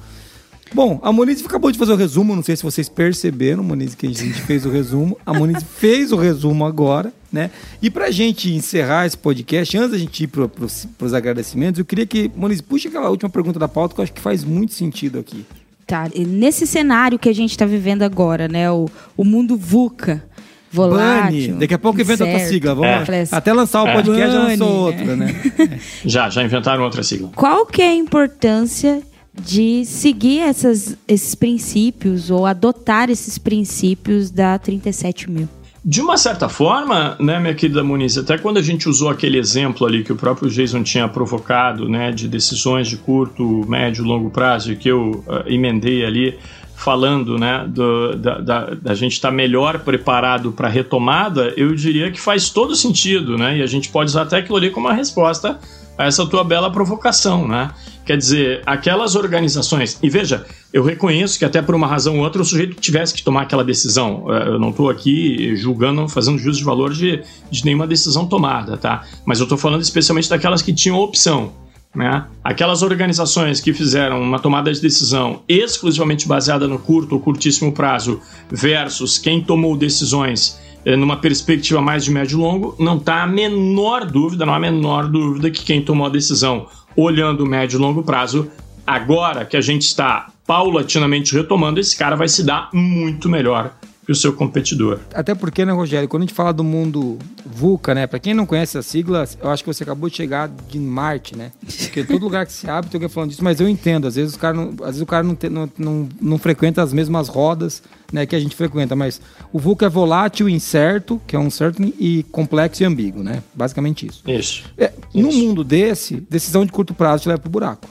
[0.75, 4.09] Bom, a Moniz acabou de fazer o resumo, não sei se vocês perceberam, Moniz, que
[4.09, 5.17] a gente fez o resumo.
[5.25, 7.53] A Moniz fez o resumo agora, né?
[7.81, 10.67] E pra gente encerrar esse podcast, antes da gente ir pro, pro,
[10.99, 14.13] pros agradecimentos, eu queria que, Moniz, puxe aquela última pergunta da pauta que eu acho
[14.13, 15.47] que faz muito sentido aqui.
[15.87, 18.71] Tá, nesse cenário que a gente está vivendo agora, né?
[18.71, 20.25] O, o mundo VUCA,
[20.71, 21.49] volátil.
[21.49, 21.61] Bunny.
[21.61, 22.75] Daqui a pouco inventa outra sigla.
[22.75, 23.29] Vamos é.
[23.31, 23.95] Até lançar o é.
[23.95, 25.41] podcast já lançou outra, né?
[26.05, 27.31] já, já inventaram outra sigla.
[27.37, 34.59] Qual que é a importância de seguir essas, esses princípios ou adotar esses princípios da
[34.59, 35.49] 37 mil?
[35.87, 39.87] De uma certa forma, né, minha querida Muniz, até quando a gente usou aquele exemplo
[39.87, 44.75] ali que o próprio Jason tinha provocado, né, de decisões de curto, médio, longo prazo,
[44.77, 46.39] que eu uh, emendei ali,
[46.75, 51.75] falando né, do, da, da, da, gente estar tá melhor preparado para a retomada, eu
[51.75, 53.59] diria que faz todo sentido, né?
[53.59, 55.59] E a gente pode usar até aquilo ali como uma resposta
[55.97, 57.71] a essa tua bela provocação, né?
[58.05, 59.99] Quer dizer, aquelas organizações.
[60.03, 63.23] E veja, eu reconheço que até por uma razão ou outra o sujeito tivesse que
[63.23, 64.27] tomar aquela decisão.
[64.29, 68.77] É, eu não estou aqui julgando, fazendo juízo de valor de, de nenhuma decisão tomada,
[68.77, 69.05] tá?
[69.25, 71.53] Mas eu estou falando especialmente daquelas que tinham opção.
[71.95, 72.27] Né?
[72.43, 78.21] Aquelas organizações que fizeram uma tomada de decisão exclusivamente baseada no curto ou curtíssimo prazo
[78.51, 84.05] versus quem tomou decisões numa perspectiva mais de médio e longo, não está a menor
[84.05, 86.67] dúvida, não há a menor dúvida que quem tomou a decisão
[86.97, 88.51] olhando o médio e longo prazo,
[88.87, 93.73] agora que a gente está paulatinamente retomando, esse cara vai se dar muito melhor
[94.05, 95.01] que o seu competidor.
[95.15, 98.45] Até porque, né, Rogério, quando a gente fala do mundo VUCA, né, para quem não
[98.45, 101.53] conhece a sigla, eu acho que você acabou de chegar de Marte, né?
[101.85, 104.35] Porque todo lugar que se abre tem alguém falando disso, mas eu entendo, às vezes
[104.35, 107.29] o cara não, às vezes o cara não, te, não, não, não frequenta as mesmas
[107.29, 107.83] rodas,
[108.13, 109.21] né, que a gente frequenta, mas
[109.53, 113.43] o VUCA é volátil, incerto, que é um certo e complexo e ambíguo, né?
[113.55, 114.23] Basicamente isso.
[114.27, 114.65] Isso.
[114.77, 115.27] É, isso.
[115.27, 117.89] No mundo desse, decisão de curto prazo te leva pro buraco.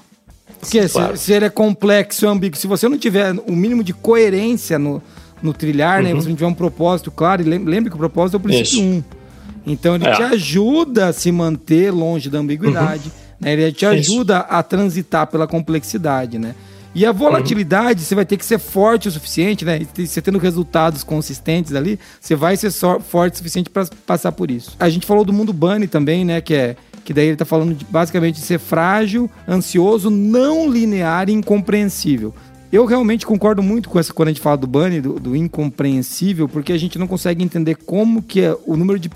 [0.59, 1.17] Porque claro.
[1.17, 4.79] se, se ele é complexo e ambíguo, se você não tiver o mínimo de coerência
[4.79, 5.01] no,
[5.43, 6.09] no trilhar, né?
[6.09, 6.15] uhum.
[6.15, 6.21] né?
[6.21, 8.83] Você não tiver um propósito claro, e lembre que o propósito é o princípio 1.
[8.83, 9.03] Um.
[9.65, 10.15] Então ele é.
[10.15, 13.11] te ajuda a se manter longe da ambiguidade, uhum.
[13.39, 13.53] né?
[13.53, 14.45] Ele te ajuda Isso.
[14.49, 16.55] a transitar pela complexidade, né?
[16.95, 18.05] E a volatilidade, uhum.
[18.05, 19.81] você vai ter que ser forte o suficiente, né?
[19.95, 24.75] Você tendo resultados consistentes ali, você vai ser forte o suficiente para passar por isso.
[24.79, 26.39] A gente falou do mundo Bunny também, né?
[26.39, 31.29] Que é que daí ele está falando de, basicamente de ser frágil, ansioso, não linear
[31.29, 32.33] e incompreensível.
[32.73, 36.49] Eu realmente concordo muito com essa quando a gente fala do Bunny, do, do incompreensível,
[36.49, 39.11] porque a gente não consegue entender como que é, o número de,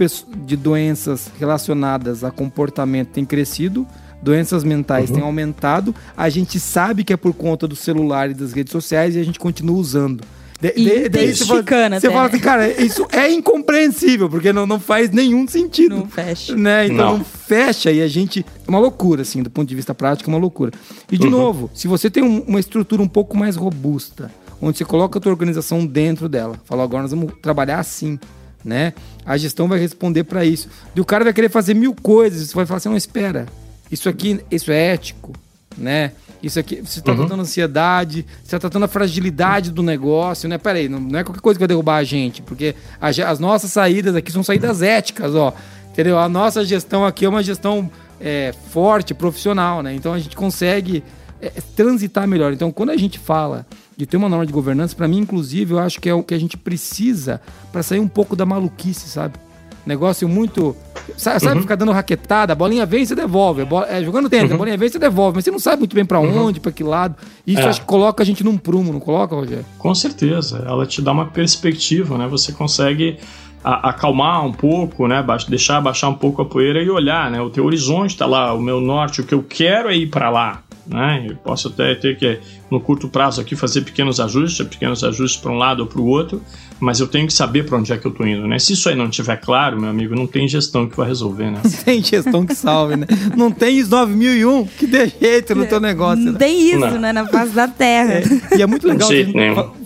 [0.45, 3.87] de doenças relacionadas a comportamento tem crescido,
[4.21, 5.15] doenças mentais uhum.
[5.15, 9.15] têm aumentado, a gente sabe que é por conta do celular e das redes sociais
[9.15, 10.23] e a gente continua usando.
[10.59, 11.63] De, de, daí você fala,
[11.99, 15.97] você fala assim, cara, isso é incompreensível, porque não, não faz nenhum sentido.
[15.97, 16.55] Não fecha.
[16.55, 16.87] Né?
[16.87, 17.17] Então não.
[17.19, 17.23] não.
[17.25, 18.43] fecha e a gente.
[18.65, 20.71] É uma loucura, assim, do ponto de vista prático, é uma loucura.
[21.11, 21.31] E, de uhum.
[21.31, 25.21] novo, se você tem um, uma estrutura um pouco mais robusta, onde você coloca a
[25.21, 28.19] tua organização dentro dela, fala, agora nós vamos trabalhar assim.
[28.65, 28.93] Né?
[29.23, 30.67] A gestão vai responder para isso.
[30.95, 33.45] E o cara vai querer fazer mil coisas, você vai falar assim, não, espera,
[33.91, 35.33] isso aqui, isso é ético,
[35.77, 36.11] né?
[36.41, 37.17] Isso aqui, você está uhum.
[37.19, 40.57] tratando ansiedade, você está tratando a fragilidade do negócio, né?
[40.57, 43.71] Peraí, não, não é qualquer coisa que vai derrubar a gente, porque a, as nossas
[43.71, 45.53] saídas aqui são saídas éticas, ó.
[45.91, 46.19] Entendeu?
[46.19, 47.89] A nossa gestão aqui é uma gestão
[48.21, 49.95] é, forte, profissional, né?
[49.95, 51.03] Então a gente consegue
[51.41, 52.53] é, transitar melhor.
[52.53, 55.79] Então, quando a gente fala de ter uma norma de governança, para mim, inclusive, eu
[55.79, 57.41] acho que é o que a gente precisa
[57.71, 59.39] para sair um pouco da maluquice, sabe?
[59.87, 60.75] Negócio muito.
[61.15, 61.61] Sabe, uhum.
[61.61, 63.65] ficar dando raquetada, a bolinha vem e você devolve.
[63.87, 64.55] É, jogando tênis, uhum.
[64.55, 66.47] a bolinha vem e você devolve, mas você não sabe muito bem para uhum.
[66.47, 67.15] onde, para que lado.
[67.45, 67.65] Isso é.
[67.65, 69.65] acho que coloca a gente num prumo, não coloca, Rogério?
[69.77, 70.61] Com certeza.
[70.67, 72.27] Ela te dá uma perspectiva, né?
[72.27, 73.17] Você consegue
[73.63, 75.25] acalmar um pouco, né?
[75.47, 77.41] Deixar baixar um pouco a poeira e olhar, né?
[77.41, 80.29] O teu horizonte está lá, o meu norte, o que eu quero é ir para
[80.29, 80.63] lá.
[80.85, 81.27] Né?
[81.29, 82.39] Eu posso até ter que,
[82.71, 86.05] no curto prazo aqui, fazer pequenos ajustes, pequenos ajustes para um lado ou para o
[86.05, 86.41] outro,
[86.79, 88.59] mas eu tenho que saber para onde é que eu estou indo, né?
[88.59, 91.61] Se isso aí não estiver claro, meu amigo, não tem gestão que vai resolver, né?
[91.63, 93.07] Não tem gestão que salve, né?
[93.35, 96.23] Não tem ISO 9001 que dê jeito no teu negócio.
[96.23, 96.39] Não né?
[96.39, 96.99] tem isso, não.
[96.99, 97.11] né?
[97.11, 98.15] Na face da terra.
[98.15, 99.33] É, e é muito legal, gente,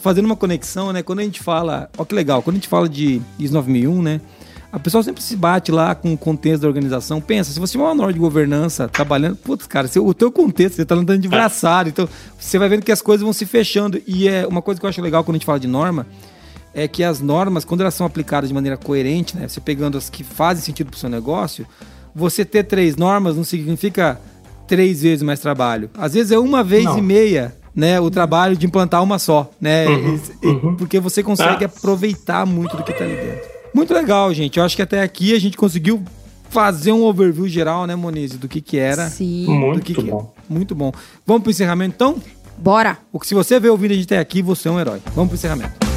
[0.01, 1.01] fazendo uma conexão, né?
[1.01, 4.21] Quando a gente fala, ó que legal, quando a gente fala de ISO 9001, né?
[4.71, 7.19] A pessoa sempre se bate lá com o contexto da organização.
[7.19, 10.85] Pensa, se você tiver uma norma de governança trabalhando, putz, cara, o teu contexto, você
[10.85, 12.07] tá andando de braçado, então
[12.39, 14.01] você vai vendo que as coisas vão se fechando.
[14.07, 16.07] E é uma coisa que eu acho legal quando a gente fala de norma,
[16.73, 20.09] é que as normas, quando elas são aplicadas de maneira coerente, né, você pegando as
[20.09, 21.65] que fazem sentido para o seu negócio,
[22.15, 24.19] você ter três normas não significa
[24.67, 25.89] três vezes mais trabalho.
[25.97, 26.97] Às vezes é uma vez não.
[26.97, 29.87] e meia né, o trabalho de implantar uma só, né?
[29.87, 30.75] Uhum, uhum.
[30.75, 31.67] Porque você consegue ah.
[31.67, 33.49] aproveitar muito do que está ali dentro.
[33.73, 34.59] Muito legal, gente.
[34.59, 36.03] Eu acho que até aqui a gente conseguiu
[36.49, 39.09] fazer um overview geral, né, Moniz, do que que era.
[39.09, 39.45] Sim.
[39.47, 40.33] Muito que bom.
[40.47, 40.53] Que...
[40.53, 40.91] Muito bom.
[41.25, 42.17] Vamos pro encerramento, então?
[42.57, 42.97] Bora.
[43.11, 45.01] O que se você vê o vídeo a gente até aqui, você é um herói.
[45.15, 45.90] Vamos pro encerramento.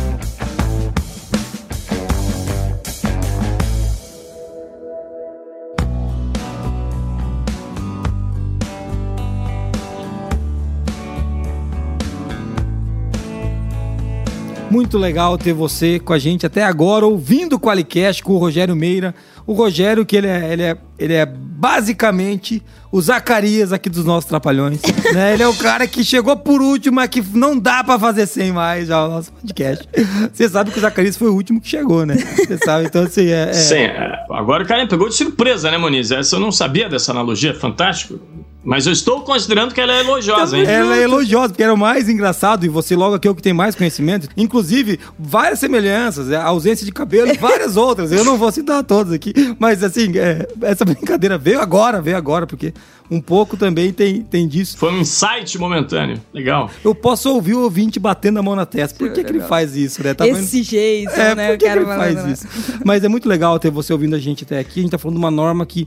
[14.74, 18.74] Muito legal ter você com a gente até agora, ouvindo o Qualicast com o Rogério
[18.74, 19.14] Meira.
[19.46, 22.60] O Rogério, que ele é, ele é, ele é basicamente
[22.90, 24.80] o Zacarias aqui dos nossos Trapalhões.
[25.14, 25.32] né?
[25.32, 28.50] Ele é o cara que chegou por último, mas que não dá para fazer sem
[28.50, 29.88] mais já o nosso podcast.
[30.32, 32.16] Você sabe que o Zacarias foi o último que chegou, né?
[32.16, 33.28] Você sabe, então assim...
[33.28, 33.52] É, é...
[33.52, 34.26] Sim, é.
[34.28, 36.10] agora o cara pegou de surpresa, né, Moniz?
[36.10, 38.18] Essa eu não sabia dessa analogia, fantástico.
[38.64, 40.64] Mas eu estou considerando que ela é elogiosa, hein?
[40.66, 43.42] Ela é elogiosa, porque era o mais engraçado, e você logo aqui é o que
[43.42, 44.26] tem mais conhecimento.
[44.36, 48.10] Inclusive, várias semelhanças, a ausência de cabelo e várias outras.
[48.10, 52.46] Eu não vou citar todas aqui, mas assim, é, essa brincadeira veio agora, veio agora,
[52.46, 52.72] porque
[53.10, 54.78] um pouco também tem, tem disso.
[54.78, 56.18] Foi um insight momentâneo.
[56.32, 56.70] Legal.
[56.82, 58.98] Eu posso ouvir o ouvinte batendo a mão na testa.
[58.98, 60.14] Por que, que ele faz isso, né?
[60.14, 60.64] Tá Esse vendo?
[60.64, 61.48] jeito, é, né?
[61.48, 62.46] Por que, que ele faz isso?
[62.84, 64.80] Mas é muito legal ter você ouvindo a gente até aqui.
[64.80, 65.86] A gente tá falando de uma norma que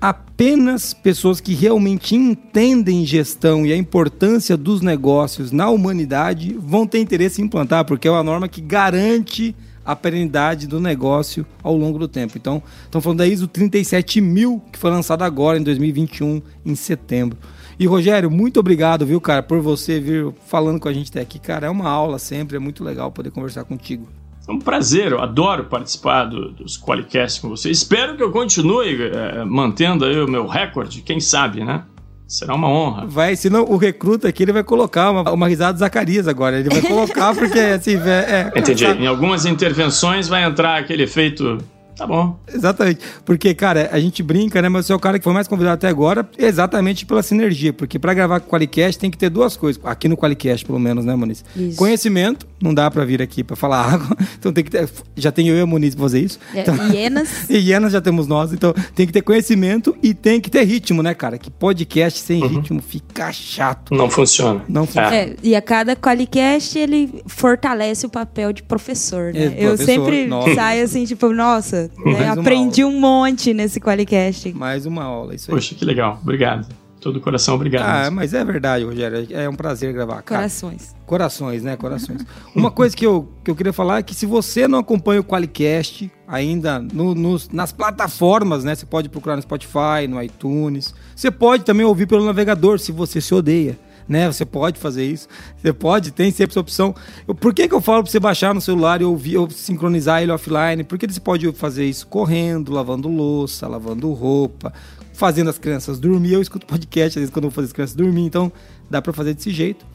[0.00, 7.00] apenas pessoas que realmente entendem gestão e a importância dos negócios na humanidade vão ter
[7.00, 9.54] interesse em implantar, porque é uma norma que garante
[9.84, 12.38] a perenidade do negócio ao longo do tempo.
[12.38, 17.36] Então, estamos falando da ISO 37000, que foi lançada agora em 2021, em setembro.
[17.78, 21.38] E Rogério, muito obrigado, viu, cara, por você vir falando com a gente até aqui.
[21.38, 24.06] Cara, é uma aula sempre, é muito legal poder conversar contigo.
[24.50, 27.70] É um prazer, eu adoro participar do, dos Qualicasts com você.
[27.70, 31.84] Espero que eu continue é, mantendo aí o meu recorde, quem sabe, né?
[32.26, 33.06] Será uma honra.
[33.06, 36.58] Vai, senão o recruta aqui ele vai colocar uma, uma risada de Zacarias agora.
[36.58, 37.96] Ele vai colocar porque assim.
[37.96, 38.84] É, é Entendi.
[38.84, 41.58] Em algumas intervenções vai entrar aquele efeito
[42.00, 42.34] Tá bom.
[42.50, 43.00] Exatamente.
[43.26, 44.70] Porque, cara, a gente brinca, né?
[44.70, 47.74] Mas você é o cara que foi mais convidado até agora exatamente pela sinergia.
[47.74, 49.78] Porque para gravar com o Qualicast tem que ter duas coisas.
[49.84, 51.44] Aqui no Qualicast, pelo menos, né, Muniz?
[51.54, 51.76] Isso.
[51.76, 52.48] Conhecimento.
[52.58, 54.16] Não dá para vir aqui para falar água.
[54.38, 54.88] Então tem que ter.
[55.14, 56.38] Já tenho eu e a Muniz pra fazer isso.
[56.54, 56.74] É, então...
[56.90, 57.28] hienas.
[57.50, 58.50] e hienas já temos nós.
[58.54, 61.36] Então tem que ter conhecimento e tem que ter ritmo, né, cara?
[61.36, 62.48] Que podcast sem uhum.
[62.48, 63.94] ritmo fica chato.
[63.94, 64.64] Não funciona.
[64.66, 65.14] Não funciona.
[65.14, 65.36] É.
[65.42, 69.40] e a cada Qualicast ele fortalece o papel de professor, né?
[69.40, 70.54] É, eu professor, sempre nossa.
[70.54, 72.28] saio assim, tipo, nossa, né?
[72.30, 74.52] Aprendi um monte nesse Qualicast.
[74.52, 75.56] Mais uma aula, isso aí.
[75.56, 76.18] Poxa, que legal.
[76.22, 76.66] Obrigado.
[77.00, 77.88] Todo coração, obrigado.
[77.88, 78.16] Ah, mesmo.
[78.16, 79.26] mas é verdade, Rogério.
[79.30, 80.22] É um prazer gravar.
[80.22, 80.42] Cara.
[80.42, 80.94] Corações.
[81.06, 81.76] Corações, né?
[81.76, 82.26] Corações.
[82.54, 85.24] Uma coisa que eu, que eu queria falar é que se você não acompanha o
[85.24, 88.74] Qualicast ainda no, nos, nas plataformas, né?
[88.74, 90.94] Você pode procurar no Spotify, no iTunes.
[91.16, 93.78] Você pode também ouvir pelo navegador, se você se odeia
[94.10, 94.26] né?
[94.26, 95.28] Você pode fazer isso.
[95.56, 96.92] Você pode, tem sempre essa opção.
[97.28, 100.20] Eu, por que, que eu falo para você baixar no celular e ouvir, ou sincronizar
[100.20, 100.82] ele offline?
[100.82, 104.72] Porque você pode fazer isso correndo, lavando louça, lavando roupa,
[105.12, 106.32] fazendo as crianças dormir.
[106.32, 108.52] Eu escuto podcast às vezes quando eu vou fazer as crianças dormir, então
[108.90, 109.86] dá para fazer desse jeito.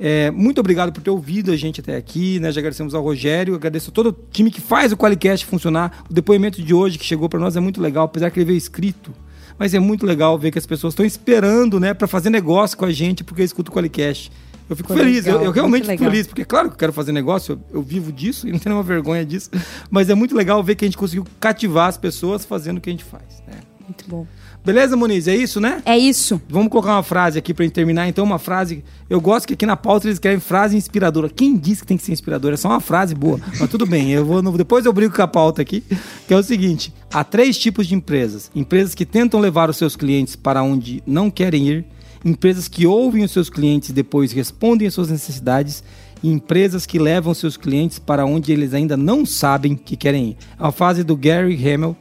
[0.05, 2.51] É, muito obrigado por ter ouvido a gente até aqui, né?
[2.51, 6.03] Já agradecemos ao Rogério, agradeço a todo o time que faz o Qualicast funcionar.
[6.11, 8.57] O depoimento de hoje que chegou para nós é muito legal, apesar que ele veio
[8.57, 9.13] escrito.
[9.57, 12.85] Mas é muito legal ver que as pessoas estão esperando, né, para fazer negócio com
[12.85, 14.33] a gente, porque escuta o Qualicast.
[14.69, 16.93] Eu fico Foi feliz, legal, eu, eu, realmente fico feliz, porque claro que eu quero
[16.93, 19.51] fazer negócio, eu, eu, vivo disso e não tenho nenhuma vergonha disso,
[19.89, 22.91] mas é muito legal ver que a gente conseguiu cativar as pessoas fazendo o que
[22.91, 23.41] a gente faz.
[23.47, 23.55] Né?
[23.87, 24.27] Muito bom.
[24.65, 25.27] Beleza, Muniz?
[25.27, 25.83] É isso, né?
[25.85, 26.41] É isso.
[26.49, 28.07] Vamos colocar uma frase aqui pra gente terminar.
[28.07, 28.85] Então, uma frase.
[29.11, 31.29] Eu gosto que aqui na pauta eles querem frase inspiradora.
[31.29, 32.55] Quem disse que tem que ser inspiradora?
[32.55, 33.41] É só uma frase boa.
[33.59, 34.41] Mas tudo bem, eu vou.
[34.57, 35.83] Depois eu brigo com a pauta aqui.
[36.29, 39.97] Que é o seguinte: há três tipos de empresas: empresas que tentam levar os seus
[39.97, 41.85] clientes para onde não querem ir,
[42.25, 45.83] empresas que ouvem os seus clientes e depois respondem às suas necessidades
[46.23, 50.37] e empresas que levam seus clientes para onde eles ainda não sabem que querem ir.
[50.57, 51.97] É uma frase do Gary Hamel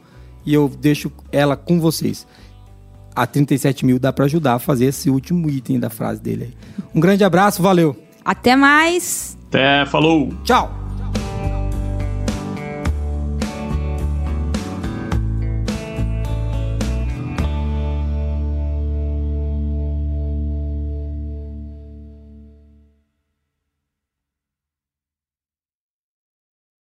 [0.46, 2.24] e eu deixo ela com vocês
[3.14, 6.56] a 37 mil dá para ajudar a fazer esse último item da frase dele.
[6.94, 7.96] Um grande abraço, valeu.
[8.24, 9.36] Até mais.
[9.48, 10.32] Até, falou.
[10.44, 10.81] Tchau.